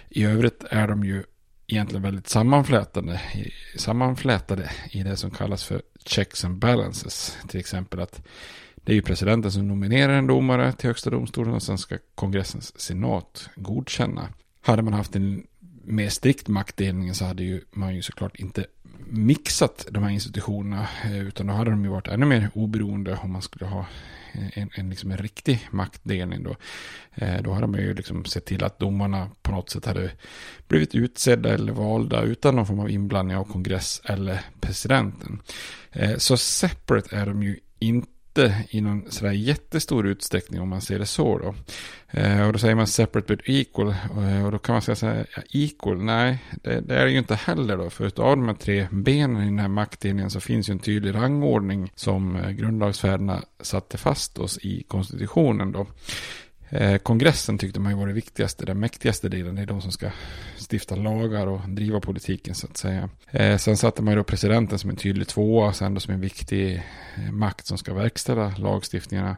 I 0.09 0.23
övrigt 0.23 0.63
är 0.69 0.87
de 0.87 1.03
ju 1.03 1.23
egentligen 1.67 2.03
väldigt 2.03 2.27
sammanflätade, 2.27 3.21
sammanflätade 3.75 4.71
i 4.91 5.03
det 5.03 5.17
som 5.17 5.31
kallas 5.31 5.63
för 5.63 5.81
checks 6.05 6.45
and 6.45 6.57
balances. 6.57 7.37
Till 7.47 7.59
exempel 7.59 7.99
att 7.99 8.21
det 8.75 8.91
är 8.91 8.95
ju 8.95 9.01
presidenten 9.01 9.51
som 9.51 9.67
nominerar 9.67 10.13
en 10.13 10.27
domare 10.27 10.73
till 10.73 10.89
högsta 10.89 11.09
domstolen 11.09 11.53
och 11.53 11.63
sen 11.63 11.77
ska 11.77 11.97
kongressens 12.15 12.79
senat 12.79 13.49
godkänna. 13.55 14.29
Hade 14.61 14.81
man 14.81 14.93
haft 14.93 15.15
en 15.15 15.47
mer 15.83 16.09
strikt 16.09 16.47
maktdelning 16.47 17.13
så 17.13 17.25
hade 17.25 17.43
ju 17.43 17.61
man 17.71 17.95
ju 17.95 18.01
såklart 18.01 18.35
inte 18.35 18.65
mixat 19.09 19.87
de 19.91 20.03
här 20.03 20.09
institutionerna 20.09 20.87
eh, 21.03 21.27
utan 21.27 21.47
då 21.47 21.53
hade 21.53 21.71
de 21.71 21.83
ju 21.83 21.89
varit 21.89 22.07
ännu 22.07 22.25
mer 22.25 22.49
oberoende 22.53 23.19
om 23.23 23.31
man 23.31 23.41
skulle 23.41 23.65
ha 23.65 23.85
en, 24.53 24.69
en, 24.75 24.89
liksom 24.89 25.11
en 25.11 25.17
riktig 25.17 25.67
maktdelning 25.71 26.43
då. 26.43 26.55
Eh, 27.15 27.41
då 27.41 27.51
hade 27.51 27.67
man 27.67 27.79
ju 27.79 27.93
liksom 27.93 28.25
sett 28.25 28.45
till 28.45 28.63
att 28.63 28.79
domarna 28.79 29.29
på 29.41 29.51
något 29.51 29.69
sätt 29.69 29.85
hade 29.85 30.11
blivit 30.67 30.95
utsedda 30.95 31.53
eller 31.53 31.73
valda 31.73 32.21
utan 32.21 32.55
någon 32.55 32.67
form 32.67 32.79
av 32.79 32.89
inblandning 32.89 33.37
av 33.37 33.43
kongress 33.43 34.01
eller 34.05 34.41
presidenten. 34.59 35.41
Eh, 35.91 36.17
så 36.17 36.37
separate 36.37 37.15
är 37.15 37.25
de 37.25 37.43
ju 37.43 37.59
inte 37.79 38.16
i 38.69 38.81
någon 38.81 39.11
sådär 39.11 39.31
jättestor 39.31 40.07
utsträckning 40.07 40.61
om 40.61 40.69
man 40.69 40.81
ser 40.81 40.99
det 40.99 41.05
så 41.05 41.37
då. 41.37 41.55
Eh, 42.19 42.47
och 42.47 42.53
då 42.53 42.59
säger 42.59 42.75
man 42.75 42.87
separate 42.87 43.35
but 43.35 43.49
equal. 43.49 43.87
Eh, 44.17 44.45
och 44.45 44.51
då 44.51 44.59
kan 44.59 44.73
man 44.73 44.81
säga 44.81 44.95
så 44.95 45.05
här, 45.05 45.25
ja, 45.35 45.41
equal, 45.51 46.03
nej, 46.03 46.43
det, 46.63 46.81
det, 46.81 46.95
är 46.95 47.05
det 47.05 47.11
ju 47.11 47.17
inte 47.17 47.35
heller 47.35 47.77
då. 47.77 47.89
För 47.89 48.05
utav 48.05 48.37
de 48.37 48.47
här 48.47 48.55
tre 48.55 48.87
benen 48.91 49.43
i 49.43 49.45
den 49.45 49.59
här 49.59 49.67
maktdelningen 49.67 50.29
så 50.29 50.39
finns 50.39 50.69
ju 50.69 50.71
en 50.71 50.79
tydlig 50.79 51.15
rangordning 51.15 51.91
som 51.95 52.35
eh, 52.35 52.49
grundlagsfäderna 52.49 53.43
satte 53.61 53.97
fast 53.97 54.37
oss 54.37 54.57
i 54.57 54.83
konstitutionen 54.87 55.71
då. 55.71 55.87
Eh, 56.69 56.97
kongressen 56.97 57.57
tyckte 57.57 57.79
man 57.79 57.91
ju 57.91 57.97
var 57.97 58.07
det 58.07 58.13
viktigaste, 58.13 58.65
den 58.65 58.79
mäktigaste 58.79 59.29
delen. 59.29 59.55
Det 59.55 59.61
är 59.61 59.65
de 59.65 59.81
som 59.81 59.91
ska 59.91 60.11
stifta 60.71 60.95
lagar 60.95 61.47
och 61.47 61.69
driva 61.69 61.99
politiken 61.99 62.55
så 62.55 62.67
att 62.67 62.77
säga. 62.77 63.09
Eh, 63.31 63.57
sen 63.57 63.77
satte 63.77 64.01
man 64.01 64.11
ju 64.11 64.17
då 64.17 64.23
presidenten 64.23 64.79
som 64.79 64.89
en 64.89 64.95
tydlig 64.95 65.27
tvåa, 65.27 65.73
sen 65.73 65.93
då 65.93 65.99
som 65.99 66.13
en 66.13 66.21
viktig 66.21 66.83
eh, 67.15 67.31
makt 67.31 67.65
som 67.65 67.77
ska 67.77 67.93
verkställa 67.93 68.53
lagstiftningarna. 68.57 69.37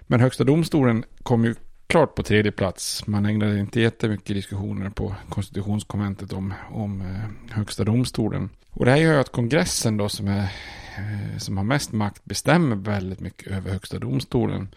Men 0.00 0.20
högsta 0.20 0.44
domstolen 0.44 1.04
kom 1.22 1.44
ju 1.44 1.54
klart 1.86 2.14
på 2.14 2.22
tredje 2.22 2.52
plats. 2.52 3.06
Man 3.06 3.26
ägnade 3.26 3.58
inte 3.58 3.80
jättemycket 3.80 4.36
diskussioner 4.36 4.90
på 4.90 5.14
konstitutionskonventet 5.28 6.32
om, 6.32 6.54
om 6.70 7.00
eh, 7.00 7.54
högsta 7.56 7.84
domstolen. 7.84 8.50
Och 8.70 8.84
det 8.84 8.90
här 8.90 8.98
gör 8.98 9.12
ju 9.12 9.20
att 9.20 9.32
kongressen 9.32 9.96
då 9.96 10.08
som, 10.08 10.28
är, 10.28 10.42
eh, 10.96 11.38
som 11.38 11.56
har 11.56 11.64
mest 11.64 11.92
makt 11.92 12.24
bestämmer 12.24 12.76
väldigt 12.76 13.20
mycket 13.20 13.52
över 13.52 13.70
högsta 13.70 13.98
domstolen. 13.98 14.68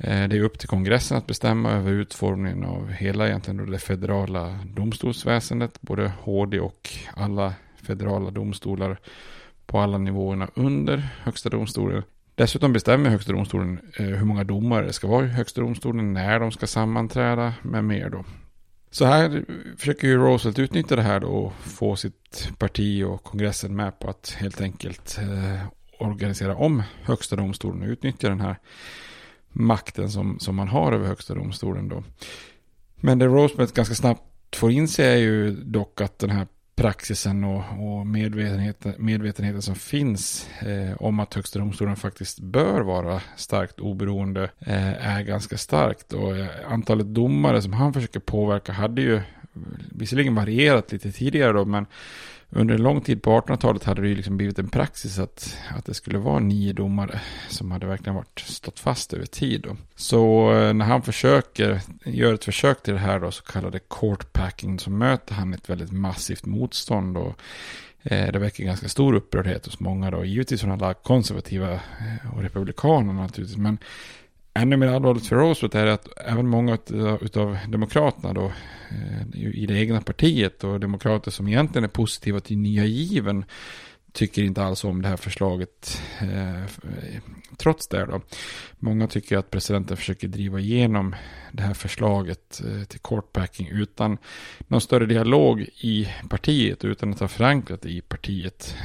Eh, 0.00 0.28
det 0.28 0.36
är 0.36 0.40
upp 0.40 0.58
till 0.58 0.68
kongressen 0.68 1.16
att 1.18 1.26
bestämma 1.26 1.70
över 1.70 1.92
utformningen 1.92 2.64
av 2.64 2.90
hela 2.90 3.28
egentligen 3.28 3.70
det 3.70 3.78
federala 3.78 4.58
domstolsväsendet, 4.64 5.80
både 5.80 6.12
HD 6.22 6.60
och 6.60 6.90
alla 7.14 7.54
federala 7.82 8.30
domstolar 8.30 8.98
på 9.66 9.78
alla 9.78 9.98
nivåerna 9.98 10.48
under 10.54 11.08
högsta 11.22 11.48
domstolen. 11.48 12.02
Dessutom 12.34 12.72
bestämmer 12.72 13.10
högsta 13.10 13.32
domstolen 13.32 13.80
eh, 13.98 14.06
hur 14.06 14.24
många 14.24 14.44
domare 14.44 14.86
det 14.86 14.92
ska 14.92 15.08
vara 15.08 15.24
i 15.24 15.28
högsta 15.28 15.60
domstolen, 15.60 16.12
när 16.12 16.40
de 16.40 16.52
ska 16.52 16.66
sammanträda 16.66 17.54
med 17.62 17.84
mer 17.84 18.10
då. 18.10 18.24
Så 18.90 19.04
här 19.04 19.44
försöker 19.78 20.08
ju 20.08 20.16
Roosevelt 20.16 20.58
utnyttja 20.58 20.96
det 20.96 21.02
här 21.02 21.20
då 21.20 21.28
och 21.28 21.52
få 21.52 21.96
sitt 21.96 22.52
parti 22.58 23.04
och 23.04 23.22
kongressen 23.22 23.76
med 23.76 23.98
på 23.98 24.10
att 24.10 24.36
helt 24.38 24.60
enkelt 24.60 25.18
eh, 25.18 25.66
organisera 25.98 26.56
om 26.56 26.82
högsta 27.02 27.36
domstolen 27.36 27.82
och 27.82 27.88
utnyttja 27.88 28.28
den 28.28 28.40
här 28.40 28.56
makten 29.52 30.10
som, 30.10 30.38
som 30.38 30.56
man 30.56 30.68
har 30.68 30.92
över 30.92 31.06
högsta 31.06 31.34
domstolen 31.34 31.88
då. 31.88 32.02
Men 32.96 33.18
det 33.18 33.26
Roosevelt 33.26 33.74
ganska 33.74 33.94
snabbt 33.94 34.56
får 34.56 34.70
inse 34.70 35.04
är 35.04 35.16
ju 35.16 35.50
dock 35.50 36.00
att 36.00 36.18
den 36.18 36.30
här 36.30 36.46
praxisen 36.80 37.44
och, 37.44 37.62
och 37.78 38.06
medvetenheten, 38.06 38.94
medvetenheten 38.98 39.62
som 39.62 39.74
finns 39.74 40.48
eh, 40.60 40.96
om 41.02 41.20
att 41.20 41.34
högsta 41.34 41.58
domstolen 41.58 41.96
faktiskt 41.96 42.40
bör 42.40 42.80
vara 42.80 43.20
starkt 43.36 43.80
oberoende 43.80 44.50
eh, 44.58 45.06
är 45.16 45.22
ganska 45.22 45.56
starkt. 45.58 46.12
Och 46.12 46.36
eh, 46.36 46.48
antalet 46.68 47.06
domare 47.06 47.62
som 47.62 47.72
han 47.72 47.92
försöker 47.92 48.20
påverka 48.20 48.72
hade 48.72 49.02
ju 49.02 49.20
visserligen 49.90 50.34
varierat 50.34 50.92
lite 50.92 51.12
tidigare 51.12 51.52
då, 51.52 51.64
men 51.64 51.86
under 52.52 52.74
en 52.74 52.82
lång 52.82 53.00
tid 53.00 53.22
på 53.22 53.40
1800-talet 53.40 53.84
hade 53.84 54.02
det 54.02 54.08
ju 54.08 54.14
liksom 54.14 54.36
blivit 54.36 54.58
en 54.58 54.68
praxis 54.68 55.18
att, 55.18 55.56
att 55.76 55.84
det 55.84 55.94
skulle 55.94 56.18
vara 56.18 56.38
nio 56.38 56.72
domare 56.72 57.20
som 57.48 57.70
hade 57.70 57.86
verkligen 57.86 58.14
varit 58.14 58.40
stått 58.40 58.80
fast 58.80 59.12
över 59.12 59.26
tid. 59.26 59.60
Då. 59.60 59.76
Så 59.96 60.52
eh, 60.52 60.72
när 60.72 60.84
han 60.84 61.02
försöker, 61.02 61.80
gör 62.04 62.34
ett 62.34 62.44
försök 62.44 62.82
till 62.82 62.94
det 62.94 63.00
här 63.00 63.20
då, 63.20 63.30
så 63.30 63.42
kallade 63.42 63.78
court 63.78 64.32
packing, 64.32 64.78
så 64.78 64.90
möter 64.90 65.34
han 65.34 65.54
ett 65.54 65.70
väldigt 65.70 65.92
massivt 65.92 66.46
motstånd. 66.46 67.16
Och, 67.16 67.40
eh, 68.02 68.32
det 68.32 68.38
väcker 68.38 68.64
ganska 68.64 68.88
stor 68.88 69.14
upprördhet 69.14 69.66
hos 69.66 69.80
många 69.80 70.10
då, 70.10 70.24
givetvis 70.24 70.60
från 70.60 70.72
alla 70.72 70.94
konservativa 70.94 71.72
eh, 71.72 72.34
och 72.34 72.42
republikanerna 72.42 73.22
naturligtvis. 73.22 73.58
Men 73.58 73.78
ännu 74.54 74.76
mer 74.76 74.86
allvarligt 74.86 75.26
för 75.26 75.36
Roosevelt 75.36 75.74
är 75.74 75.86
att 75.86 76.08
även 76.16 76.48
många 76.48 76.72
av 77.34 77.58
demokraterna 77.68 78.32
då 78.32 78.52
eh, 78.90 79.52
i 79.54 79.66
det 79.66 79.74
egna 79.74 80.00
partiet 80.00 80.64
och 80.64 80.80
demokrater 80.80 81.30
som 81.30 81.48
egentligen 81.48 81.84
är 81.84 81.88
positiva 81.88 82.40
till 82.40 82.58
nya 82.58 82.84
given 82.84 83.44
tycker 84.12 84.42
inte 84.42 84.62
alls 84.62 84.84
om 84.84 85.02
det 85.02 85.08
här 85.08 85.16
förslaget 85.16 86.02
eh, 86.20 86.62
eh, 86.62 86.66
trots 87.56 87.88
det 87.88 88.06
då. 88.06 88.20
Många 88.78 89.06
tycker 89.06 89.38
att 89.38 89.50
presidenten 89.50 89.96
försöker 89.96 90.28
driva 90.28 90.60
igenom 90.60 91.14
det 91.52 91.62
här 91.62 91.74
förslaget 91.74 92.62
till 92.88 93.00
courtpacking 93.00 93.68
utan 93.68 94.18
någon 94.68 94.80
större 94.80 95.06
dialog 95.06 95.60
i 95.80 96.08
partiet 96.28 96.84
utan 96.84 97.12
att 97.12 97.20
ha 97.20 97.28
förankrat 97.28 97.82
det 97.82 97.90
i 97.90 98.00
partiet. 98.00 98.76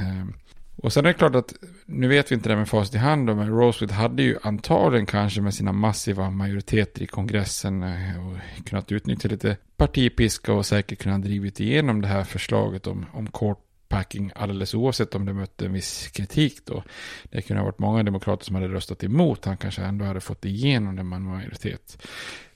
Och 0.76 0.92
sen 0.92 1.04
är 1.04 1.08
det 1.08 1.14
klart 1.14 1.34
att, 1.34 1.54
nu 1.86 2.08
vet 2.08 2.30
vi 2.30 2.34
inte 2.34 2.48
det 2.48 2.56
med 2.56 2.68
facit 2.68 2.94
i 2.94 2.98
hand, 2.98 3.36
men 3.36 3.48
Rosewood 3.48 3.90
hade 3.90 4.22
ju 4.22 4.38
antagligen 4.42 5.06
kanske 5.06 5.40
med 5.40 5.54
sina 5.54 5.72
massiva 5.72 6.30
majoriteter 6.30 7.02
i 7.02 7.06
kongressen 7.06 7.82
eh, 7.82 8.26
och 8.26 8.64
kunnat 8.66 8.92
utnyttja 8.92 9.28
lite 9.28 9.56
partipiska 9.76 10.52
och 10.52 10.66
säkert 10.66 11.02
kunnat 11.02 11.22
drivit 11.22 11.60
igenom 11.60 12.00
det 12.00 12.08
här 12.08 12.24
förslaget 12.24 12.86
om, 12.86 13.06
om 13.12 13.26
court 13.26 13.58
packing 13.88 14.32
alldeles 14.34 14.74
oavsett 14.74 15.14
om 15.14 15.24
det 15.24 15.32
mötte 15.32 15.66
en 15.66 15.72
viss 15.72 16.08
kritik 16.08 16.58
då. 16.64 16.82
Det 17.24 17.42
kunde 17.42 17.60
ha 17.60 17.64
varit 17.64 17.78
många 17.78 18.02
demokrater 18.02 18.44
som 18.44 18.54
hade 18.54 18.68
röstat 18.68 19.04
emot. 19.04 19.44
Han 19.44 19.56
kanske 19.56 19.82
ändå 19.82 20.04
hade 20.04 20.20
fått 20.20 20.44
igenom 20.44 20.96
det 20.96 21.02
med 21.02 21.20
majoritet. 21.20 22.06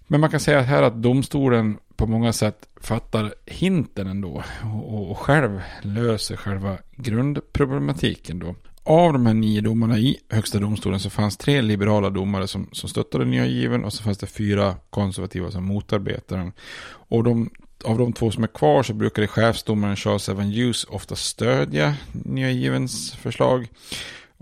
Men 0.06 0.20
man 0.20 0.30
kan 0.30 0.40
säga 0.40 0.60
här 0.60 0.82
att 0.82 1.02
domstolen 1.02 1.78
på 2.00 2.06
många 2.06 2.32
sätt 2.32 2.68
fattar 2.80 3.34
hinten 3.46 4.06
ändå 4.06 4.42
och, 4.74 5.10
och 5.10 5.18
själv 5.18 5.60
löser 5.82 6.36
själva 6.36 6.78
grundproblematiken 6.96 8.38
då. 8.38 8.54
Av 8.84 9.12
de 9.12 9.26
här 9.26 9.34
nio 9.34 9.60
domarna 9.60 9.98
i 9.98 10.16
högsta 10.28 10.58
domstolen 10.58 11.00
så 11.00 11.10
fanns 11.10 11.36
tre 11.36 11.62
liberala 11.62 12.10
domare 12.10 12.48
som, 12.48 12.68
som 12.72 12.88
stöttade 12.88 13.24
nya 13.24 13.46
given 13.46 13.84
och 13.84 13.92
så 13.92 14.02
fanns 14.02 14.18
det 14.18 14.26
fyra 14.26 14.76
konservativa 14.90 15.50
som 15.50 15.64
motarbetade 15.64 16.40
den. 16.40 16.52
Och 16.90 17.24
de 17.24 17.50
av 17.84 17.98
de 17.98 18.12
två 18.12 18.30
som 18.30 18.42
är 18.42 18.48
kvar 18.48 18.82
så 18.82 18.94
brukade 18.94 19.26
chefsdomaren 19.26 19.96
Charles 19.96 20.28
Evan 20.28 20.52
Hughes 20.52 20.84
ofta 20.84 21.16
stödja 21.16 21.94
nya 22.12 22.50
givens 22.50 23.12
förslag. 23.12 23.68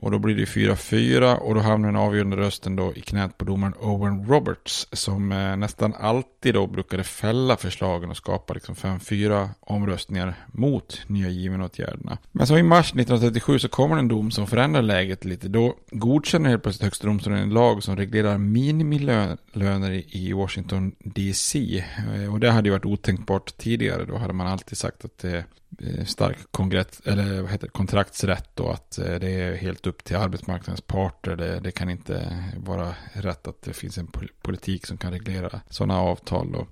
Och 0.00 0.10
då 0.10 0.18
blir 0.18 0.34
det 0.34 0.44
4-4 0.44 1.34
och 1.34 1.54
då 1.54 1.60
hamnar 1.60 1.88
den 1.88 1.96
avgörande 1.96 2.36
rösten 2.36 2.76
då 2.76 2.92
i 2.94 3.00
knät 3.00 3.38
på 3.38 3.44
domaren 3.44 3.74
Owen 3.74 4.26
Roberts 4.26 4.88
som 4.92 5.32
eh, 5.32 5.56
nästan 5.56 5.94
alltid 5.94 6.54
då 6.54 6.66
brukade 6.66 7.04
fälla 7.04 7.56
förslagen 7.56 8.10
och 8.10 8.16
skapa 8.16 8.54
liksom 8.54 8.74
5-4 8.74 9.48
omröstningar 9.60 10.34
mot 10.52 11.00
nya 11.06 11.28
givenåtgärderna. 11.28 12.18
Men 12.32 12.46
så 12.46 12.58
i 12.58 12.62
mars 12.62 12.86
1937 12.86 13.58
så 13.58 13.68
kommer 13.68 13.96
en 13.96 14.08
dom 14.08 14.30
som 14.30 14.46
förändrar 14.46 14.82
läget 14.82 15.24
lite. 15.24 15.48
Då 15.48 15.74
godkänner 15.90 16.50
helt 16.50 16.62
plötsligt 16.62 16.84
högsta 16.84 17.06
domstolen 17.06 17.38
en 17.38 17.50
lag 17.50 17.82
som 17.82 17.96
reglerar 17.96 18.38
minimilöner 18.38 20.16
i 20.16 20.32
Washington 20.32 20.92
DC. 20.98 21.84
Eh, 22.14 22.32
och 22.32 22.40
det 22.40 22.50
hade 22.50 22.68
ju 22.68 22.72
varit 22.72 22.84
otänkbart 22.84 23.56
tidigare. 23.56 24.04
Då 24.04 24.16
hade 24.16 24.32
man 24.32 24.46
alltid 24.46 24.78
sagt 24.78 25.04
att 25.04 25.18
det 25.18 25.44
Eh, 25.67 25.67
Eh, 25.82 26.04
stark 26.04 26.36
kongress, 26.50 27.00
eller 27.04 27.42
vad 27.42 27.50
heter 27.50 27.68
kontraktsrätt 27.68 28.60
och 28.60 28.74
att 28.74 28.98
eh, 28.98 29.14
det 29.14 29.30
är 29.30 29.56
helt 29.56 29.86
upp 29.86 30.04
till 30.04 30.16
arbetsmarknadens 30.16 30.80
parter. 30.80 31.36
Det, 31.36 31.60
det, 31.60 31.70
kan 31.70 31.90
inte 31.90 32.44
vara 32.56 32.94
rätt 33.12 33.48
att 33.48 33.62
det 33.62 33.72
finns 33.72 33.98
en 33.98 34.08
politik 34.42 34.86
som 34.86 34.98
kan 34.98 35.12
reglera 35.12 35.60
sådana 35.70 36.00
avtal. 36.00 36.52
Då. 36.52 36.66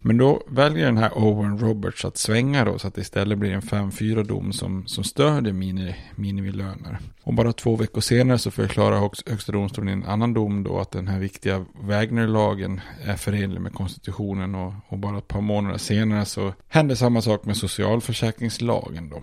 Men 0.00 0.16
då 0.16 0.42
väljer 0.48 0.86
den 0.86 0.96
här 0.96 1.18
Owen 1.18 1.58
Roberts 1.58 2.04
att 2.04 2.16
svänga 2.16 2.64
då 2.64 2.78
så 2.78 2.88
att 2.88 2.94
det 2.94 3.00
istället 3.00 3.38
blir 3.38 3.52
en 3.52 3.62
5-4 3.62 4.24
dom 4.24 4.52
som, 4.52 4.86
som 4.86 5.04
stödjer 5.04 5.52
mini, 5.52 5.96
minimilöner. 6.14 6.98
Och 7.22 7.34
bara 7.34 7.52
två 7.52 7.76
veckor 7.76 8.00
senare 8.00 8.38
så 8.38 8.50
förklarar 8.50 9.30
högsta 9.30 9.52
domstolen 9.52 9.88
i 9.88 9.92
en 9.92 10.04
annan 10.04 10.34
dom 10.34 10.62
då 10.62 10.80
att 10.80 10.90
den 10.90 11.08
här 11.08 11.18
viktiga 11.18 11.64
Wagnerlagen 11.80 12.80
är 13.04 13.16
förenlig 13.16 13.60
med 13.60 13.74
konstitutionen 13.74 14.54
och, 14.54 14.74
och 14.88 14.98
bara 14.98 15.18
ett 15.18 15.28
par 15.28 15.40
månader 15.40 15.78
senare 15.78 16.24
så 16.24 16.54
händer 16.68 16.94
samma 16.94 17.22
sak 17.22 17.44
med 17.44 17.56
socialförsäkringen 17.56 18.37
försäkringslagen 18.38 19.08
då. 19.08 19.22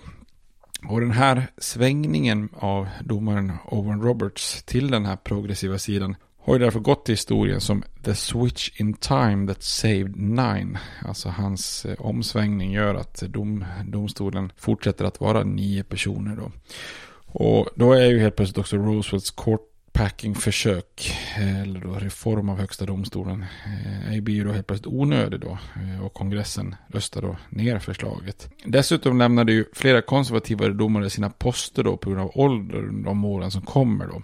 Och 0.89 1.01
den 1.01 1.11
här 1.11 1.47
svängningen 1.57 2.49
av 2.53 2.87
domaren 3.03 3.51
Owen 3.65 4.01
Roberts 4.01 4.63
till 4.63 4.91
den 4.91 5.05
här 5.05 5.15
progressiva 5.15 5.79
sidan 5.79 6.15
har 6.37 6.53
ju 6.53 6.59
därför 6.59 6.79
gått 6.79 7.05
till 7.05 7.13
historien 7.13 7.61
som 7.61 7.83
the 8.03 8.15
switch 8.15 8.81
in 8.81 8.93
time 8.93 9.47
that 9.47 9.63
saved 9.63 10.15
nine. 10.15 10.77
Alltså 11.05 11.29
hans 11.29 11.85
eh, 11.85 11.95
omsvängning 11.99 12.71
gör 12.71 12.95
att 12.95 13.15
dom, 13.15 13.65
domstolen 13.85 14.51
fortsätter 14.57 15.05
att 15.05 15.19
vara 15.19 15.43
nio 15.43 15.83
personer 15.83 16.35
då. 16.35 16.51
Och 17.27 17.69
då 17.75 17.93
är 17.93 18.05
ju 18.05 18.19
helt 18.19 18.35
plötsligt 18.35 18.57
också 18.57 18.77
Roosevelts 18.77 19.31
court 19.31 19.74
eh, 21.37 21.61
eller 21.61 21.79
då 21.79 21.93
reform 21.93 22.49
av 22.49 22.59
högsta 22.59 22.85
domstolen, 22.85 23.45
eh, 24.11 24.21
blir 24.21 24.35
ju 24.35 24.43
då 24.43 24.51
helt 24.51 24.67
plötsligt 24.67 24.93
onödig 24.93 25.39
då. 25.39 25.57
Eh, 25.75 26.05
och 26.05 26.13
kongressen 26.13 26.75
röstar 26.87 27.21
då 27.21 27.37
ner 27.49 27.79
förslaget. 27.79 28.49
Dessutom 28.65 29.17
lämnade 29.17 29.51
ju 29.51 29.65
flera 29.73 30.01
konservativa 30.01 30.67
domare 30.69 31.09
sina 31.09 31.29
poster 31.29 31.83
då 31.83 31.97
på 31.97 32.09
grund 32.09 32.21
av 32.21 32.31
ålder 32.35 33.03
de 33.03 33.25
åren 33.25 33.51
som 33.51 33.61
kommer 33.61 34.07
då. 34.07 34.21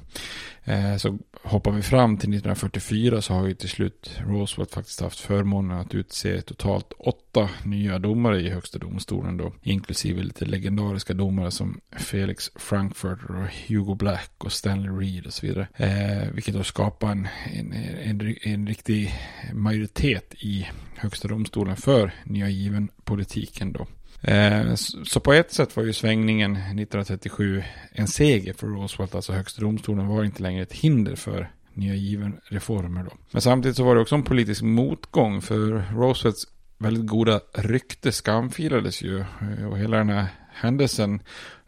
Eh, 0.63 0.95
så 0.97 1.17
hoppar 1.43 1.71
vi 1.71 1.81
fram 1.81 2.17
till 2.17 2.29
1944 2.29 3.21
så 3.21 3.33
har 3.33 3.47
ju 3.47 3.53
till 3.53 3.69
slut 3.69 4.19
Roosevelt 4.25 4.73
faktiskt 4.73 5.01
haft 5.01 5.19
förmånen 5.19 5.77
att 5.77 5.95
utse 5.95 6.41
totalt 6.41 6.93
åtta 6.99 7.49
nya 7.63 7.99
domare 7.99 8.41
i 8.41 8.49
högsta 8.49 8.79
domstolen 8.79 9.37
då. 9.37 9.53
Inklusive 9.61 10.23
lite 10.23 10.45
legendariska 10.45 11.13
domare 11.13 11.51
som 11.51 11.79
Felix 11.97 12.51
Frankfurter 12.55 13.35
och 13.35 13.47
Hugo 13.67 13.95
Black 13.95 14.31
och 14.37 14.51
Stanley 14.51 14.91
Reed 14.91 15.25
och 15.25 15.33
så 15.33 15.47
vidare. 15.47 15.67
Eh, 15.75 16.33
vilket 16.33 16.53
då 16.53 16.63
skapar 16.63 17.11
en, 17.11 17.27
en, 17.53 17.73
en, 18.03 18.35
en 18.41 18.67
riktig 18.67 19.13
majoritet 19.53 20.33
i 20.39 20.67
högsta 20.95 21.27
domstolen 21.27 21.75
för 21.75 22.13
nya 22.23 22.49
given 22.49 22.89
politiken 23.03 23.73
då. 23.73 23.87
Eh, 24.21 24.75
så 25.05 25.19
på 25.19 25.33
ett 25.33 25.53
sätt 25.53 25.75
var 25.75 25.83
ju 25.83 25.93
svängningen 25.93 26.55
1937 26.55 27.63
en 27.91 28.07
seger 28.07 28.53
för 28.53 28.67
Roosevelt, 28.67 29.15
alltså 29.15 29.33
högsta 29.33 29.61
domstolen 29.61 30.07
var 30.07 30.23
inte 30.23 30.43
längre 30.43 30.63
ett 30.63 30.73
hinder 30.73 31.15
för 31.15 31.51
nya 31.73 31.95
given 31.95 32.39
reformer 32.43 33.03
då. 33.03 33.11
Men 33.31 33.41
samtidigt 33.41 33.77
så 33.77 33.83
var 33.83 33.95
det 33.95 34.01
också 34.01 34.15
en 34.15 34.23
politisk 34.23 34.61
motgång 34.61 35.41
för 35.41 35.83
Roosevelts 35.95 36.47
väldigt 36.77 37.07
goda 37.07 37.39
rykte 37.53 38.11
skamfilades 38.11 39.01
ju 39.01 39.19
eh, 39.19 39.65
och 39.69 39.77
hela 39.77 39.97
den 39.97 40.09
här 40.09 40.27
händelsen 40.53 41.19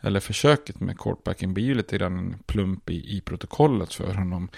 eller 0.02 0.20
försöket 0.20 0.80
med 0.80 0.98
courtbacking 0.98 1.54
blir 1.54 1.64
ju 1.64 1.76
lite 1.76 1.98
grann 1.98 2.18
en 2.18 2.36
plump 2.46 2.90
i, 2.90 3.18
i 3.18 3.22
protokollet 3.22 3.94
för 3.94 4.14
honom. 4.14 4.50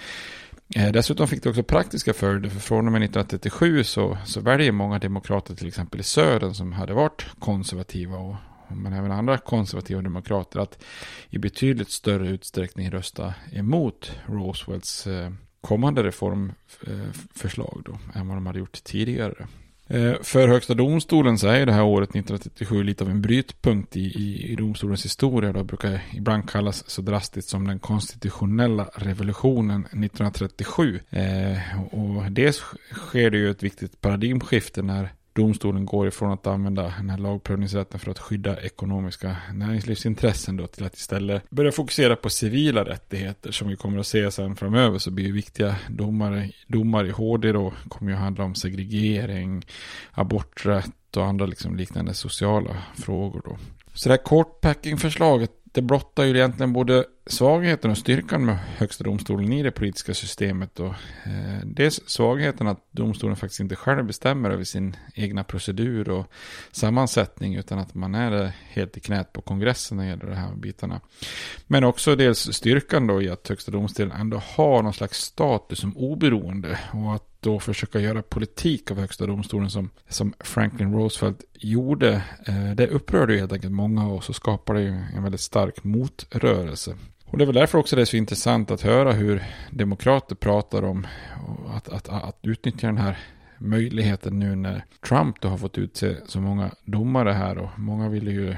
Eh, 0.74 0.92
dessutom 0.92 1.28
fick 1.28 1.42
det 1.42 1.48
också 1.48 1.62
praktiska 1.62 2.12
följder, 2.12 2.50
för 2.50 2.60
från 2.60 2.86
och 2.86 2.92
med 2.92 3.02
1937 3.02 3.84
så, 3.84 4.18
så 4.24 4.40
väljer 4.40 4.72
många 4.72 4.98
demokrater 4.98 5.54
till 5.54 5.68
exempel 5.68 6.00
i 6.00 6.02
södern 6.02 6.54
som 6.54 6.72
hade 6.72 6.94
varit 6.94 7.26
konservativa 7.38 8.16
och 8.16 8.36
men 8.68 8.92
även 8.92 9.12
andra 9.12 9.38
konservativa 9.38 10.02
demokrater 10.02 10.60
att 10.60 10.78
i 11.30 11.38
betydligt 11.38 11.90
större 11.90 12.28
utsträckning 12.28 12.90
rösta 12.90 13.34
emot 13.52 14.12
Roosevelts 14.26 15.06
eh, 15.06 15.32
kommande 15.60 16.02
reformförslag 16.02 17.76
eh, 17.76 17.82
då, 17.84 17.98
än 18.20 18.28
vad 18.28 18.36
de 18.36 18.46
hade 18.46 18.58
gjort 18.58 18.84
tidigare. 18.84 19.46
Eh, 19.88 20.14
för 20.22 20.48
Högsta 20.48 20.74
domstolen 20.74 21.38
så 21.38 21.48
är 21.48 21.66
det 21.66 21.72
här 21.72 21.82
året 21.82 22.10
1937 22.10 22.82
lite 22.82 23.04
av 23.04 23.10
en 23.10 23.22
brytpunkt 23.22 23.96
i, 23.96 24.00
i, 24.00 24.52
i 24.52 24.56
domstolens 24.56 25.04
historia. 25.04 25.52
Det 25.52 25.64
brukar 25.64 26.00
ibland 26.12 26.50
kallas 26.50 26.90
så 26.90 27.02
drastiskt 27.02 27.48
som 27.48 27.66
den 27.66 27.78
konstitutionella 27.78 28.88
revolutionen 28.94 29.80
1937. 29.80 31.00
Eh, 31.10 31.84
och 31.90 32.32
dels 32.32 32.62
sker 32.92 33.30
det 33.30 33.38
ju 33.38 33.50
ett 33.50 33.62
viktigt 33.62 34.00
paradigmskifte 34.00 34.82
när 34.82 35.12
domstolen 35.36 35.86
går 35.86 36.08
ifrån 36.08 36.32
att 36.32 36.46
använda 36.46 36.82
den 36.82 37.10
här 37.10 37.18
lagprövningsrätten 37.18 38.00
för 38.00 38.10
att 38.10 38.18
skydda 38.18 38.60
ekonomiska 38.60 39.36
näringslivsintressen 39.54 40.56
då 40.56 40.66
till 40.66 40.84
att 40.84 40.96
istället 40.96 41.50
börja 41.50 41.72
fokusera 41.72 42.16
på 42.16 42.30
civila 42.30 42.84
rättigheter 42.84 43.52
som 43.52 43.68
vi 43.68 43.76
kommer 43.76 43.98
att 43.98 44.06
se 44.06 44.30
sen 44.30 44.56
framöver 44.56 44.98
så 44.98 45.10
blir 45.10 45.32
viktiga 45.32 45.76
domare, 45.88 46.50
domar 46.66 47.04
i 47.04 47.10
HD 47.10 47.52
då 47.52 47.72
kommer 47.88 48.10
ju 48.12 48.16
handla 48.16 48.44
om 48.44 48.54
segregering, 48.54 49.66
aborträtt 50.12 51.16
och 51.16 51.24
andra 51.24 51.46
liksom 51.46 51.76
liknande 51.76 52.14
sociala 52.14 52.76
frågor 52.94 53.42
då. 53.44 53.58
Så 53.94 54.08
det 54.08 54.12
här 54.12 54.24
kortpacking-förslaget 54.24 55.50
det 55.76 55.82
blottar 55.82 56.24
ju 56.24 56.36
egentligen 56.36 56.72
både 56.72 57.04
svagheten 57.26 57.90
och 57.90 57.98
styrkan 57.98 58.44
med 58.44 58.58
högsta 58.76 59.04
domstolen 59.04 59.52
i 59.52 59.62
det 59.62 59.70
politiska 59.70 60.14
systemet. 60.14 60.80
Och, 60.80 60.94
eh, 61.24 61.60
dels 61.64 62.00
svagheten 62.06 62.66
att 62.66 62.86
domstolen 62.90 63.36
faktiskt 63.36 63.60
inte 63.60 63.76
själv 63.76 64.04
bestämmer 64.04 64.50
över 64.50 64.64
sin 64.64 64.96
egna 65.14 65.44
procedur 65.44 66.08
och 66.08 66.26
sammansättning 66.72 67.54
utan 67.54 67.78
att 67.78 67.94
man 67.94 68.14
är 68.14 68.52
helt 68.68 68.96
i 68.96 69.00
knät 69.00 69.32
på 69.32 69.40
kongressen 69.40 69.96
när 69.96 70.04
det 70.04 70.10
gäller 70.10 70.26
de 70.26 70.34
här 70.34 70.54
bitarna. 70.54 71.00
Men 71.66 71.84
också 71.84 72.16
dels 72.16 72.52
styrkan 72.52 73.06
då 73.06 73.22
i 73.22 73.30
att 73.30 73.48
högsta 73.48 73.72
domstolen 73.72 74.12
ändå 74.12 74.42
har 74.56 74.82
någon 74.82 74.94
slags 74.94 75.18
status 75.18 75.78
som 75.78 75.96
oberoende 75.96 76.78
och 76.92 77.14
att 77.14 77.22
då 77.40 77.60
försöka 77.60 78.00
göra 78.00 78.22
politik 78.22 78.90
av 78.90 79.00
högsta 79.00 79.26
domstolen 79.26 79.70
som, 79.70 79.90
som 80.08 80.34
Franklin 80.40 80.92
Roosevelt 80.92 81.44
gjorde. 81.52 82.22
Eh, 82.46 82.70
det 82.74 82.86
upprörde 82.88 83.32
ju 83.32 83.38
helt 83.38 83.52
enkelt 83.52 83.72
många 83.72 84.06
och 84.06 84.24
så 84.24 84.32
skapade 84.32 84.76
skapade 84.76 84.80
ju 84.80 85.16
en 85.16 85.22
väldigt 85.22 85.40
stark 85.40 85.65
motrörelse. 85.82 86.96
Och 87.26 87.38
det 87.38 87.44
är 87.44 87.46
väl 87.46 87.54
därför 87.54 87.78
också 87.78 87.96
det 87.96 88.02
är 88.02 88.06
så 88.06 88.16
intressant 88.16 88.70
att 88.70 88.80
höra 88.80 89.12
hur 89.12 89.44
demokrater 89.70 90.34
pratar 90.34 90.82
om 90.84 91.06
att, 91.74 91.88
att, 91.88 92.08
att 92.08 92.38
utnyttja 92.42 92.86
den 92.86 92.98
här 92.98 93.18
möjligheten 93.58 94.38
nu 94.38 94.54
när 94.54 94.84
Trump 95.08 95.40
då 95.40 95.48
har 95.48 95.58
fått 95.58 95.78
utse 95.78 96.16
så 96.26 96.40
många 96.40 96.70
domare 96.84 97.32
här 97.32 97.58
och 97.58 97.78
många 97.78 98.08
ville 98.08 98.30
ju 98.30 98.50
eh, 98.50 98.56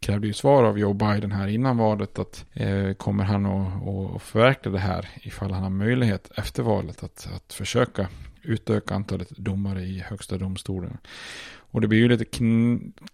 krävde 0.00 0.26
ju 0.26 0.32
svar 0.32 0.64
av 0.64 0.78
Joe 0.78 0.92
Biden 0.92 1.32
här 1.32 1.48
innan 1.48 1.76
valet 1.76 2.18
att 2.18 2.44
eh, 2.52 2.92
kommer 2.92 3.24
han 3.24 3.46
att, 3.46 4.22
förverkliga 4.22 4.72
det 4.72 4.78
här 4.78 5.08
ifall 5.14 5.52
han 5.52 5.62
har 5.62 5.70
möjlighet 5.70 6.30
efter 6.36 6.62
valet 6.62 7.04
att, 7.04 7.28
att 7.36 7.52
försöka 7.52 8.08
utöka 8.42 8.94
antalet 8.94 9.30
domare 9.30 9.82
i 9.82 9.98
högsta 9.98 10.38
domstolen. 10.38 10.98
Och 11.74 11.80
det 11.80 11.88
blir 11.88 11.98
ju 11.98 12.08
lite 12.08 12.24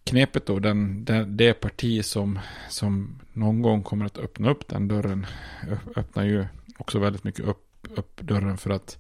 knepigt 0.05 0.47
då, 0.47 0.59
den, 0.59 1.05
den, 1.05 1.37
det 1.37 1.55
parti 1.55 2.05
som, 2.05 2.39
som 2.69 3.21
någon 3.33 3.63
gång 3.63 3.83
kommer 3.83 4.05
att 4.05 4.19
öppna 4.19 4.51
upp 4.51 4.69
den 4.69 4.89
dörren 4.89 5.27
öppnar 5.97 6.25
ju 6.25 6.47
också 6.79 6.99
väldigt 6.99 7.25
mycket 7.25 7.45
upp, 7.45 7.89
upp 7.97 8.21
dörren 8.21 8.59
för 8.59 8.71
att 8.71 8.99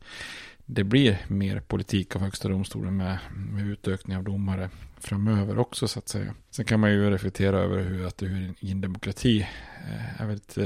det 0.57 0.85
blir 0.85 1.19
mer 1.29 1.61
politik 1.61 2.17
av 2.17 2.23
högsta 2.23 2.49
domstolen 2.49 2.97
med, 2.97 3.19
med 3.53 3.67
utökning 3.67 4.17
av 4.17 4.25
domare 4.25 4.71
framöver 5.01 5.59
också 5.59 5.89
så 5.89 5.99
att 5.99 6.09
säga. 6.09 6.35
Sen 6.51 6.65
kan 6.65 6.81
man 6.81 6.93
ju 6.93 7.11
reflektera 7.11 7.59
över 7.59 7.83
hur, 7.83 8.07
att 8.07 8.23
hur 8.23 8.55
i 8.61 8.71
en 8.71 8.81
demokrati 8.81 9.41
eh, 9.89 10.21
är 10.23 10.27
väldigt, 10.27 10.59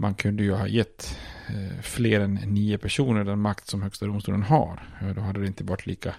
man 0.00 0.14
kunde 0.14 0.42
ju 0.42 0.52
ha 0.52 0.66
gett 0.66 1.18
eh, 1.48 1.82
fler 1.82 2.20
än 2.20 2.34
nio 2.34 2.78
personer 2.78 3.24
den 3.24 3.38
makt 3.38 3.66
som 3.66 3.82
högsta 3.82 4.06
domstolen 4.06 4.42
har. 4.42 4.82
Eh, 5.00 5.08
då 5.08 5.20
hade 5.20 5.40
det 5.40 5.46
inte 5.46 5.64
varit 5.64 5.86
lika 5.86 6.14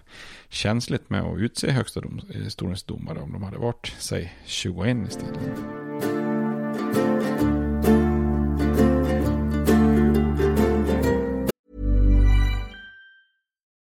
känsligt 0.49 1.09
med 1.09 1.21
att 1.21 1.39
utse 1.39 1.71
högsta 1.71 2.01
domstolens 2.01 2.83
eh, 2.83 2.87
domare 2.87 3.19
om 3.19 3.33
de 3.33 3.43
hade 3.43 3.57
varit, 3.57 3.95
säg 3.99 4.33
21 4.45 5.07
istället. 5.07 5.39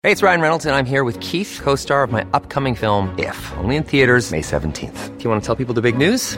Hej, 0.04 0.16
det 0.16 0.22
är 0.22 0.28
Ryan 0.28 0.42
Reynolds, 0.42 0.66
och 0.66 0.72
jag 0.72 0.80
är 0.80 0.84
här 0.84 1.04
med 1.04 1.24
Keith, 1.24 1.64
co 1.64 1.78
star 1.78 2.04
of 2.04 2.12
my 2.12 2.22
upcoming 2.22 2.76
film, 2.76 3.10
If, 3.20 3.54
only 3.64 3.76
in 3.76 3.84
theaters, 3.84 4.32
May 4.32 4.42
17th. 4.42 5.18
Do 5.18 5.24
you 5.24 5.30
want 5.30 5.44
to 5.44 5.56
tell 5.56 5.66
people 5.66 5.82
the 5.82 5.92
big 5.92 5.98
news? 5.98 6.38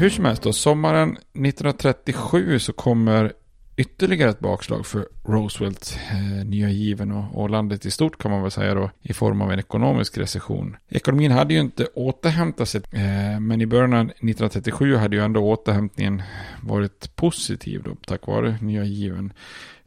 Hur 0.00 0.10
som 0.10 0.24
helst 0.24 0.42
då, 0.42 0.52
sommaren 0.52 1.10
1937 1.10 2.58
så 2.58 2.72
kommer 2.72 3.32
ytterligare 3.76 4.30
ett 4.30 4.40
bakslag 4.40 4.86
för 4.86 5.08
Roosevelt, 5.24 5.98
eh, 6.10 6.46
nya 6.46 6.70
given 6.70 7.12
och, 7.12 7.42
och, 7.42 7.50
landet 7.50 7.86
i 7.86 7.90
stort 7.90 8.18
kan 8.18 8.30
man 8.30 8.42
väl 8.42 8.50
säga 8.50 8.74
då, 8.74 8.90
i 9.02 9.12
form 9.12 9.42
av 9.42 9.52
en 9.52 9.58
ekonomisk 9.58 10.18
recession. 10.18 10.76
Ekonomin 10.88 11.30
hade 11.30 11.54
ju 11.54 11.60
inte 11.60 11.86
återhämtat 11.94 12.68
sig, 12.68 12.80
eh, 12.92 13.40
men 13.40 13.60
i 13.60 13.66
början 13.66 13.92
av 13.92 14.04
1937 14.04 14.96
hade 14.96 15.16
ju 15.16 15.22
ändå 15.22 15.40
återhämtningen 15.40 16.22
varit 16.62 17.16
positiv 17.16 17.82
då, 17.82 17.96
tack 18.06 18.26
vare 18.26 18.58
nya 18.60 18.84
given. 18.84 19.32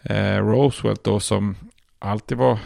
Eh, 0.02 0.38
Roosevelt 0.38 1.04
då 1.04 1.20
som 1.20 1.56
alltid 2.00 2.38
var 2.38 2.60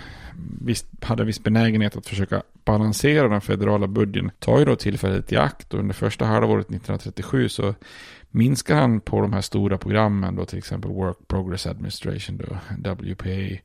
visst, 0.62 0.88
hade 1.02 1.24
viss 1.24 1.44
benägenhet 1.44 1.98
att 1.98 2.08
försöka 2.08 2.42
balansera 2.68 3.28
den 3.28 3.42
federala 3.42 3.88
budgeten 3.88 4.32
tar 4.40 4.60
ju 4.60 4.66
då 4.66 4.76
tillfället 4.76 5.32
i 5.32 5.38
akt 5.38 5.74
och 5.74 5.80
under 5.80 5.94
första 5.94 6.26
halvåret 6.26 6.66
1937 6.66 7.50
så 7.50 7.74
minskar 8.30 8.76
han 8.76 9.00
på 9.00 9.22
de 9.22 9.34
här 9.34 9.42
stora 9.42 9.78
programmen 9.78 10.36
då 10.36 10.46
till 10.46 10.58
exempel 10.58 10.92
Work 10.92 11.18
Progress 11.28 11.68
Administration 11.68 12.38
då, 12.38 12.58
WPA 12.92 13.60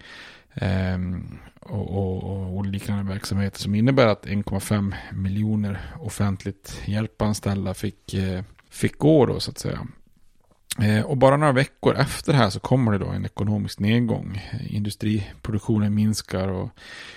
Um, 0.55 0.68
ehm, 0.68 1.38
och, 1.61 1.90
och, 1.90 2.57
och, 2.57 2.66
liknande 2.66 3.12
verksamheter 3.12 3.59
som 3.59 3.74
innebär 3.74 4.07
att 4.07 4.26
1,5 4.26 4.94
miljoner 5.12 5.80
offentligt 6.00 6.82
hjälpanställda 6.84 7.74
fick, 7.74 8.14
eh, 8.14 8.42
fick 8.70 8.98
gå 8.98 9.26
då 9.26 9.40
så 9.40 9.50
att 9.50 9.59
säga. 9.59 9.86
Eh, 10.78 11.02
och 11.02 11.16
bara 11.16 11.36
några 11.36 11.52
veckor 11.52 11.96
efter 11.96 12.32
det 12.32 12.38
här 12.38 12.50
så 12.50 12.60
kommer 12.60 12.92
det 12.92 12.98
då 12.98 13.06
en 13.06 13.24
ekonomisk 13.24 13.78
nedgång. 13.78 14.42
Eh, 14.52 14.74
industriproduktionen 14.74 15.94
minskar 15.94 16.48
och 16.48 16.70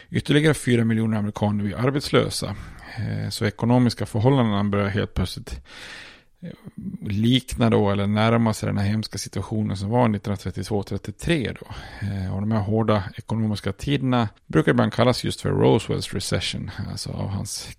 ytterligare 0.10 0.54
fyra 0.54 0.86
miljoner 0.86 1.18
amerikaner 1.18 1.64
blir 1.64 1.78
arbetslösa. 1.78 2.56
Eh, 2.98 3.30
så 3.30 3.46
ekonomiska 3.46 4.06
förhållanden 4.06 4.72
börjar 4.72 4.88
helt 4.88 5.14
plötsligt 5.14 5.62
likna 7.02 7.70
då 7.70 7.92
eller 7.92 8.08
närma 8.08 8.54
sig 8.54 8.68
den 8.68 8.78
här 8.78 8.86
hemska 8.86 9.18
situationen 9.18 9.78
som 9.78 9.90
var 9.90 10.08
1932-33 10.08 11.58
då. 11.60 11.68
Och 12.36 12.42
de 12.42 12.52
här 12.52 12.60
hårda 12.60 13.04
ekonomiska 13.18 13.72
tiderna 13.74 14.30
brukar 14.48 14.72
ibland 14.72 14.94
kallas 14.94 15.24
just 15.24 15.42
för 15.42 15.50
Roosevelts 15.50 16.14
recession, 16.14 16.72
alltså 16.92 17.12
av 17.12 17.30
hans 17.30 17.70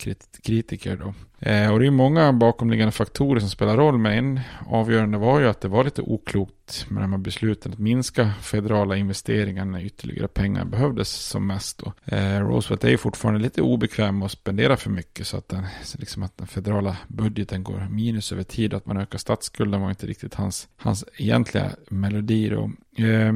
kritiker 0.42 0.96
då. 0.96 1.14
Eh, 1.39 1.72
och 1.72 1.80
det 1.80 1.87
är 1.87 1.91
många 1.91 2.32
bakomliggande 2.32 2.93
faktorer 2.93 3.41
som 3.41 3.49
spelar 3.49 3.76
roll, 3.76 3.99
men 3.99 4.12
en 4.12 4.41
avgörande 4.66 5.18
var 5.18 5.41
ju 5.41 5.49
att 5.49 5.61
det 5.61 5.68
var 5.68 5.84
lite 5.84 6.03
oklokt 6.03 6.87
med 6.89 7.03
de 7.03 7.12
här 7.12 7.18
besluten 7.18 7.72
att 7.72 7.78
minska 7.78 8.32
federala 8.41 8.97
investeringar 8.97 9.64
när 9.64 9.84
ytterligare 9.84 10.28
pengar 10.28 10.64
behövdes 10.64 11.09
som 11.09 11.47
mest. 11.47 11.82
Eh, 12.05 12.41
Roosevelt 12.41 12.84
är 12.84 12.89
ju 12.89 12.99
fortfarande 12.99 13.41
lite 13.41 13.62
obekväm 13.62 14.22
och 14.22 14.30
spenderar 14.30 14.76
för 14.76 14.91
mycket 14.91 15.26
så 15.26 15.37
att 15.37 15.49
den, 15.49 15.66
liksom 15.99 16.22
att 16.22 16.39
den 16.39 16.47
federala 16.47 16.97
budgeten 17.09 17.64
går 17.64 17.89
minus 17.91 18.32
över 18.32 18.43
tid 18.43 18.72
och 18.72 18.76
att 18.76 18.87
man 18.87 18.97
ökar 18.97 19.18
statsskulden 19.18 19.80
var 19.80 19.91
inte 19.91 20.07
riktigt 20.07 20.34
hans, 20.34 20.68
hans 20.76 21.05
egentliga 21.16 21.70
melodi. 21.89 22.49
Då. 22.49 22.70
Eh, 23.05 23.34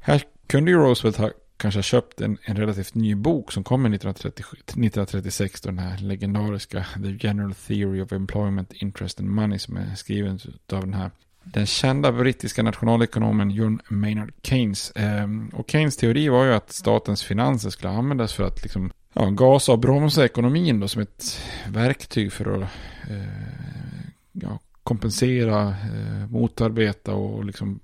här 0.00 0.22
kunde 0.46 0.70
ju 0.70 0.76
Roosevelt 0.76 1.16
ha 1.16 1.30
kanske 1.60 1.78
har 1.78 1.82
köpt 1.82 2.20
en, 2.20 2.38
en 2.42 2.56
relativt 2.56 2.94
ny 2.94 3.14
bok 3.14 3.52
som 3.52 3.64
kommer 3.64 3.94
1936, 3.94 5.60
den 5.60 5.78
här 5.78 5.98
legendariska 5.98 6.86
The 7.02 7.26
General 7.26 7.54
Theory 7.54 8.00
of 8.00 8.12
Employment, 8.12 8.72
Interest 8.72 9.20
and 9.20 9.28
Money 9.28 9.58
som 9.58 9.76
är 9.76 9.94
skriven 9.94 10.40
av 10.72 10.80
den 10.80 10.94
här 10.94 11.10
den 11.42 11.66
kända 11.66 12.12
brittiska 12.12 12.62
nationalekonomen 12.62 13.50
John 13.50 13.80
Maynard 13.88 14.32
Keynes. 14.42 14.92
Ehm, 14.94 15.48
och 15.48 15.70
Keynes 15.70 15.96
teori 15.96 16.28
var 16.28 16.44
ju 16.44 16.52
att 16.52 16.72
statens 16.72 17.22
finanser 17.22 17.70
skulle 17.70 17.90
användas 17.90 18.32
för 18.32 18.44
att 18.44 18.62
liksom, 18.62 18.92
ja, 19.12 19.30
gasa 19.30 19.72
och 19.72 19.78
bromsa 19.78 20.24
ekonomin 20.24 20.80
då, 20.80 20.88
som 20.88 21.02
ett 21.02 21.40
verktyg 21.68 22.32
för 22.32 22.52
att 22.52 22.68
eh, 23.10 24.00
ja, 24.32 24.58
kompensera, 24.82 25.68
eh, 25.68 26.30
motarbeta 26.30 27.14
och 27.14 27.44
liksom 27.44 27.80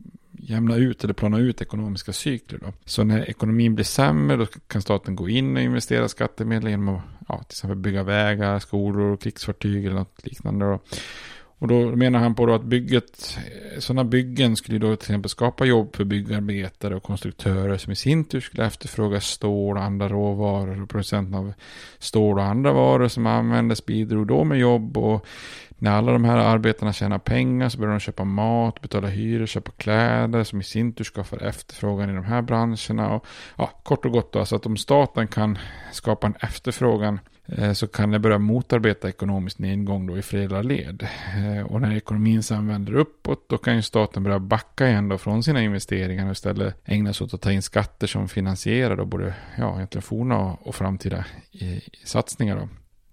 jämna 0.48 0.76
ut 0.76 1.04
eller 1.04 1.14
plana 1.14 1.38
ut 1.38 1.62
ekonomiska 1.62 2.12
cykler. 2.12 2.58
Då. 2.62 2.72
Så 2.84 3.04
när 3.04 3.30
ekonomin 3.30 3.74
blir 3.74 3.84
sämre 3.84 4.36
då 4.36 4.46
kan 4.46 4.82
staten 4.82 5.16
gå 5.16 5.28
in 5.28 5.56
och 5.56 5.62
investera 5.62 6.08
skattemedel 6.08 6.70
genom 6.70 6.88
att 6.88 7.02
ja, 7.28 7.38
till 7.38 7.54
exempel 7.54 7.76
bygga 7.76 8.02
vägar, 8.02 8.58
skolor, 8.58 9.16
krigsfartyg 9.16 9.84
eller 9.84 9.96
något 9.96 10.26
liknande. 10.26 10.64
Då. 10.64 10.80
Och 11.58 11.68
då 11.68 11.96
menar 11.96 12.18
han 12.18 12.34
på 12.34 12.46
då 12.46 12.54
att 12.54 12.64
bygget, 12.64 13.38
sådana 13.78 14.04
byggen 14.04 14.56
skulle 14.56 14.78
då 14.78 14.96
till 14.96 15.04
exempel 15.04 15.30
skapa 15.30 15.64
jobb 15.64 15.96
för 15.96 16.04
byggarbetare 16.04 16.96
och 16.96 17.02
konstruktörer 17.02 17.76
som 17.76 17.92
i 17.92 17.96
sin 17.96 18.24
tur 18.24 18.40
skulle 18.40 18.66
efterfråga 18.66 19.20
stål 19.20 19.76
och 19.76 19.82
andra 19.82 20.08
råvaror. 20.08 20.82
Och 20.82 20.88
producenten 20.88 21.34
av 21.34 21.52
stål 21.98 22.38
och 22.38 22.44
andra 22.44 22.72
varor 22.72 23.08
som 23.08 23.26
användes 23.26 23.86
bidrog 23.86 24.26
då 24.26 24.44
med 24.44 24.58
jobb 24.58 24.98
och 24.98 25.26
när 25.78 25.90
alla 25.90 26.12
de 26.12 26.24
här 26.24 26.36
arbetarna 26.36 26.92
tjänar 26.92 27.18
pengar 27.18 27.68
så 27.68 27.78
börjar 27.78 27.92
de 27.92 28.00
köpa 28.00 28.24
mat, 28.24 28.80
betala 28.80 29.08
hyror, 29.08 29.46
köpa 29.46 29.72
kläder 29.72 30.44
som 30.44 30.60
i 30.60 30.64
sin 30.64 30.92
tur 30.92 31.04
skapar 31.04 31.42
efterfrågan 31.42 32.10
i 32.10 32.12
de 32.12 32.24
här 32.24 32.42
branscherna. 32.42 33.10
Och, 33.10 33.26
ja, 33.56 33.66
kort 33.82 34.04
och 34.04 34.12
gott 34.12 34.32
då, 34.32 34.38
alltså 34.38 34.56
att 34.56 34.66
om 34.66 34.76
staten 34.76 35.28
kan 35.28 35.58
skapa 35.92 36.26
en 36.26 36.34
efterfrågan 36.40 37.20
eh, 37.46 37.72
så 37.72 37.86
kan 37.86 38.10
det 38.10 38.18
börja 38.18 38.38
motarbeta 38.38 39.08
ekonomisk 39.08 39.58
nedgång 39.58 40.06
då 40.06 40.18
i 40.18 40.22
flera 40.22 40.62
led. 40.62 41.08
Eh, 41.36 41.66
och 41.66 41.80
när 41.80 41.96
ekonomin 41.96 42.42
sen 42.42 42.68
vänder 42.68 42.94
uppåt 42.94 43.48
då 43.48 43.58
kan 43.58 43.76
ju 43.76 43.82
staten 43.82 44.22
börja 44.22 44.38
backa 44.38 44.88
igen 44.88 45.08
då 45.08 45.18
från 45.18 45.42
sina 45.42 45.62
investeringar 45.62 46.26
och 46.26 46.32
istället 46.32 46.76
ägna 46.84 47.12
sig 47.12 47.24
åt 47.24 47.34
att 47.34 47.40
ta 47.40 47.52
in 47.52 47.62
skatter 47.62 48.06
som 48.06 48.28
finansierar 48.28 48.96
då 48.96 49.04
både 49.04 49.34
ja, 49.58 49.76
egentligen 49.76 50.02
forna 50.02 50.38
och, 50.38 50.66
och 50.66 50.74
framtida 50.74 51.24
i, 51.50 51.64
i 51.66 51.82
satsningar. 52.04 52.56
Då. 52.56 52.68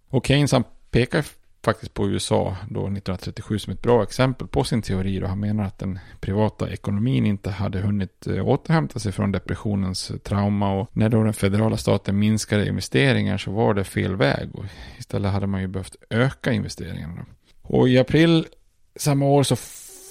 Och 0.09 0.25
Keynes 0.27 0.51
han 0.51 0.63
pekar 0.91 1.25
faktiskt 1.63 1.93
på 1.93 2.09
USA 2.09 2.55
då 2.69 2.79
1937 2.79 3.59
som 3.59 3.73
ett 3.73 3.81
bra 3.81 4.03
exempel 4.03 4.47
på 4.47 4.63
sin 4.63 4.81
teori. 4.81 5.19
Då 5.19 5.27
han 5.27 5.39
menar 5.39 5.63
att 5.63 5.79
den 5.79 5.99
privata 6.19 6.69
ekonomin 6.69 7.25
inte 7.25 7.49
hade 7.49 7.79
hunnit 7.79 8.27
eh, 8.27 8.47
återhämta 8.47 8.99
sig 8.99 9.11
från 9.11 9.31
depressionens 9.31 10.11
eh, 10.11 10.17
trauma 10.17 10.73
och 10.73 10.89
när 10.93 11.09
då 11.09 11.23
den 11.23 11.33
federala 11.33 11.77
staten 11.77 12.19
minskade 12.19 12.67
investeringar 12.67 13.37
så 13.37 13.51
var 13.51 13.73
det 13.73 13.83
fel 13.83 14.15
väg 14.15 14.55
och 14.55 14.65
istället 14.97 15.31
hade 15.31 15.47
man 15.47 15.61
ju 15.61 15.67
behövt 15.67 15.95
öka 16.09 16.51
investeringarna. 16.51 17.25
Och 17.61 17.89
i 17.89 17.99
april 17.99 18.45
samma 18.95 19.25
år 19.25 19.43
så 19.43 19.55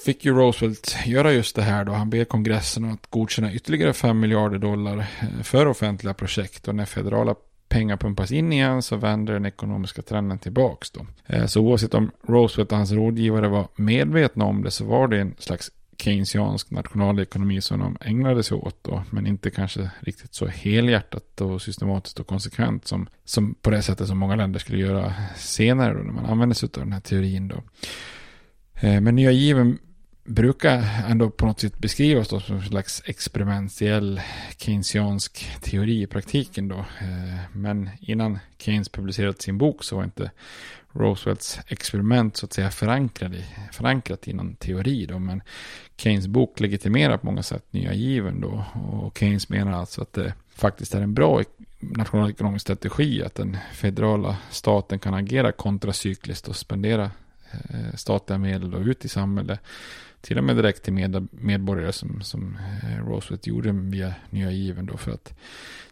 fick 0.05 0.25
ju 0.25 0.33
Roosevelt 0.33 0.95
göra 1.05 1.31
just 1.31 1.55
det 1.55 1.61
här 1.61 1.85
då. 1.85 1.91
Han 1.91 2.09
ber 2.09 2.25
kongressen 2.25 2.85
att 2.85 3.09
godkänna 3.09 3.53
ytterligare 3.53 3.93
5 3.93 4.19
miljarder 4.19 4.57
dollar 4.57 4.97
eh, 4.97 5.43
för 5.43 5.67
offentliga 5.67 6.13
projekt 6.13 6.67
och 6.67 6.75
när 6.75 6.85
federala 6.85 7.35
pengar 7.73 7.97
pumpas 7.97 8.31
in 8.31 8.53
igen 8.53 8.81
så 8.81 8.95
vänder 8.95 9.33
den 9.33 9.45
ekonomiska 9.45 10.01
trenden 10.01 10.39
tillbaks 10.39 10.91
då. 10.91 11.05
Eh, 11.25 11.45
så 11.45 11.61
oavsett 11.61 11.93
om 11.93 12.11
Roosevelt 12.27 12.71
och 12.71 12.77
hans 12.77 12.91
rådgivare 12.91 13.47
var 13.47 13.67
medvetna 13.75 14.45
om 14.45 14.63
det 14.63 14.71
så 14.71 14.85
var 14.85 15.07
det 15.07 15.21
en 15.21 15.35
slags 15.39 15.71
keynesiansk 15.97 16.71
nationalekonomi 16.71 17.61
som 17.61 17.79
de 17.79 17.97
ägnade 18.01 18.43
sig 18.43 18.57
åt 18.57 18.83
då, 18.83 19.03
men 19.09 19.27
inte 19.27 19.49
kanske 19.49 19.89
riktigt 19.99 20.33
så 20.33 20.47
helhjärtat 20.47 21.41
och 21.41 21.61
systematiskt 21.61 22.19
och 22.19 22.27
konsekvent 22.27 22.87
som, 22.87 23.07
som 23.25 23.55
på 23.61 23.69
det 23.69 23.81
sättet 23.81 24.07
som 24.07 24.17
många 24.17 24.35
länder 24.35 24.59
skulle 24.59 24.77
göra 24.77 25.13
senare 25.35 25.93
då, 25.93 25.99
när 25.99 26.13
man 26.13 26.25
använde 26.25 26.55
sig 26.55 26.69
av 26.73 26.83
den 26.83 26.93
här 26.93 26.99
teorin 26.99 27.47
då. 27.47 27.63
Eh, 28.73 29.01
men 29.01 29.15
nya 29.15 29.31
given 29.31 29.77
brukar 30.23 30.83
ändå 31.09 31.29
på 31.29 31.45
något 31.45 31.59
sätt 31.59 31.79
beskrivas 31.79 32.27
då 32.27 32.39
som 32.39 32.55
en 32.55 32.61
slags 32.61 33.01
experimentell 33.05 34.21
keynesiansk 34.57 35.61
teori 35.61 36.01
i 36.01 36.07
praktiken 36.07 36.67
då. 36.67 36.77
Eh, 36.77 37.39
men 37.51 37.89
innan 37.99 38.39
Keynes 38.57 38.89
publicerat 38.89 39.41
sin 39.41 39.57
bok 39.57 39.83
så 39.83 39.95
var 39.95 40.03
inte 40.03 40.31
Roosevelts 40.91 41.59
experiment 41.67 42.37
så 42.37 42.45
att 42.45 42.53
säga 42.53 42.71
förankrat 42.71 43.33
i, 43.33 43.45
förankrat 43.71 44.27
i 44.27 44.33
någon 44.33 44.55
teori 44.55 45.05
då. 45.05 45.19
Men 45.19 45.41
Keynes 45.97 46.27
bok 46.27 46.59
legitimerar 46.59 47.17
på 47.17 47.25
många 47.25 47.43
sätt 47.43 47.73
nya 47.73 47.93
given 47.93 48.41
då. 48.41 48.65
Och 48.73 49.17
Keynes 49.17 49.49
menar 49.49 49.71
alltså 49.71 50.01
att 50.01 50.13
det 50.13 50.33
faktiskt 50.55 50.95
är 50.95 51.01
en 51.01 51.13
bra 51.13 51.41
nationalekonomisk 51.79 52.63
strategi 52.63 53.23
att 53.23 53.35
den 53.35 53.57
federala 53.73 54.37
staten 54.49 54.99
kan 54.99 55.13
agera 55.13 55.51
kontracykliskt 55.51 56.47
och 56.47 56.55
spendera 56.55 57.11
eh, 57.51 57.95
statliga 57.95 58.37
medel 58.37 58.89
ut 58.89 59.05
i 59.05 59.09
samhället 59.09 59.59
till 60.23 60.37
och 60.37 60.43
med 60.43 60.55
direkt 60.55 60.83
till 60.83 60.93
med, 60.93 61.27
medborgare 61.31 61.91
som, 61.91 62.21
som 62.21 62.57
eh, 62.83 63.05
Roosevelt 63.05 63.47
gjorde 63.47 63.71
via 63.71 64.13
nya 64.29 64.51
given 64.51 64.85
då 64.85 64.97
för 64.97 65.11
att 65.11 65.33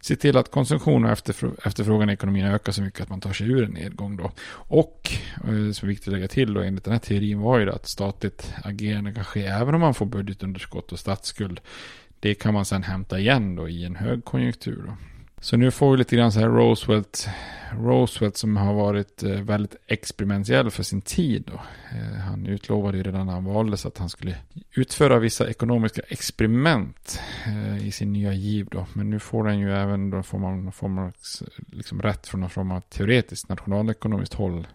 se 0.00 0.16
till 0.16 0.36
att 0.36 0.50
konsumtion 0.50 1.04
och 1.04 1.10
efterfrågan 1.10 2.10
i 2.10 2.12
ekonomin 2.12 2.44
ökar 2.44 2.72
så 2.72 2.82
mycket 2.82 3.00
att 3.00 3.08
man 3.08 3.20
tar 3.20 3.32
sig 3.32 3.46
ur 3.46 3.64
en 3.64 3.70
nedgång 3.70 4.16
då. 4.16 4.32
Och, 4.52 5.12
eh, 5.36 5.72
som 5.72 5.86
är 5.86 5.86
viktigt 5.86 6.08
att 6.08 6.14
lägga 6.14 6.28
till 6.28 6.54
då, 6.54 6.60
enligt 6.60 6.84
den 6.84 6.92
här 6.92 7.00
teorin 7.00 7.40
var 7.40 7.58
ju 7.58 7.64
det 7.64 7.74
att 7.74 7.88
statligt 7.88 8.54
agerande 8.64 9.12
kan 9.12 9.24
ske 9.24 9.46
även 9.46 9.74
om 9.74 9.80
man 9.80 9.94
får 9.94 10.06
budgetunderskott 10.06 10.92
och 10.92 10.98
statsskuld. 10.98 11.60
Det 12.20 12.34
kan 12.34 12.54
man 12.54 12.64
sedan 12.64 12.82
hämta 12.82 13.18
igen 13.18 13.56
då 13.56 13.68
i 13.68 13.84
en 13.84 13.96
högkonjunktur 13.96 14.84
då. 14.86 14.96
Så 15.42 15.56
nu 15.56 15.70
får 15.70 15.92
vi 15.92 15.96
lite 15.96 16.16
grann 16.16 16.32
så 16.32 16.40
här 16.40 16.48
Roosevelt, 16.48 17.28
Roosevelt 17.72 18.36
som 18.36 18.56
har 18.56 18.74
varit 18.74 19.22
eh, 19.22 19.30
väldigt 19.30 19.76
experimentell 19.86 20.70
för 20.70 20.82
sin 20.82 21.00
tid. 21.00 21.44
Då. 21.46 21.60
Eh, 21.98 22.18
han 22.18 22.46
utlovade 22.46 22.96
ju 22.96 23.02
redan 23.02 23.26
när 23.26 23.32
han 23.32 23.44
valdes 23.44 23.86
att 23.86 23.98
han 23.98 24.08
skulle 24.08 24.36
utföra 24.74 25.18
vissa 25.18 25.50
ekonomiska 25.50 26.02
experiment 26.08 27.20
eh, 27.46 27.86
i 27.86 27.92
sin 27.92 28.12
nya 28.12 28.32
giv. 28.32 28.68
Då. 28.70 28.86
Men 28.92 29.10
nu 29.10 29.18
får 29.18 29.44
han 29.44 29.58
ju 29.58 29.72
även 29.72 30.10
då 30.10 30.22
får 30.22 30.38
man, 30.38 30.72
får 30.72 30.88
man 30.88 31.12
liksom 31.72 32.02
rätt 32.02 32.26
från 32.26 32.40
någon 32.40 32.50
form 32.50 32.70
av 32.70 32.80
teoretiskt 32.80 33.48
nationalekonomiskt 33.48 34.34
håll 34.34 34.66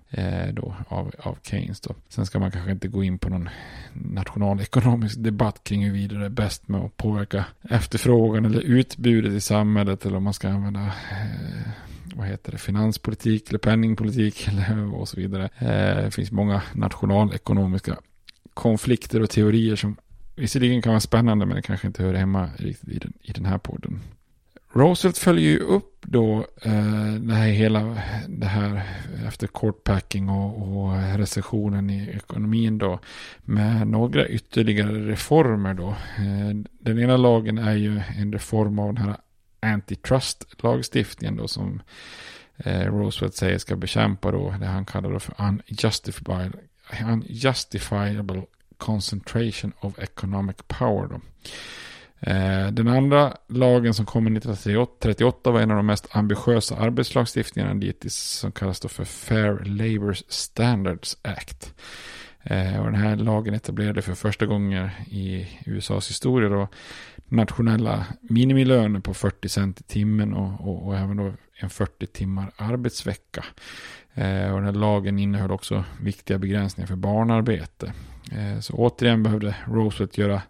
då, 0.53 0.76
av, 0.88 1.11
av 1.20 1.38
Keynes. 1.43 1.82
Då. 1.82 1.95
Sen 2.09 2.26
ska 2.26 2.39
man 2.39 2.51
kanske 2.51 2.72
inte 2.72 2.88
gå 2.88 3.03
in 3.03 3.18
på 3.18 3.30
någon 3.30 3.49
nationalekonomisk 3.93 5.15
debatt 5.20 5.63
kring 5.63 5.86
huruvida 5.86 6.15
det 6.15 6.26
är 6.26 6.30
bäst 6.30 6.68
med 6.68 6.82
att 6.82 6.97
påverka 6.97 7.45
efterfrågan 7.70 8.45
eller 8.45 8.61
utbudet 8.61 9.34
i 9.34 9.41
samhället 9.41 10.05
eller 10.05 10.18
om 10.18 10.24
man 10.24 10.34
ska 10.34 10.56
använda 10.57 10.85
eh, 11.11 11.69
vad 12.15 12.27
heter 12.27 12.51
det, 12.51 12.57
finanspolitik 12.57 13.49
eller 13.49 13.59
penningpolitik 13.59 14.47
eller 14.51 14.95
och 14.95 15.07
så 15.07 15.17
vidare. 15.17 15.49
Eh, 15.57 16.03
det 16.03 16.11
finns 16.11 16.31
många 16.31 16.61
nationalekonomiska 16.73 17.97
konflikter 18.53 19.21
och 19.21 19.29
teorier 19.29 19.75
som 19.75 19.95
visserligen 20.35 20.81
kan 20.81 20.91
vara 20.91 20.99
spännande 20.99 21.45
men 21.45 21.55
det 21.55 21.61
kanske 21.61 21.87
inte 21.87 22.03
hör 22.03 22.13
hemma 22.13 22.49
riktigt 22.57 22.89
i 22.89 22.97
den, 22.97 23.13
i 23.21 23.31
den 23.31 23.45
här 23.45 23.57
podden. 23.57 23.99
Roosevelt 24.73 25.17
följer 25.17 25.49
ju 25.49 25.59
upp 25.59 25.97
då 26.01 26.45
eh, 26.61 27.13
det 27.19 27.33
här 27.33 27.47
hela 27.47 27.97
det 28.27 28.45
här 28.45 28.81
efter 29.27 29.47
courtpacking 29.47 30.29
och, 30.29 30.77
och 30.77 31.17
recessionen 31.17 31.89
i 31.89 32.09
ekonomin 32.09 32.77
då 32.77 32.99
med 33.41 33.87
några 33.87 34.27
ytterligare 34.27 35.07
reformer 35.07 35.73
då. 35.73 35.89
Eh, 35.89 36.55
den 36.79 36.99
ena 36.99 37.17
lagen 37.17 37.57
är 37.57 37.75
ju 37.75 38.01
en 38.17 38.33
reform 38.33 38.79
av 38.79 38.93
den 38.93 39.03
här 39.03 39.15
antitrust-lagstiftningen 39.59 41.37
då 41.37 41.47
som 41.47 41.81
eh, 42.57 42.85
Roosevelt 42.85 43.35
säger 43.35 43.57
ska 43.57 43.75
bekämpa 43.75 44.31
då 44.31 44.55
det 44.59 44.65
han 44.65 44.85
kallar 44.85 45.11
då 45.11 45.19
för 45.19 45.35
unjustifiable, 45.37 46.59
unjustifiable 47.11 48.43
concentration 48.77 49.73
of 49.79 49.99
economic 49.99 50.55
power 50.67 51.07
då. 51.07 51.21
Eh, 52.19 52.71
den 52.71 52.87
andra 52.87 53.33
lagen 53.47 53.93
som 53.93 54.05
kom 54.05 54.27
1938 54.27 55.51
var 55.51 55.61
en 55.61 55.71
av 55.71 55.77
de 55.77 55.85
mest 55.85 56.07
ambitiösa 56.11 56.75
arbetslagstiftningarna 56.75 57.73
dittills 57.73 58.15
som 58.15 58.51
kallas 58.51 58.79
då 58.79 58.87
för 58.87 59.05
Fair 59.05 59.63
Labor 59.65 60.13
Standards 60.27 61.17
Act. 61.21 61.73
Eh, 62.43 62.79
och 62.79 62.85
den 62.85 63.01
här 63.01 63.15
lagen 63.15 63.53
etablerade 63.53 64.01
för 64.01 64.13
första 64.13 64.45
gången 64.45 64.89
i 65.09 65.47
USAs 65.65 66.09
historia 66.09 66.49
då 66.49 66.67
nationella 67.30 68.05
minimilöner 68.21 68.99
på 68.99 69.13
40 69.13 69.49
cent 69.49 69.80
i 69.80 69.84
timmen 69.84 70.34
och, 70.34 70.67
och, 70.67 70.88
och 70.88 70.97
även 70.97 71.17
då 71.17 71.34
en 71.59 71.69
40 71.69 72.07
timmar 72.07 72.51
arbetsvecka. 72.57 73.45
Eh, 74.13 74.51
och 74.51 74.57
den 74.57 74.65
här 74.65 74.73
lagen 74.73 75.19
innehöll 75.19 75.51
också 75.51 75.84
viktiga 76.01 76.38
begränsningar 76.38 76.88
för 76.88 76.95
barnarbete. 76.95 77.93
Eh, 78.32 78.59
så 78.59 78.73
återigen 78.73 79.23
behövde 79.23 79.55
Roosevelt 79.67 80.17
göra, 80.17 80.41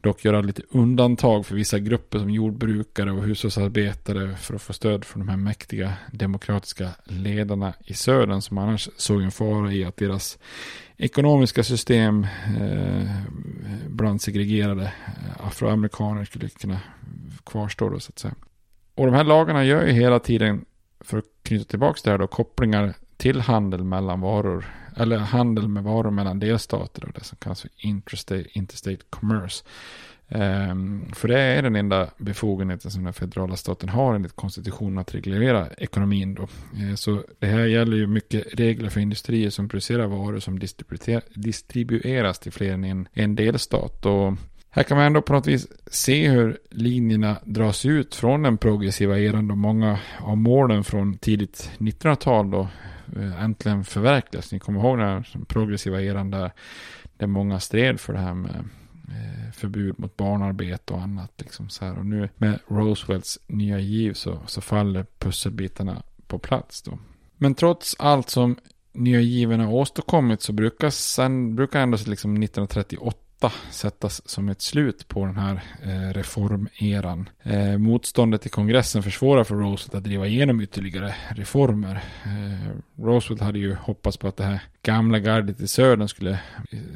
dock 0.00 0.24
göra 0.24 0.40
lite 0.40 0.62
undantag 0.70 1.46
för 1.46 1.54
vissa 1.54 1.78
grupper 1.78 2.18
som 2.18 2.30
jordbrukare 2.30 3.12
och 3.12 3.22
hushållsarbetare 3.22 4.36
för 4.36 4.54
att 4.54 4.62
få 4.62 4.72
stöd 4.72 5.04
från 5.04 5.26
de 5.26 5.28
här 5.28 5.36
mäktiga 5.36 5.92
demokratiska 6.12 6.90
ledarna 7.04 7.74
i 7.84 7.94
södern 7.94 8.40
som 8.40 8.58
annars 8.58 8.88
såg 8.96 9.22
en 9.22 9.30
fara 9.30 9.72
i 9.72 9.84
att 9.84 9.96
deras 9.96 10.38
ekonomiska 10.98 11.62
system 11.62 12.26
eh, 12.60 13.10
bland 13.88 14.22
segregerade 14.22 14.82
eh, 14.82 15.46
afroamerikaner 15.46 16.24
skulle 16.24 16.48
kunna 16.48 16.80
kvarstå 17.44 17.88
då 17.88 18.00
så 18.00 18.10
att 18.10 18.18
säga. 18.18 18.34
Och 18.94 19.06
de 19.06 19.14
här 19.14 19.24
lagarna 19.24 19.64
gör 19.64 19.86
ju 19.86 19.92
hela 19.92 20.18
tiden, 20.18 20.64
för 21.00 21.18
att 21.18 21.24
knyta 21.42 21.64
tillbaka 21.64 22.00
det 22.04 22.10
här 22.10 22.18
då, 22.18 22.26
kopplingar 22.26 22.94
till 23.16 23.40
handel 23.40 23.84
mellan 23.84 24.20
varor, 24.20 24.64
eller 24.96 25.18
handel 25.18 25.68
med 25.68 25.82
varor 25.82 26.10
mellan 26.10 26.38
delstater, 26.38 27.04
och 27.04 27.12
det 27.12 27.24
som 27.24 27.38
kallas 27.38 27.60
för 27.60 27.70
interstate, 27.76 28.44
interstate 28.52 28.98
commerce. 29.10 29.64
Um, 30.30 31.12
för 31.14 31.28
det 31.28 31.40
är 31.40 31.62
den 31.62 31.76
enda 31.76 32.10
befogenheten 32.16 32.90
som 32.90 33.04
den 33.04 33.12
federala 33.12 33.56
staten 33.56 33.88
har 33.88 34.14
enligt 34.14 34.36
konstitutionen 34.36 34.98
att 34.98 35.14
reglera 35.14 35.68
ekonomin. 35.78 36.34
Då. 36.34 36.42
Uh, 36.42 36.94
så 36.94 37.24
det 37.38 37.46
här 37.46 37.66
gäller 37.66 37.96
ju 37.96 38.06
mycket 38.06 38.46
regler 38.52 38.88
för 38.88 39.00
industrier 39.00 39.50
som 39.50 39.68
producerar 39.68 40.06
varor 40.06 40.38
som 40.38 40.58
distribueras 41.34 42.38
till 42.38 42.52
fler 42.52 42.72
än 42.72 42.84
en, 42.84 43.08
en 43.12 43.34
delstat. 43.34 44.06
Och 44.06 44.34
här 44.70 44.82
kan 44.82 44.96
man 44.96 45.06
ändå 45.06 45.22
på 45.22 45.32
något 45.32 45.46
vis 45.46 45.66
se 45.86 46.28
hur 46.28 46.58
linjerna 46.70 47.36
dras 47.44 47.86
ut 47.86 48.14
från 48.14 48.42
den 48.42 48.58
progressiva 48.58 49.18
eran 49.18 49.48
då 49.48 49.54
många 49.54 49.98
av 50.20 50.36
målen 50.36 50.84
från 50.84 51.18
tidigt 51.18 51.70
1900-tal 51.78 52.50
då 52.50 52.68
eh, 53.16 53.44
äntligen 53.44 53.84
förverkligas. 53.84 54.52
Ni 54.52 54.58
kommer 54.58 54.80
ihåg 54.80 54.98
den 54.98 55.08
här 55.08 55.24
progressiva 55.48 56.02
eran 56.02 56.30
där, 56.30 56.52
där 57.16 57.26
många 57.26 57.60
stred 57.60 58.00
för 58.00 58.12
det 58.12 58.18
här 58.18 58.34
med 58.34 58.64
Eh, 59.10 59.52
förbud 59.52 59.98
mot 59.98 60.16
barnarbete 60.16 60.92
och 60.92 61.00
annat. 61.00 61.32
Liksom 61.36 61.68
så 61.68 61.84
här. 61.84 61.98
Och 61.98 62.06
nu 62.06 62.28
med 62.36 62.58
Roosevelts 62.66 63.38
nya 63.46 63.78
giv 63.78 64.12
så, 64.12 64.40
så 64.46 64.60
faller 64.60 65.06
pusselbitarna 65.18 66.02
på 66.26 66.38
plats 66.38 66.82
då. 66.82 66.98
Men 67.36 67.54
trots 67.54 67.96
allt 67.98 68.30
som 68.30 68.56
nya 68.92 69.20
given 69.20 69.60
har 69.60 69.72
åstadkommit 69.72 70.42
så 70.42 70.52
brukar, 70.52 70.90
sen, 70.90 71.54
brukar 71.54 71.80
ändå 71.80 71.98
liksom 72.06 72.42
1938 72.42 73.18
sättas 73.70 74.28
som 74.28 74.48
ett 74.48 74.62
slut 74.62 75.08
på 75.08 75.26
den 75.26 75.36
här 75.36 75.62
eh, 75.82 76.12
reformeran. 76.12 77.28
Eh, 77.42 77.78
motståndet 77.78 78.46
i 78.46 78.48
kongressen 78.48 79.02
försvårar 79.02 79.44
för 79.44 79.54
Roosevelt 79.54 79.94
att 79.94 80.04
driva 80.04 80.26
igenom 80.26 80.60
ytterligare 80.60 81.14
reformer. 81.28 82.04
Eh, 82.24 83.02
Roosevelt 83.04 83.42
hade 83.42 83.58
ju 83.58 83.74
hoppats 83.74 84.16
på 84.16 84.28
att 84.28 84.36
det 84.36 84.44
här 84.44 84.62
gamla 84.82 85.18
gardet 85.18 85.60
i 85.60 85.68
södern 85.68 86.08
skulle, 86.08 86.40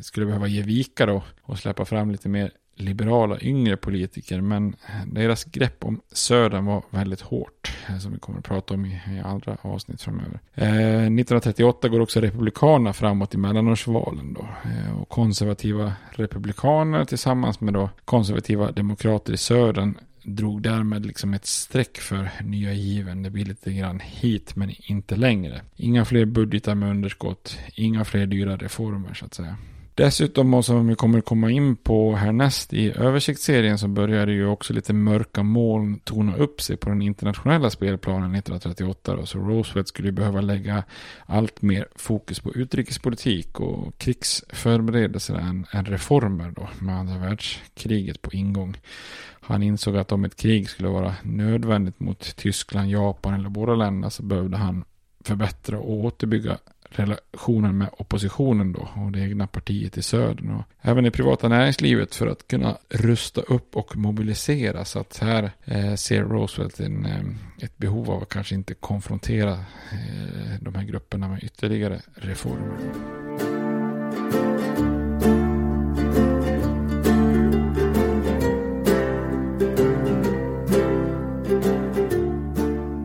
skulle 0.01 0.27
behöva 0.27 0.47
ge 0.47 0.63
vika 0.63 1.07
då 1.07 1.23
och 1.43 1.59
släppa 1.59 1.85
fram 1.85 2.11
lite 2.11 2.29
mer 2.29 2.51
liberala 2.75 3.41
yngre 3.41 3.77
politiker. 3.77 4.41
Men 4.41 4.77
deras 5.07 5.45
grepp 5.45 5.85
om 5.85 6.01
södern 6.13 6.65
var 6.65 6.85
väldigt 6.91 7.21
hårt. 7.21 7.73
Eh, 7.89 7.99
som 7.99 8.13
vi 8.13 8.19
kommer 8.19 8.39
att 8.39 8.45
prata 8.45 8.75
om 8.75 8.87
i, 8.87 9.01
i 9.17 9.21
andra 9.25 9.57
avsnitt 9.63 10.03
framöver. 10.03 10.41
Eh, 10.55 10.67
1938 10.67 11.89
går 11.89 12.01
också 12.01 12.21
republikanerna 12.21 12.93
framåt 12.93 13.35
i 13.35 13.39
mellanårsvalen. 13.39 14.35
Då, 14.35 14.49
eh, 14.65 15.01
och 15.01 15.09
konservativa 15.09 15.93
republikaner 16.11 17.05
tillsammans 17.05 17.61
med 17.61 17.75
då 17.75 17.91
konservativa 18.05 18.73
demokrater 18.73 19.33
i 19.33 19.37
södern 19.37 19.95
drog 20.25 20.63
därmed 20.63 21.07
liksom 21.07 21.35
ett 21.35 21.47
streck 21.47 21.99
för 21.99 22.31
nya 22.43 22.73
given. 22.73 23.23
Det 23.23 23.31
blir 23.31 23.45
lite 23.45 23.73
grann 23.73 24.01
hit 24.01 24.57
men 24.57 24.71
inte 24.79 25.17
längre. 25.17 25.61
Inga 25.77 26.05
fler 26.05 26.25
budgetar 26.25 26.75
med 26.75 26.91
underskott. 26.91 27.59
Inga 27.75 28.05
fler 28.05 28.27
dyra 28.27 28.57
reformer 28.57 29.15
så 29.15 29.25
att 29.25 29.35
säga. 29.35 29.57
Dessutom, 29.95 30.55
och 30.55 30.65
som 30.65 30.87
vi 30.87 30.95
kommer 30.95 31.21
komma 31.21 31.51
in 31.51 31.77
på 31.77 32.15
härnäst 32.17 32.73
i 32.73 32.93
översiktsserien, 32.93 33.79
så 33.79 33.89
börjar 33.89 34.27
det 34.27 34.33
ju 34.33 34.47
också 34.47 34.73
lite 34.73 34.93
mörka 34.93 35.43
moln 35.43 35.99
tona 35.99 36.37
upp 36.37 36.61
sig 36.61 36.77
på 36.77 36.89
den 36.89 37.03
internationella 37.03 37.71
spelplanen 37.71 38.35
1938. 38.35 39.17
Då. 39.17 39.27
Så 39.27 39.39
Roosevelt 39.39 39.89
skulle 39.89 40.13
behöva 40.13 40.41
lägga 40.41 40.85
allt 41.27 41.63
mer 41.63 41.89
fokus 41.97 42.41
på 42.41 42.55
utrikespolitik 42.55 43.61
och 43.61 43.99
krigsförberedelser 43.99 45.35
än, 45.35 45.67
än 45.73 45.85
reformer 45.85 46.53
då, 46.57 46.69
med 46.79 46.97
andra 46.97 47.19
världskriget 47.19 48.23
på 48.23 48.33
ingång. 48.33 48.77
Han 49.41 49.63
insåg 49.63 49.97
att 49.97 50.13
om 50.13 50.25
ett 50.25 50.37
krig 50.37 50.69
skulle 50.69 50.89
vara 50.89 51.15
nödvändigt 51.23 52.01
mot 52.01 52.37
Tyskland, 52.37 52.91
Japan 52.91 53.35
eller 53.35 53.49
båda 53.49 53.75
länderna 53.75 54.11
så 54.11 54.23
behövde 54.23 54.57
han 54.57 54.85
förbättra 55.25 55.79
och 55.79 56.05
återbygga 56.05 56.59
relationen 56.93 57.79
med 57.79 57.89
oppositionen 57.93 58.73
då 58.73 58.89
och 58.95 59.13
det 59.13 59.21
egna 59.21 59.47
partiet 59.47 59.99
i 59.99 60.03
södern 60.03 60.51
och 60.51 60.65
även 60.81 61.07
i 61.07 61.11
privata 61.11 61.49
näringslivet 61.49 62.15
för 62.15 62.27
att 62.27 62.49
kunna 62.49 62.79
rusta 62.89 63.41
upp 63.41 63.77
och 63.77 63.97
mobilisera. 63.97 64.85
Så 64.85 64.99
att 64.99 65.19
här 65.19 65.51
eh, 65.65 65.95
ser 65.95 66.23
Roosevelt 66.25 66.81
en, 66.81 67.07
eh, 67.07 67.65
ett 67.65 67.79
behov 67.79 68.11
av 68.11 68.23
att 68.23 68.29
kanske 68.29 68.55
inte 68.55 68.75
konfrontera 68.75 69.53
eh, 69.53 70.61
de 70.61 70.75
här 70.75 70.85
grupperna 70.85 71.29
med 71.29 71.43
ytterligare 71.43 72.01
reformer. 72.15 72.79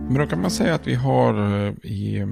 Men 0.10 0.26
då 0.26 0.28
kan 0.28 0.42
man 0.42 0.52
säga 0.52 0.76
att 0.76 0.88
vi 0.88 0.96
har 0.96 1.66
eh, 1.68 1.74
i 1.84 2.26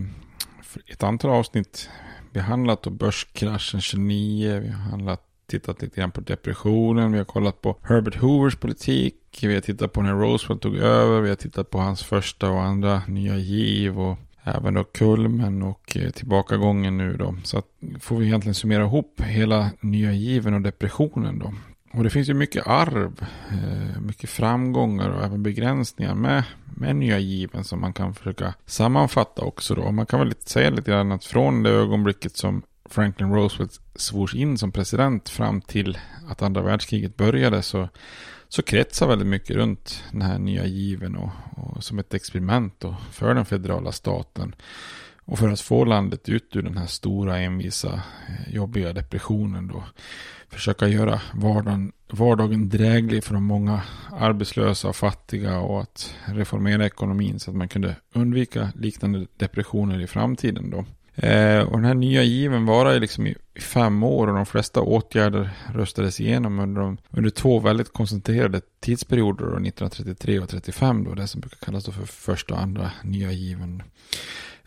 ett 0.88 1.04
antal 1.04 1.32
avsnitt 1.32 1.90
behandlat 2.34 2.84
då 2.84 2.90
börskraschen 2.90 3.82
29. 3.82 4.60
Vi 4.60 4.68
har 4.68 4.80
handlat, 4.80 5.22
tittat 5.48 5.82
lite 5.82 6.00
grann 6.02 6.12
på 6.12 6.22
depressionen. 6.22 7.12
Vi 7.12 7.18
har 7.18 7.26
kollat 7.26 7.62
på 7.62 7.78
Herbert 7.82 8.16
Hoovers 8.16 8.56
politik. 8.56 9.16
Vi 9.42 9.54
har 9.54 9.62
tittat 9.62 9.94
på 9.94 10.02
när 10.02 10.14
Roosevelt 10.14 10.62
tog 10.62 10.76
över. 10.76 11.22
Vi 11.22 11.30
har 11.30 11.36
tittat 11.36 11.70
på 11.70 11.78
hans 11.78 12.04
första 12.04 12.50
och 12.50 12.62
andra 12.62 13.02
nya 13.08 13.38
giv. 13.38 14.00
Och 14.00 14.18
även 14.44 14.74
då 14.74 14.84
kulmen 14.84 15.64
och 15.64 15.98
eh, 15.98 16.10
tillbakagången 16.10 16.98
nu 16.98 17.18
då. 17.18 17.36
Så 17.44 17.58
att 17.58 17.66
får 18.00 18.18
vi 18.18 18.26
egentligen 18.26 18.56
summera 18.56 18.84
ihop 18.84 19.22
hela 19.22 19.72
nya 19.80 20.12
given 20.12 20.54
och 20.54 20.62
depressionen 20.62 21.40
då. 21.40 21.54
Och 21.98 22.04
det 22.04 22.10
finns 22.10 22.30
ju 22.30 22.34
mycket 22.34 22.68
arv, 22.68 23.26
eh, 23.50 24.02
mycket 24.02 24.30
framgångar 24.30 25.10
och 25.10 25.24
även 25.24 25.44
begränsningar 25.44 26.16
med, 26.16 26.44
med 26.76 26.96
nya 26.96 27.20
given 27.20 27.64
som 27.64 27.82
man 27.82 27.94
kan 27.94 28.14
försöka 28.14 28.54
sammanfatta 28.66 29.42
också 29.42 29.76
då. 29.76 29.92
Man 29.92 30.06
kan 30.06 30.20
väl 30.20 30.34
säga 30.46 30.70
lite 30.70 30.92
grann 30.92 31.12
att 31.12 31.26
från 31.26 31.64
det 31.64 31.70
ögonblicket 31.70 32.38
som 32.38 32.62
Franklin 32.90 33.34
Roosevelt 33.34 33.82
svors 33.96 34.36
in 34.36 34.58
som 34.58 34.72
president 34.72 35.30
fram 35.30 35.62
till 35.62 35.98
att 36.28 36.42
andra 36.42 36.62
världskriget 36.62 37.18
började 37.18 37.62
så, 37.62 37.90
så 38.50 38.62
kretsar 38.62 39.08
väldigt 39.08 39.28
mycket 39.28 39.56
runt 39.56 40.04
den 40.12 40.22
här 40.22 40.40
nya 40.40 40.66
given 40.66 41.16
och, 41.16 41.30
och 41.56 41.84
som 41.84 42.00
ett 42.00 42.14
experiment 42.14 42.74
då 42.80 42.96
för 43.12 43.36
den 43.36 43.46
federala 43.46 43.92
staten. 43.92 44.56
Och 45.26 45.40
för 45.40 45.50
att 45.50 45.62
få 45.62 45.86
landet 45.86 46.30
ut 46.30 46.56
ur 46.56 46.62
den 46.62 46.78
här 46.78 46.86
stora 46.86 47.40
envisa 47.40 47.94
eh, 47.94 48.54
jobbiga 48.54 48.94
depressionen 48.94 49.68
då 49.68 49.84
försöka 50.50 50.88
göra 50.88 51.22
vardagen, 51.34 51.92
vardagen 52.12 52.70
dräglig 52.70 53.24
för 53.24 53.34
de 53.34 53.44
många 53.44 53.82
arbetslösa 54.12 54.88
och 54.88 54.96
fattiga 54.96 55.60
och 55.60 55.82
att 55.82 56.16
reformera 56.26 56.86
ekonomin 56.86 57.40
så 57.40 57.52
att 57.52 57.58
man 57.58 57.68
kunde 57.68 57.96
undvika 58.14 58.72
liknande 58.76 59.28
depressioner 59.38 60.02
i 60.02 60.08
framtiden 60.08 60.70
då. 60.70 60.86
Eh, 61.18 61.64
och 61.64 61.78
den 61.78 61.86
här 61.86 61.94
nya 61.94 62.24
given 62.24 62.66
varar 62.66 63.00
liksom 63.00 63.28
i 63.28 63.36
fem 63.60 64.04
år 64.04 64.28
och 64.28 64.36
de 64.36 64.46
flesta 64.46 64.82
åtgärder 64.82 65.50
röstades 65.74 66.20
igenom 66.20 66.60
under, 66.60 66.82
de, 66.82 66.98
under 67.10 67.30
två 67.30 67.60
väldigt 67.60 67.94
koncentrerade 67.94 68.62
tidsperioder, 68.80 69.46
då, 69.46 69.52
1933 69.52 70.40
och 70.40 70.44
1935, 70.44 71.04
då, 71.04 71.14
det 71.14 71.28
som 71.28 71.42
brukar 71.42 71.58
kallas 71.58 71.86
för 71.86 72.06
första 72.06 72.54
och 72.54 72.62
andra 72.62 72.92
nya 73.04 73.32
given. 73.32 73.84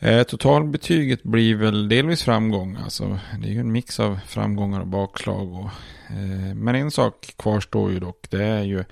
Eh, 0.00 0.22
totalbetyget 0.22 1.22
blir 1.22 1.54
väl 1.54 1.88
delvis 1.88 2.22
framgång. 2.22 2.76
Alltså, 2.76 3.18
det 3.40 3.48
är 3.48 3.52
ju 3.52 3.60
en 3.60 3.72
mix 3.72 4.00
av 4.00 4.18
framgångar 4.26 4.80
och 4.80 4.86
bakslag. 4.86 5.52
Och, 5.52 5.70
eh, 6.10 6.54
men 6.54 6.74
en 6.74 6.90
sak 6.90 7.34
kvarstår 7.36 7.92
ju 7.92 8.00
dock. 8.00 8.30
Det 8.30 8.44
är 8.44 8.62
ju 8.62 8.84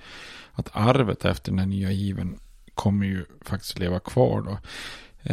att 0.53 0.69
arvet 0.71 1.25
efter 1.25 1.51
den 1.51 1.59
här 1.59 1.65
nya 1.65 1.91
given 1.91 2.39
kommer 2.73 3.05
ju 3.05 3.25
faktiskt 3.41 3.79
leva 3.79 3.99
kvar. 3.99 4.41
Då. 4.41 4.57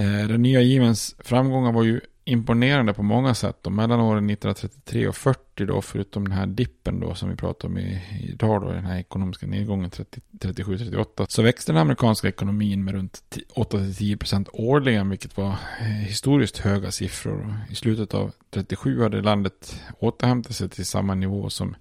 Eh, 0.01 0.29
den 0.29 0.43
nya 0.43 0.61
givens 0.61 1.15
framgångar 1.19 1.73
var 1.73 1.85
ju 1.85 2.01
imponerande 2.25 2.95
på 2.95 3.03
många 3.03 3.35
sätt. 3.35 3.59
Då. 3.63 3.71
mellan 3.71 4.01
åren 4.01 4.31
1933 4.31 5.09
och 5.09 5.17
40 5.17 5.67
då, 5.67 5.83
förutom 5.83 6.29
den 6.29 6.39
här 6.39 6.47
dippen 6.47 7.01
då 7.01 7.15
som 7.15 7.31
vi 7.31 7.37
pratar 7.37 7.69
om 7.69 7.79
i, 7.79 8.03
idag 8.21 8.63
då, 8.63 8.73
den 8.73 8.85
här 8.85 8.99
ekonomiska 8.99 9.47
nedgången 9.47 9.91
37-38, 9.91 11.27
så 11.29 11.43
växte 11.43 11.73
den 11.73 11.81
amerikanska 11.81 12.29
ekonomin 12.29 12.85
med 12.85 12.95
runt 12.95 13.23
8-10% 13.55 14.49
årligen, 14.53 15.11
vilket 15.11 15.37
var 15.37 15.57
eh, 15.81 15.87
historiskt 15.87 16.59
höga 16.59 16.91
siffror. 16.91 17.55
I 17.71 17.75
slutet 17.75 18.15
av 18.15 18.33
37 18.51 19.03
hade 19.03 19.23
landet 19.23 19.83
återhämtat 19.99 20.57
sig 20.57 20.69
till 20.69 20.87
samma 20.87 21.15
nivå 21.15 21.51
som 21.51 21.77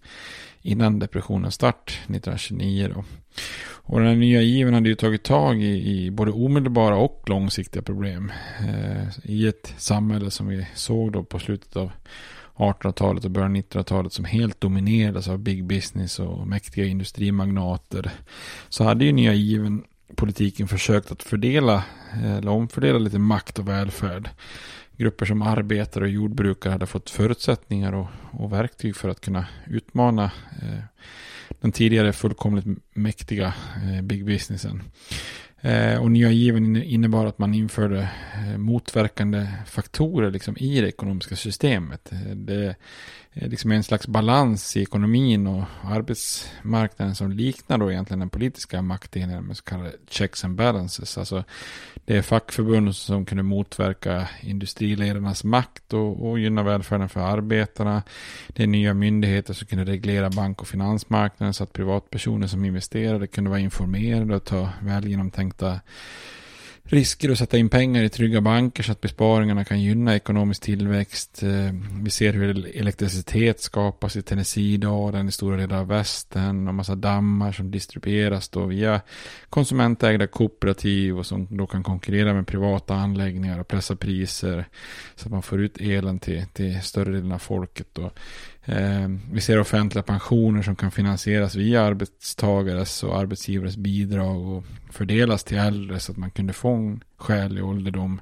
innan 0.61 0.99
depressionens 0.99 1.55
start 1.55 1.89
1929 1.89 2.91
då. 2.95 3.03
Och 3.85 3.99
den 3.99 4.07
här 4.07 4.15
nya 4.15 4.41
given 4.41 4.73
hade 4.73 4.89
ju 4.89 4.95
tagit 4.95 5.23
tag 5.23 5.63
i, 5.63 6.05
i 6.05 6.11
både 6.11 6.31
omedelbara 6.31 6.95
och 6.95 7.23
långsiktiga 7.27 7.81
problem. 7.81 8.31
Eh, 8.59 9.07
I 9.23 9.47
ett 9.47 9.73
samhälle 9.77 10.31
som 10.31 10.47
vi 10.47 10.67
såg 10.73 11.11
då 11.11 11.23
på 11.23 11.39
slutet 11.39 11.75
av 11.75 11.91
1800-talet 12.55 13.25
och 13.25 13.31
början 13.31 13.51
av 13.51 13.57
1900-talet 13.57 14.13
som 14.13 14.25
helt 14.25 14.61
dominerades 14.61 15.27
av 15.27 15.39
big 15.39 15.65
business 15.65 16.19
och 16.19 16.47
mäktiga 16.47 16.85
industrimagnater. 16.85 18.11
Så 18.69 18.83
hade 18.83 19.05
ju 19.05 19.11
nya 19.11 19.33
given 19.33 19.83
politiken 20.15 20.67
försökt 20.67 21.11
att 21.11 21.23
fördela 21.23 21.83
eh, 22.13 22.37
eller 22.37 22.51
omfördela 22.51 22.99
lite 22.99 23.19
makt 23.19 23.59
och 23.59 23.67
välfärd. 23.67 24.29
Grupper 24.97 25.25
som 25.25 25.41
arbetare 25.41 26.03
och 26.03 26.09
jordbrukare 26.09 26.71
hade 26.71 26.85
fått 26.85 27.09
förutsättningar 27.09 27.93
och, 27.93 28.07
och 28.31 28.53
verktyg 28.53 28.95
för 28.95 29.09
att 29.09 29.21
kunna 29.21 29.45
utmana 29.67 30.31
eh, 30.61 30.83
den 31.61 31.71
tidigare 31.71 32.13
fullkomligt 32.13 32.65
mäktiga 32.93 33.53
eh, 33.83 34.01
big 34.01 34.25
businessen. 34.25 34.83
Eh, 35.65 36.01
och 36.01 36.11
nya 36.11 36.31
given 36.31 36.83
innebar 36.83 37.25
att 37.25 37.39
man 37.39 37.53
införde 37.53 38.09
eh, 38.33 38.57
motverkande 38.57 39.47
faktorer 39.65 40.31
liksom 40.31 40.57
i 40.57 40.81
det 40.81 40.87
ekonomiska 40.87 41.35
systemet. 41.35 42.11
Eh, 42.11 42.35
det 42.35 42.75
liksom 43.33 43.71
en 43.71 43.83
slags 43.83 44.07
balans 44.07 44.77
i 44.77 44.81
ekonomin 44.81 45.47
och 45.47 45.63
arbetsmarknaden 45.83 47.15
som 47.15 47.31
liknar 47.31 47.77
då 47.77 47.91
egentligen 47.91 48.19
den 48.19 48.29
politiska 48.29 48.81
maktdelningen 48.81 49.43
med 49.43 49.57
så 49.57 49.63
kallade 49.63 49.91
checks 50.09 50.45
and 50.45 50.55
balances. 50.55 51.17
Alltså 51.17 51.43
det 52.05 52.17
är 52.17 52.21
fackförbund 52.21 52.95
som 52.95 53.25
kunde 53.25 53.43
motverka 53.43 54.29
industriledarnas 54.41 55.43
makt 55.43 55.93
och, 55.93 56.29
och 56.29 56.39
gynna 56.39 56.63
välfärden 56.63 57.09
för 57.09 57.19
arbetarna. 57.19 58.03
Det 58.47 58.63
är 58.63 58.67
nya 58.67 58.93
myndigheter 58.93 59.53
som 59.53 59.67
kunde 59.67 59.85
reglera 59.85 60.29
bank 60.29 60.61
och 60.61 60.67
finansmarknaden 60.67 61.53
så 61.53 61.63
att 61.63 61.73
privatpersoner 61.73 62.47
som 62.47 62.65
investerade 62.65 63.27
kunde 63.27 63.49
vara 63.49 63.59
informerade 63.59 64.35
och 64.35 64.43
ta 64.43 64.69
väl 64.81 65.07
genomtänkta 65.07 65.52
risker 66.83 67.29
att 67.29 67.37
sätta 67.37 67.57
in 67.57 67.69
pengar 67.69 68.03
i 68.03 68.09
trygga 68.09 68.41
banker 68.41 68.83
så 68.83 68.91
att 68.91 69.01
besparingarna 69.01 69.65
kan 69.65 69.81
gynna 69.81 70.15
ekonomisk 70.15 70.61
tillväxt. 70.61 71.43
Eh, 71.43 71.73
vi 72.03 72.09
ser 72.09 72.33
hur 72.33 72.77
elektricitet 72.77 73.61
skapas 73.61 74.15
i 74.15 74.21
Tennessee 74.21 74.73
idag, 74.73 75.13
den 75.13 75.27
i 75.27 75.31
stora 75.31 75.57
delar 75.57 75.77
av 75.77 75.87
västern 75.87 76.67
och 76.67 76.73
massa 76.73 76.95
dammar 76.95 77.51
som 77.51 77.71
distribueras 77.71 78.49
då 78.49 78.65
via 78.65 79.01
konsumentägda 79.49 80.27
kooperativ 80.27 81.17
och 81.17 81.25
som 81.25 81.57
då 81.57 81.67
kan 81.67 81.83
konkurrera 81.83 82.33
med 82.33 82.47
privata 82.47 82.95
anläggningar 82.95 83.59
och 83.59 83.67
pressa 83.67 83.95
priser 83.95 84.65
så 85.15 85.27
att 85.27 85.31
man 85.31 85.43
får 85.43 85.61
ut 85.61 85.77
elen 85.77 86.19
till, 86.19 86.45
till 86.53 86.81
större 86.81 87.11
delen 87.11 87.31
av 87.31 87.39
folket. 87.39 87.87
Då. 87.93 88.11
Eh, 88.65 89.09
vi 89.31 89.41
ser 89.41 89.59
offentliga 89.59 90.03
pensioner 90.03 90.61
som 90.61 90.75
kan 90.75 90.91
finansieras 90.91 91.55
via 91.55 91.81
arbetstagares 91.81 93.03
och 93.03 93.17
arbetsgivares 93.17 93.77
bidrag 93.77 94.47
och 94.47 94.63
fördelas 94.91 95.43
till 95.43 95.57
äldre 95.57 95.99
så 95.99 96.11
att 96.11 96.17
man 96.17 96.31
kunde 96.31 96.53
få 96.53 96.73
en 96.73 97.03
skälig 97.17 97.65
ålderdom. 97.65 98.21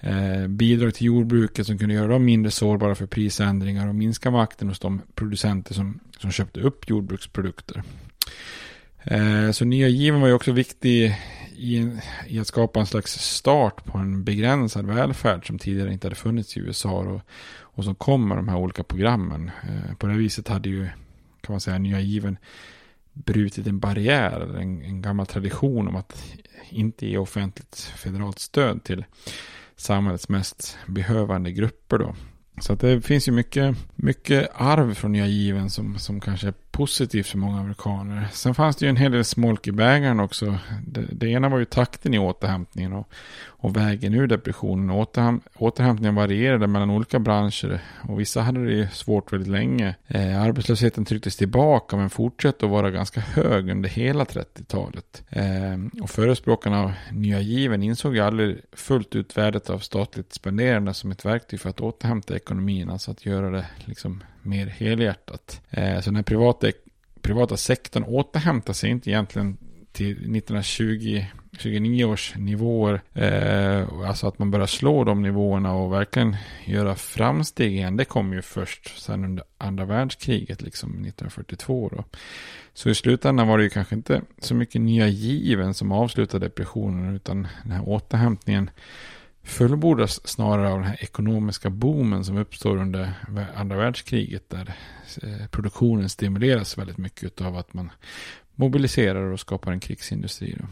Eh, 0.00 0.46
bidrag 0.46 0.94
till 0.94 1.06
jordbruket 1.06 1.66
som 1.66 1.78
kunde 1.78 1.94
göra 1.94 2.08
dem 2.08 2.24
mindre 2.24 2.50
sårbara 2.50 2.94
för 2.94 3.06
prisändringar 3.06 3.88
och 3.88 3.94
minska 3.94 4.30
makten 4.30 4.68
hos 4.68 4.78
de 4.78 5.02
producenter 5.14 5.74
som, 5.74 6.00
som 6.18 6.30
köpte 6.30 6.60
upp 6.60 6.90
jordbruksprodukter. 6.90 7.82
Eh, 9.02 9.50
så 9.50 9.64
nya 9.64 9.88
given 9.88 10.20
var 10.20 10.28
ju 10.28 10.34
också 10.34 10.52
viktig 10.52 11.18
i, 11.56 11.92
i, 12.26 12.38
att 12.40 12.46
skapa 12.46 12.80
en 12.80 12.86
slags 12.86 13.12
start 13.12 13.84
på 13.84 13.98
en 13.98 14.24
begränsad 14.24 14.86
välfärd 14.86 15.46
som 15.46 15.58
tidigare 15.58 15.92
inte 15.92 16.06
hade 16.06 16.16
funnits 16.16 16.56
i 16.56 16.60
USA. 16.60 16.90
Och, 16.90 17.20
och 17.76 17.84
som 17.84 17.94
kom 17.94 18.28
med 18.28 18.38
de 18.38 18.48
här 18.48 18.56
olika 18.56 18.84
programmen. 18.84 19.50
Eh, 19.62 19.96
på 19.96 20.06
det 20.06 20.14
viset 20.14 20.48
hade 20.48 20.68
ju, 20.68 20.84
kan 21.40 21.52
man 21.52 21.60
säga, 21.60 21.78
nya 21.78 22.00
given 22.00 22.38
brutit 23.12 23.66
en 23.66 23.78
barriär, 23.78 24.56
en, 24.60 24.82
en 24.82 25.02
gammal 25.02 25.26
tradition 25.26 25.88
om 25.88 25.96
att 25.96 26.24
inte 26.68 27.06
ge 27.06 27.18
offentligt 27.18 27.76
federalt 27.96 28.38
stöd 28.38 28.84
till 28.84 29.04
samhällets 29.76 30.28
mest 30.28 30.78
behövande 30.86 31.52
grupper 31.52 31.98
då. 31.98 32.14
Så 32.60 32.72
att 32.72 32.80
det 32.80 33.00
finns 33.00 33.28
ju 33.28 33.32
mycket, 33.32 33.76
mycket 33.94 34.50
arv 34.54 34.94
från 34.94 35.12
nya 35.12 35.26
given 35.26 35.70
som, 35.70 35.98
som 35.98 36.20
kanske 36.20 36.52
positivt 36.76 37.26
för 37.26 37.38
många 37.38 37.60
amerikaner. 37.60 38.28
Sen 38.32 38.54
fanns 38.54 38.76
det 38.76 38.86
ju 38.86 38.90
en 38.90 38.96
hel 38.96 39.12
del 39.12 39.24
smolk 39.24 39.66
i 39.66 39.72
bägaren 39.72 40.20
också. 40.20 40.58
Det, 40.86 41.00
det 41.12 41.28
ena 41.28 41.48
var 41.48 41.58
ju 41.58 41.64
takten 41.64 42.14
i 42.14 42.18
återhämtningen 42.18 42.92
och, 42.92 43.08
och 43.46 43.76
vägen 43.76 44.14
ur 44.14 44.26
depressionen. 44.26 44.90
Återham, 44.90 45.40
återhämtningen 45.56 46.14
varierade 46.14 46.66
mellan 46.66 46.90
olika 46.90 47.18
branscher 47.18 47.80
och 48.08 48.20
vissa 48.20 48.40
hade 48.40 48.64
det 48.64 48.72
ju 48.72 48.88
svårt 48.88 49.32
väldigt 49.32 49.48
länge. 49.48 49.94
Eh, 50.06 50.42
arbetslösheten 50.42 51.04
trycktes 51.04 51.36
tillbaka 51.36 51.96
men 51.96 52.10
fortsatte 52.10 52.64
att 52.64 52.70
vara 52.70 52.90
ganska 52.90 53.20
hög 53.20 53.70
under 53.70 53.88
hela 53.88 54.24
30-talet. 54.24 55.22
Eh, 55.30 56.02
och 56.02 56.10
förespråkarna 56.10 56.82
av 56.82 56.92
nya 57.12 57.40
given 57.40 57.82
insåg 57.82 58.14
ju 58.14 58.20
aldrig 58.20 58.56
fullt 58.72 59.16
ut 59.16 59.38
värdet 59.38 59.70
av 59.70 59.78
statligt 59.78 60.32
spenderande 60.32 60.94
som 60.94 61.10
ett 61.10 61.24
verktyg 61.24 61.60
för 61.60 61.70
att 61.70 61.80
återhämta 61.80 62.36
ekonomin. 62.36 62.90
Alltså 62.90 63.10
att 63.10 63.26
göra 63.26 63.50
det 63.50 63.66
liksom 63.84 64.22
mer 64.46 64.66
helhjärtat. 64.66 65.62
Eh, 65.70 66.00
så 66.00 66.10
den 66.10 66.24
privata, 66.24 66.66
privata 67.22 67.56
sektorn 67.56 68.04
återhämtar 68.04 68.72
sig 68.72 68.90
inte 68.90 69.10
egentligen 69.10 69.56
till 69.92 70.12
1920 70.12 71.24
29 71.58 72.04
års 72.04 72.34
nivåer. 72.36 73.02
Eh, 73.14 74.08
alltså 74.08 74.28
att 74.28 74.38
man 74.38 74.50
börjar 74.50 74.66
slå 74.66 75.04
de 75.04 75.22
nivåerna 75.22 75.74
och 75.74 75.92
verkligen 75.92 76.36
göra 76.64 76.94
framsteg 76.94 77.72
igen. 77.72 77.96
Det 77.96 78.04
kom 78.04 78.32
ju 78.32 78.42
först 78.42 79.02
sen 79.02 79.24
under 79.24 79.44
andra 79.58 79.84
världskriget, 79.84 80.62
liksom 80.62 80.90
1942 80.90 81.88
då. 81.88 82.04
Så 82.74 82.90
i 82.90 82.94
slutändan 82.94 83.48
var 83.48 83.58
det 83.58 83.64
ju 83.64 83.70
kanske 83.70 83.94
inte 83.94 84.22
så 84.38 84.54
mycket 84.54 84.80
nya 84.80 85.08
given 85.08 85.74
som 85.74 85.92
avslutade 85.92 86.46
depressionen, 86.46 87.16
utan 87.16 87.48
den 87.62 87.72
här 87.72 87.88
återhämtningen 87.88 88.70
fullbordas 89.46 90.28
snarare 90.28 90.72
av 90.72 90.78
den 90.78 90.88
här 90.88 91.02
ekonomiska 91.02 91.70
boomen 91.70 92.24
som 92.24 92.36
uppstår 92.36 92.76
under 92.76 93.12
andra 93.54 93.76
världskriget 93.76 94.50
där 94.50 94.74
eh, 95.22 95.46
produktionen 95.50 96.08
stimuleras 96.08 96.78
väldigt 96.78 96.98
mycket 96.98 97.40
av 97.40 97.56
att 97.56 97.74
man 97.74 97.90
mobiliserar 98.54 99.32
och 99.32 99.40
skapar 99.40 99.72
en 99.72 99.80
krigsindustri. 99.80 100.56
Då. 100.58 100.66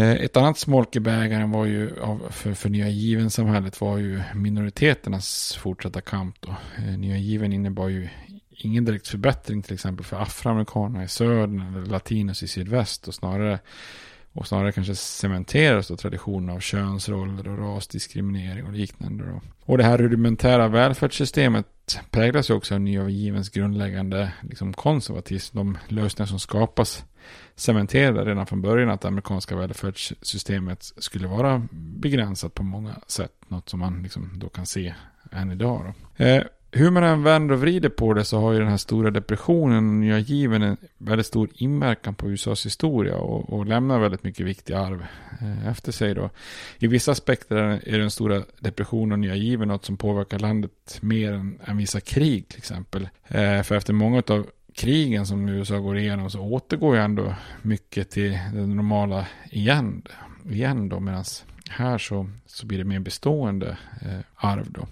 Eh, 0.00 0.12
ett 0.12 0.36
annat 0.36 0.58
smolk 0.58 0.96
i 0.96 1.00
bägaren 1.00 1.50
var 1.50 1.64
ju 1.64 1.90
för, 2.30 2.54
för 2.54 2.68
nya 2.68 2.88
given 2.88 3.30
samhället 3.30 3.80
var 3.80 3.98
ju 3.98 4.22
minoriteternas 4.34 5.56
fortsatta 5.60 6.00
kamp 6.00 6.36
då. 6.40 6.56
Eh, 6.78 6.98
nya 6.98 7.16
given 7.16 7.52
innebar 7.52 7.88
ju 7.88 8.08
ingen 8.50 8.84
direkt 8.84 9.08
förbättring 9.08 9.62
till 9.62 9.74
exempel 9.74 10.04
för 10.04 10.22
afroamerikanerna 10.22 11.04
i 11.04 11.08
södern 11.08 11.60
eller 11.60 11.86
latinos 11.86 12.42
i 12.42 12.48
sydväst 12.48 13.08
och 13.08 13.14
snarare 13.14 13.58
och 14.34 14.46
snarare 14.46 14.72
kanske 14.72 14.94
cementeras 14.94 15.88
då 15.88 15.96
traditionen 15.96 16.56
av 16.56 16.60
könsroller 16.60 17.48
och 17.48 17.58
rasdiskriminering 17.58 18.66
och 18.66 18.72
liknande. 18.72 19.24
Då. 19.24 19.40
Och 19.60 19.78
det 19.78 19.84
här 19.84 19.98
rudimentära 19.98 20.68
välfärdssystemet 20.68 21.66
präglas 22.10 22.50
ju 22.50 22.54
också 22.54 22.74
av 22.74 22.80
nya 22.80 23.08
givens 23.08 23.50
grundläggande 23.50 24.32
liksom, 24.42 24.72
konservatism. 24.72 25.56
De 25.56 25.78
lösningar 25.88 26.26
som 26.26 26.38
skapas 26.38 27.04
cementerade 27.56 28.24
redan 28.24 28.46
från 28.46 28.62
början 28.62 28.90
att 28.90 29.00
det 29.00 29.08
amerikanska 29.08 29.56
välfärdssystemet 29.56 30.92
skulle 30.96 31.28
vara 31.28 31.66
begränsat 31.72 32.54
på 32.54 32.62
många 32.62 32.94
sätt. 33.06 33.32
Något 33.48 33.68
som 33.68 33.80
man 33.80 34.02
liksom 34.02 34.30
då 34.34 34.48
kan 34.48 34.66
se 34.66 34.94
än 35.32 35.52
idag. 35.52 35.94
Då. 36.16 36.24
Eh, 36.24 36.42
hur 36.76 36.90
man 36.90 37.02
än 37.02 37.22
vänder 37.22 37.54
och 37.54 37.60
vrider 37.60 37.88
på 37.88 38.14
det 38.14 38.24
så 38.24 38.40
har 38.40 38.52
ju 38.52 38.58
den 38.58 38.68
här 38.68 38.76
stora 38.76 39.10
depressionen 39.10 39.76
och 39.76 39.94
nya 39.94 40.18
given 40.18 40.62
en 40.62 40.76
väldigt 40.98 41.26
stor 41.26 41.48
inverkan 41.54 42.14
på 42.14 42.30
USAs 42.30 42.66
historia 42.66 43.16
och, 43.16 43.52
och 43.52 43.66
lämnar 43.66 43.98
väldigt 43.98 44.24
mycket 44.24 44.46
viktiga 44.46 44.78
arv 44.78 45.06
eh, 45.40 45.68
efter 45.68 45.92
sig 45.92 46.14
då. 46.14 46.30
I 46.78 46.86
vissa 46.86 47.12
aspekter 47.12 47.56
är 47.84 47.98
den 47.98 48.10
stora 48.10 48.42
depressionen 48.60 49.12
och 49.12 49.18
nya 49.18 49.34
given 49.34 49.68
något 49.68 49.84
som 49.84 49.96
påverkar 49.96 50.38
landet 50.38 50.98
mer 51.00 51.32
än, 51.32 51.58
än 51.64 51.76
vissa 51.76 52.00
krig 52.00 52.48
till 52.48 52.58
exempel. 52.58 53.08
Eh, 53.28 53.62
för 53.62 53.74
efter 53.74 53.92
många 53.92 54.22
av 54.28 54.46
krigen 54.74 55.26
som 55.26 55.48
USA 55.48 55.78
går 55.78 55.98
igenom 55.98 56.30
så 56.30 56.40
återgår 56.40 56.96
ju 56.96 57.02
ändå 57.02 57.34
mycket 57.62 58.10
till 58.10 58.38
det 58.52 58.66
normala 58.66 59.26
igen, 59.50 60.02
igen 60.50 60.88
då 60.88 61.00
medan 61.00 61.24
här 61.68 61.98
så, 61.98 62.30
så 62.46 62.66
blir 62.66 62.78
det 62.78 62.84
mer 62.84 63.00
bestående 63.00 63.76
eh, 64.02 64.20
arv 64.36 64.66
då. 64.70 64.86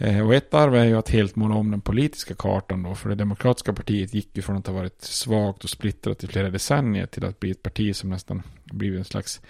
Eh, 0.00 0.26
och 0.26 0.34
ett 0.34 0.54
arv 0.54 0.74
är 0.74 0.84
ju 0.84 0.96
att 0.96 1.10
helt 1.10 1.36
måla 1.36 1.54
om 1.54 1.70
den 1.70 1.80
politiska 1.80 2.34
kartan 2.34 2.82
då. 2.82 2.94
För 2.94 3.08
det 3.08 3.14
demokratiska 3.14 3.72
partiet 3.72 4.14
gick 4.14 4.36
ju 4.36 4.42
från 4.42 4.56
att 4.56 4.66
ha 4.66 4.74
varit 4.74 5.02
svagt 5.02 5.64
och 5.64 5.70
splittrat 5.70 6.24
i 6.24 6.26
flera 6.26 6.50
decennier 6.50 7.06
till 7.06 7.24
att 7.24 7.40
bli 7.40 7.50
ett 7.50 7.62
parti 7.62 7.96
som 7.96 8.10
nästan 8.10 8.42
blivit 8.64 8.98
en 8.98 9.04
slags 9.04 9.40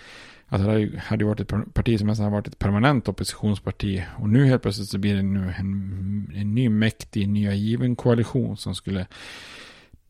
Alltså 0.52 0.68
det 0.68 0.98
hade 0.98 1.24
ju 1.24 1.28
varit 1.28 1.40
ett 1.40 1.74
parti 1.74 1.98
som 1.98 2.06
nästan 2.06 2.24
har 2.24 2.32
varit 2.32 2.46
ett 2.46 2.58
permanent 2.58 3.08
oppositionsparti. 3.08 4.04
Och 4.18 4.28
nu 4.28 4.46
helt 4.46 4.62
plötsligt 4.62 4.88
så 4.88 4.98
blir 4.98 5.14
det 5.14 5.22
nu 5.22 5.54
en, 5.58 6.32
en 6.34 6.54
ny 6.54 6.68
mäktig, 6.68 7.28
nya 7.28 7.54
given 7.54 7.96
koalition 7.96 8.56
som 8.56 8.74
skulle 8.74 9.06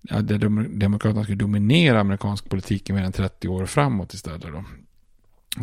ja, 0.01 0.20
där 0.20 0.38
Demokraterna 0.78 1.22
skulle 1.22 1.38
dominera 1.38 2.01
amerikansk 2.01 2.49
politik 2.49 2.91
i 2.91 2.93
mer 2.93 3.03
än 3.03 3.12
30 3.12 3.49
år 3.49 3.66
framåt 3.66 4.14
istället. 4.14 4.43
Då. 4.43 4.64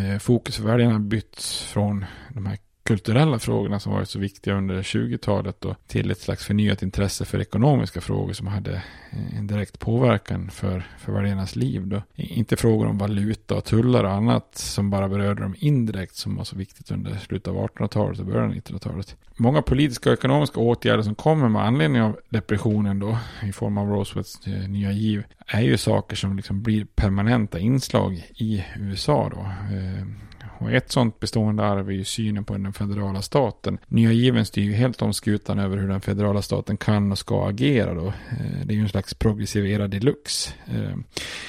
Eh, 0.03 0.17
fokus 0.17 0.57
för 0.57 0.63
väljarna 0.63 0.99
bytts 0.99 1.63
från 1.63 2.05
de 2.33 2.45
här 2.45 2.57
kulturella 2.87 3.39
frågorna 3.39 3.79
som 3.79 3.93
varit 3.93 4.09
så 4.09 4.19
viktiga 4.19 4.53
under 4.53 4.81
20-talet 4.81 5.65
och 5.65 5.75
till 5.87 6.11
ett 6.11 6.19
slags 6.19 6.45
förnyat 6.45 6.83
intresse 6.83 7.25
för 7.25 7.41
ekonomiska 7.41 8.01
frågor 8.01 8.33
som 8.33 8.47
hade 8.47 8.71
eh, 9.11 9.37
en 9.37 9.47
direkt 9.47 9.79
påverkan 9.79 10.49
för, 10.49 10.87
för 10.99 11.11
väljarnas 11.11 11.55
liv. 11.55 11.87
Då. 11.87 12.01
Inte 12.15 12.55
frågor 12.55 12.87
om 12.87 12.97
valuta 12.97 13.55
och 13.55 13.63
tullar 13.63 14.03
och 14.03 14.11
annat 14.11 14.57
som 14.57 14.89
bara 14.89 15.09
berörde 15.09 15.41
dem 15.41 15.55
indirekt 15.57 16.15
som 16.15 16.35
var 16.35 16.43
så 16.43 16.55
viktigt 16.55 16.91
under 16.91 17.17
slutet 17.17 17.47
av 17.47 17.55
1800-talet 17.55 18.19
och 18.19 18.25
början 18.25 18.49
av 18.49 18.55
1900-talet. 18.55 19.15
Många 19.37 19.61
politiska 19.61 20.09
och 20.09 20.17
ekonomiska 20.17 20.59
åtgärder 20.59 21.03
som 21.03 21.15
kommer 21.15 21.49
med 21.49 21.65
anledning 21.65 22.01
av 22.01 22.19
depressionen 22.29 22.99
då 22.99 23.17
i 23.43 23.51
form 23.51 23.77
av 23.77 23.87
Roosevelts 23.87 24.47
eh, 24.47 24.69
nya 24.69 24.91
giv 24.91 25.23
är 25.47 25.61
ju 25.61 25.77
saker 25.77 26.15
som 26.15 26.35
liksom 26.35 26.63
blir 26.63 26.85
permanenta 26.85 27.59
inslag 27.59 28.23
i 28.35 28.65
USA 28.79 29.31
då. 29.35 29.39
Eh, 29.75 30.26
och 30.59 30.71
ett 30.71 30.91
sånt 30.91 31.19
bestående 31.19 31.63
arv 31.63 31.89
är 31.89 31.93
ju 31.93 32.03
synen 32.03 32.43
på 32.43 32.53
den 32.53 32.73
federala 32.73 33.21
staten. 33.21 33.77
Nya 33.87 34.11
given 34.11 34.45
styr 34.45 34.63
ju 34.63 34.73
helt 34.73 35.01
om 35.01 35.13
skutan 35.13 35.59
över 35.59 35.77
hur 35.77 35.87
den 35.87 36.01
federala 36.01 36.41
staten 36.41 36.77
kan 36.77 37.11
och 37.11 37.17
ska 37.17 37.47
agera 37.47 37.93
då. 37.93 38.07
Eh, 38.07 38.65
det 38.65 38.73
är 38.73 38.75
ju 38.75 38.81
en 38.81 38.89
slags 38.89 39.13
progressiv 39.13 39.65
era 39.65 39.87
deluxe. 39.87 40.53
Eh, 40.65 40.97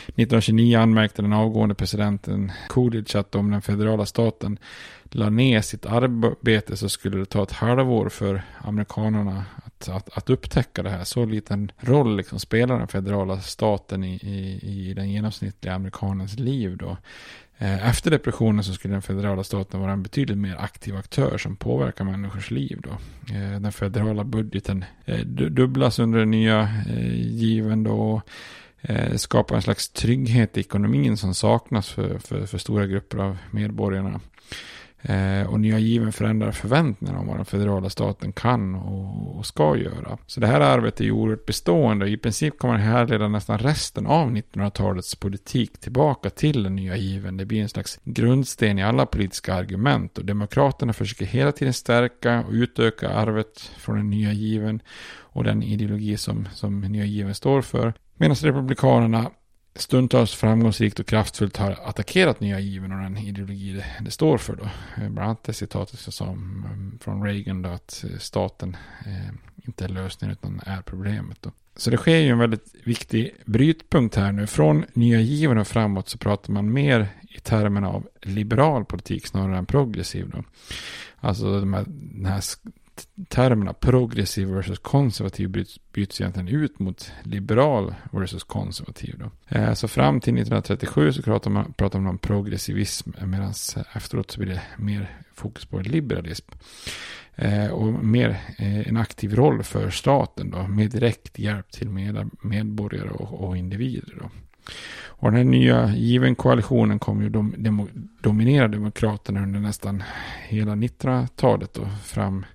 1929 0.07 0.79
anmärkte 0.79 1.23
den 1.23 1.33
avgående 1.33 1.75
presidenten 1.75 2.53
Coolidge 2.69 3.19
att 3.19 3.35
om 3.35 3.51
den 3.51 3.63
federala 3.63 4.07
staten 4.07 4.59
la 5.11 5.31
ner 5.31 5.61
sitt 5.61 5.87
arbete 5.87 6.77
så 6.77 6.89
skulle 6.89 7.19
det 7.19 7.27
ta 7.27 7.43
ett 7.43 7.53
halvår 7.53 8.09
för 8.09 8.43
amerikanerna 8.59 9.45
att, 9.65 9.89
att, 9.89 10.19
att 10.19 10.31
upptäcka 10.31 10.83
det 10.83 10.91
här. 10.91 11.05
Så 11.05 11.25
liten 11.25 11.73
roll 11.79 12.17
liksom 12.17 12.39
spelar 12.39 12.79
den 12.79 12.89
federala 12.89 13.41
staten 13.41 14.05
i, 14.05 14.15
i, 14.15 14.61
i 14.63 14.95
den 14.95 15.11
genomsnittliga 15.11 15.75
amerikanens 15.75 16.39
liv 16.39 16.77
då. 16.77 16.97
Eh, 17.59 17.89
efter 17.89 18.11
depressionen 18.11 18.65
så 18.65 18.73
skulle 18.75 18.95
den 18.95 19.03
federala 19.03 19.45
staten 19.45 19.81
vara 19.81 19.93
en 19.93 20.03
betydligt 20.03 20.39
mer 20.39 20.57
aktiv 20.57 20.97
aktör 20.97 21.39
som 21.39 21.57
påverkar 21.57 22.05
människors 22.05 22.51
liv. 22.51 22.81
Då. 22.83 22.91
Eh, 23.35 23.61
den 23.61 23.73
federala 23.73 24.25
budgeten 24.25 24.85
eh, 25.05 25.21
dubblas 25.27 25.99
under 25.99 26.19
den 26.19 26.31
nya 26.31 26.69
given 27.17 27.85
då. 27.85 28.23
Skapar 29.17 29.57
en 29.57 29.63
slags 29.63 29.89
trygghet 29.89 30.57
i 30.57 30.61
ekonomin 30.61 31.17
som 31.17 31.35
saknas 31.35 31.89
för, 31.89 32.19
för, 32.19 32.47
för 32.47 32.59
stora 32.59 32.87
grupper 32.87 33.19
av 33.19 33.39
medborgarna. 33.51 34.21
Eh, 35.03 35.49
och 35.49 35.61
nya 35.61 35.79
given 35.79 36.13
förändrar 36.13 36.53
förväntningarna 36.53 37.21
om 37.21 37.27
vad 37.27 37.37
den 37.37 37.45
federala 37.45 37.91
staten 37.91 38.33
kan 38.33 38.75
och, 38.75 39.37
och, 39.37 39.47
ska 39.47 39.77
göra. 39.77 40.19
Så 40.27 40.41
det 40.41 40.47
här 40.47 40.61
arbetet 40.61 41.01
är 41.01 41.11
oerhört 41.11 41.47
bestående. 41.47 42.05
och 42.05 42.11
I 42.11 42.17
princip 42.17 42.59
kan 42.59 42.71
man 42.71 42.81
härleda 42.81 43.29
nästan 43.29 43.59
resten 43.59 44.07
av 44.07 44.31
1900-talets 44.31 45.15
politik 45.15 45.81
tillbaka 45.81 46.31
till 46.31 46.63
den 46.63 46.77
nya 46.77 46.97
given. 46.97 47.37
Det 47.37 47.45
blir 47.45 47.63
en 47.63 47.69
slags 47.69 48.01
grundsten 48.05 48.79
i 48.79 48.85
alla 48.85 49.07
politiska 49.07 49.55
argument 49.55 50.19
och 50.19 50.25
demokraterna 50.25 50.93
försöker 50.93 51.27
hela 51.27 51.53
tiden 51.53 51.75
stärka 51.75 52.45
och 52.49 52.53
utöka 52.53 53.09
arvet 53.11 53.61
från 53.79 53.97
den 53.97 54.11
nya 54.11 54.33
given 54.33 54.81
och 55.19 55.45
den 55.45 55.63
ideologi 55.63 56.17
som, 56.17 56.49
som 56.55 56.81
nya 56.81 57.05
given 57.05 57.35
står 57.35 57.63
för. 57.63 57.95
Medan 58.17 58.37
republikanerna 58.37 59.31
stundtals 59.81 60.35
framgångsrikt 60.35 61.01
och 61.01 61.07
kraftfullt 61.07 61.57
har 61.57 61.71
attackerat 61.71 62.41
nya 62.41 62.61
given 62.61 62.93
och 62.93 62.99
den 62.99 63.17
ideologi 63.17 63.73
det, 63.73 63.85
det 64.01 64.11
står 64.11 64.39
för. 64.39 64.57
Då. 64.57 64.65
Eh, 65.03 65.09
bland 65.09 65.19
annat 65.19 65.45
det 65.45 65.53
citatet 65.53 66.01
som 66.01 66.65
mm, 66.67 66.99
från 67.01 67.25
Reagan 67.25 67.63
då, 67.63 67.69
att 67.69 68.05
eh, 68.11 68.19
staten 68.19 68.77
eh, 69.07 69.35
inte 69.57 69.85
är 69.85 69.89
lösningen 69.89 70.33
utan 70.33 70.61
är 70.67 70.83
problemet. 70.83 71.39
Då. 71.41 71.51
Så 71.77 71.91
det 71.91 71.97
sker 71.97 72.17
ju 72.17 72.29
en 72.29 72.39
väldigt 72.39 72.75
viktig 72.85 73.35
brytpunkt 73.45 74.17
här 74.17 74.33
nu. 74.33 74.47
Från 74.47 74.85
nya 74.93 75.21
given 75.21 75.59
och 75.59 75.69
framåt 75.69 76.09
så 76.09 76.19
pratar 76.19 76.53
man 76.53 76.73
mer 76.73 77.09
i 77.29 77.41
termerna 77.41 77.89
av 77.89 78.09
liberal 78.23 78.85
politik 78.85 79.27
snarare 79.27 79.59
än 79.59 79.67
progressiv. 79.67 80.31
Då. 80.31 80.45
Alltså 81.21 81.61
de 81.61 81.75
här, 81.75 81.85
den 81.87 82.27
här 82.27 82.43
termerna 83.29 83.73
progressiv 83.73 84.49
versus 84.49 84.79
konservativ 84.79 85.51
byts, 85.51 85.81
byts 85.93 86.21
egentligen 86.21 86.49
ut 86.49 86.79
mot 86.79 87.13
liberal 87.23 87.95
versus 88.13 88.45
konservativ. 88.45 89.15
Då. 89.19 89.31
Eh, 89.59 89.75
så 89.75 89.89
fram 89.89 90.21
till 90.21 90.35
1937 90.35 91.13
så 91.13 91.23
pratar 91.23 91.51
man, 91.51 91.73
pratar 91.73 91.99
man 91.99 92.11
om 92.11 92.19
progressivism 92.19 93.11
medan 93.27 93.53
efteråt 93.93 94.31
så 94.31 94.41
blir 94.41 94.51
det 94.51 94.63
mer 94.77 95.19
fokus 95.35 95.65
på 95.65 95.79
liberalism. 95.79 96.51
Eh, 97.35 97.71
och 97.71 98.05
mer 98.05 98.29
eh, 98.59 98.89
en 98.89 98.97
aktiv 98.97 99.35
roll 99.35 99.63
för 99.63 99.91
staten 99.91 100.51
då, 100.51 100.67
med 100.67 100.91
direkt 100.91 101.39
hjälp 101.39 101.71
till 101.71 101.89
med, 101.89 102.31
medborgare 102.43 103.11
och, 103.11 103.49
och 103.49 103.57
individer. 103.57 104.15
Då. 104.21 104.31
Och 105.21 105.31
den 105.31 105.37
här 105.37 105.45
nya 105.45 105.95
given 105.95 106.35
koalitionen 106.35 106.99
kommer 106.99 107.23
ju 107.23 107.29
dom, 107.29 107.55
demo, 107.59 107.89
dominera 108.21 108.69
Demokraterna 108.69 109.43
under 109.43 109.61
nästan 109.61 110.03
hela 110.49 110.73
1900-talet 110.73 111.77
och 111.77 111.89
fram 112.05 112.47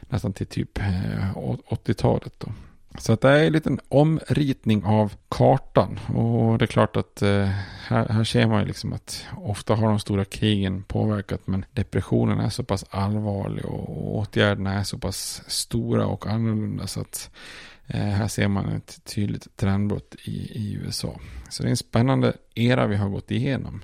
nästan 0.00 0.32
till 0.32 0.46
typ 0.46 0.78
eh, 0.78 1.34
80-talet. 1.34 2.34
Då. 2.38 2.52
Så 2.98 3.12
att 3.12 3.20
det 3.20 3.28
är 3.28 3.44
en 3.46 3.52
liten 3.52 3.80
omritning 3.88 4.84
av 4.84 5.12
kartan. 5.28 6.00
Och 6.14 6.58
det 6.58 6.64
är 6.64 6.66
klart 6.66 6.96
att 6.96 7.22
eh, 7.22 7.48
här, 7.86 8.08
här 8.08 8.24
ser 8.24 8.46
man 8.46 8.60
ju 8.60 8.66
liksom 8.66 8.92
att 8.92 9.26
ofta 9.36 9.74
har 9.74 9.88
de 9.88 9.98
stora 9.98 10.24
krigen 10.24 10.82
påverkat 10.82 11.46
men 11.46 11.64
depressionen 11.72 12.40
är 12.40 12.48
så 12.48 12.64
pass 12.64 12.84
allvarlig 12.90 13.64
och 13.64 14.16
åtgärderna 14.16 14.72
är 14.72 14.82
så 14.82 14.98
pass 14.98 15.42
stora 15.46 16.06
och 16.06 16.26
annorlunda 16.26 16.86
så 16.86 17.00
att 17.00 17.30
Eh, 17.86 18.00
här 18.00 18.28
ser 18.28 18.48
man 18.48 18.68
ett 18.68 19.04
tydligt 19.04 19.56
trendbrott 19.56 20.14
i, 20.24 20.30
i, 20.30 20.72
USA. 20.74 21.20
Så 21.48 21.62
det 21.62 21.68
är 21.68 21.70
en 21.70 21.76
spännande 21.76 22.32
era 22.54 22.86
vi 22.86 22.96
har 22.96 23.08
gått 23.08 23.30
igenom. 23.30 23.82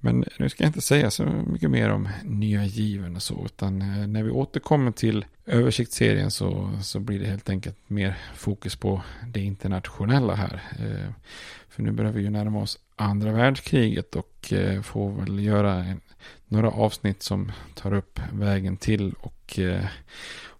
Men 0.00 0.24
nu 0.38 0.48
ska 0.48 0.62
jag 0.62 0.68
inte 0.68 0.80
säga 0.80 1.10
så 1.10 1.24
mycket 1.24 1.70
mer 1.70 1.90
om 1.90 2.08
nya 2.22 2.64
given 2.64 3.16
och 3.16 3.22
så, 3.22 3.44
utan 3.44 3.82
eh, 3.82 4.06
när 4.06 4.22
vi 4.22 4.30
återkommer 4.30 4.92
till 4.92 5.24
översiktsserien 5.46 6.30
så, 6.30 6.78
så 6.82 7.00
blir 7.00 7.18
det 7.20 7.26
helt 7.26 7.50
enkelt 7.50 7.78
mer 7.86 8.18
fokus 8.34 8.76
på 8.76 9.02
det 9.26 9.40
internationella 9.40 10.34
här. 10.34 10.62
Eh, 10.78 11.12
för 11.68 11.82
nu 11.82 11.92
börjar 11.92 12.12
vi 12.12 12.22
ju 12.22 12.30
närma 12.30 12.62
oss 12.62 12.78
andra 12.96 13.32
världskriget 13.32 14.16
och 14.16 14.52
får 14.82 15.12
väl 15.12 15.44
göra 15.44 15.74
en, 15.74 16.00
några 16.54 16.70
avsnitt 16.70 17.22
som 17.22 17.52
tar 17.74 17.94
upp 17.94 18.20
vägen 18.32 18.76
till 18.76 19.14
och 19.20 19.58
eh, 19.58 19.84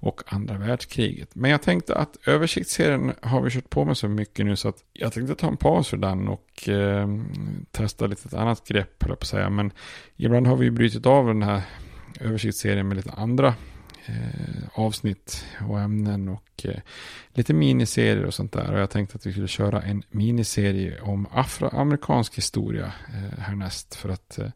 och 0.05 0.23
andra 0.27 0.59
världskriget. 0.59 1.35
Men 1.35 1.51
jag 1.51 1.63
tänkte 1.63 1.95
att 1.95 2.17
översiktsserien 2.27 3.13
har 3.23 3.41
vi 3.41 3.51
kört 3.51 3.71
på 3.71 3.85
med 3.85 3.97
så 3.97 4.09
mycket 4.09 4.47
nu 4.47 4.57
så 4.57 4.69
att 4.69 4.77
jag 4.93 5.13
tänkte 5.13 5.35
ta 5.35 5.49
en 5.49 5.57
paus 5.57 5.89
för 5.89 5.97
den 5.97 6.29
och 6.29 6.69
eh, 6.69 7.09
testa 7.71 8.07
lite 8.07 8.29
ett 8.29 8.35
annat 8.35 8.69
grepp, 8.69 9.03
höll 9.03 9.11
jag 9.11 9.19
på 9.19 9.25
att 9.25 9.29
säga. 9.29 9.51
Men 9.51 9.73
ibland 10.17 10.47
har 10.47 10.57
vi 10.57 10.71
brutit 10.71 11.07
av 11.07 11.27
den 11.27 11.43
här 11.43 11.63
översiktsserien 12.21 12.89
med 12.89 12.97
lite 12.97 13.13
andra 13.13 13.55
Eh, 14.07 14.65
avsnitt 14.75 15.47
och 15.69 15.81
ämnen 15.81 16.29
och 16.29 16.65
eh, 16.65 16.81
lite 17.29 17.55
miniserier 17.55 18.25
och 18.25 18.35
sånt 18.35 18.53
där. 18.53 18.73
Och 18.73 18.81
jag 18.81 18.91
tänkte 18.91 19.17
att 19.17 19.27
vi 19.27 19.33
skulle 19.33 19.49
köra 19.49 19.83
en 19.83 20.03
miniserie 20.11 21.01
om 21.01 21.27
afroamerikansk 21.31 22.39
historia 22.39 22.93
eh, 23.09 23.39
härnäst 23.39 23.95
för 23.95 24.09
att 24.09 24.39
eh, 24.39 24.51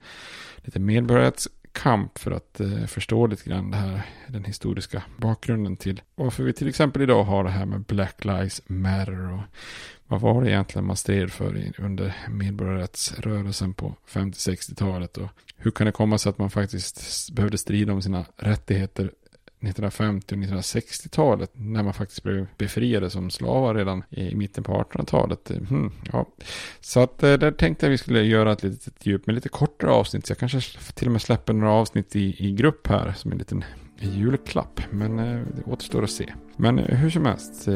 lite 0.57 0.79
medborgarrättskamp 0.79 2.19
för 2.19 2.31
att 2.31 2.61
eh, 2.61 2.85
förstå 2.87 3.27
lite 3.27 3.51
grann 3.51 3.71
det 3.71 3.77
här, 3.77 4.03
den 4.27 4.45
historiska 4.45 5.03
bakgrunden 5.17 5.77
till 5.77 6.03
varför 6.15 6.43
vi 6.43 6.53
till 6.53 6.69
exempel 6.69 7.03
idag 7.03 7.25
har 7.25 7.45
det 7.45 7.51
här 7.51 7.67
med 7.67 7.81
Black 7.81 8.25
Lives 8.25 8.63
Matter 8.67 9.33
och 9.33 9.43
vad 10.07 10.21
var 10.21 10.43
det 10.43 10.51
egentligen 10.51 10.87
man 10.87 10.97
stred 10.97 11.33
för 11.33 11.73
under 11.79 12.15
medborgarrättsrörelsen 12.29 13.75
på 13.75 13.95
50-60-talet 14.09 15.17
och 15.17 15.29
hur 15.57 15.71
kan 15.71 15.87
det 15.87 15.93
komma 15.93 16.19
sig 16.19 16.31
att 16.31 16.39
man 16.39 16.51
faktiskt 16.51 17.31
behövde 17.31 17.59
strida 17.59 17.93
om 17.93 18.03
sina 18.03 18.25
rättigheter 18.37 19.13
1950 19.61 20.35
och 20.35 20.39
1960-talet 20.39 21.51
när 21.53 21.83
man 21.83 21.95
faktiskt 21.95 22.23
blev 22.23 22.47
befriade 22.59 23.11
som 23.11 23.31
slavar 23.31 23.75
redan 23.75 24.03
i 24.11 24.35
mitten 24.35 24.65
på 24.65 24.73
1800-talet. 24.73 25.51
Mm, 25.51 25.93
ja. 26.13 26.27
Så 26.81 27.01
att 27.01 27.23
eh, 27.23 27.33
där 27.33 27.51
tänkte 27.53 27.87
jag 27.87 27.91
vi 27.91 27.99
skulle 27.99 28.23
göra 28.23 28.53
ett 28.53 28.63
litet 28.63 29.07
djup 29.07 29.27
med 29.27 29.35
lite 29.35 29.49
kortare 29.49 29.91
avsnitt. 29.91 30.27
Så 30.27 30.31
jag 30.31 30.39
kanske 30.39 30.61
till 30.95 31.09
och 31.09 31.13
med 31.13 31.23
släpper 31.23 31.53
några 31.53 31.73
avsnitt 31.73 32.17
i, 32.17 32.47
i 32.49 32.53
grupp 32.53 32.87
här 32.87 33.13
som 33.13 33.33
en 33.33 33.39
liten 33.39 33.65
julklapp. 33.99 34.81
Men 34.91 35.19
eh, 35.19 35.41
det 35.57 35.73
återstår 35.73 36.03
att 36.03 36.11
se. 36.11 36.33
Men 36.57 36.79
eh, 36.79 36.97
hur 36.97 37.11
som 37.11 37.27
helst, 37.27 37.69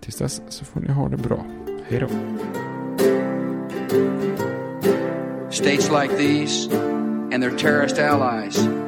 tills 0.00 0.18
dess 0.18 0.42
så 0.48 0.64
får 0.64 0.80
ni 0.80 0.92
ha 0.92 1.08
det 1.08 1.16
bra. 1.16 1.46
Hej 1.88 2.00
då. 2.00 2.08
States 5.50 5.90
like 5.90 6.16
these 6.16 6.70
and 7.32 7.42
their 7.42 7.50
terrorist 7.50 7.98
allies 7.98 8.87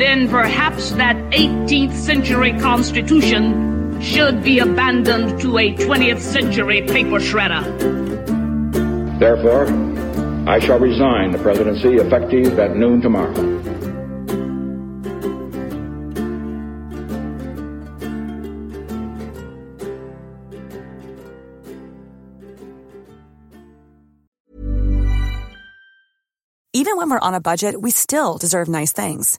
then 0.00 0.28
perhaps 0.28 0.92
that 0.92 1.16
18th 1.30 1.92
century 1.94 2.52
Constitution 2.58 4.00
should 4.00 4.42
be 4.42 4.58
abandoned 4.58 5.40
to 5.40 5.58
a 5.58 5.74
20th 5.74 6.20
century 6.20 6.82
paper 6.82 7.20
shredder. 7.20 7.62
Therefore, 9.18 9.66
I 10.48 10.58
shall 10.58 10.78
resign 10.78 11.32
the 11.32 11.38
presidency 11.38 11.96
effective 11.96 12.58
at 12.58 12.76
noon 12.76 13.02
tomorrow. 13.02 13.60
Even 26.72 26.96
when 26.96 27.10
we're 27.10 27.18
on 27.18 27.34
a 27.34 27.40
budget, 27.40 27.82
we 27.82 27.90
still 27.90 28.38
deserve 28.38 28.66
nice 28.66 28.92
things. 28.92 29.38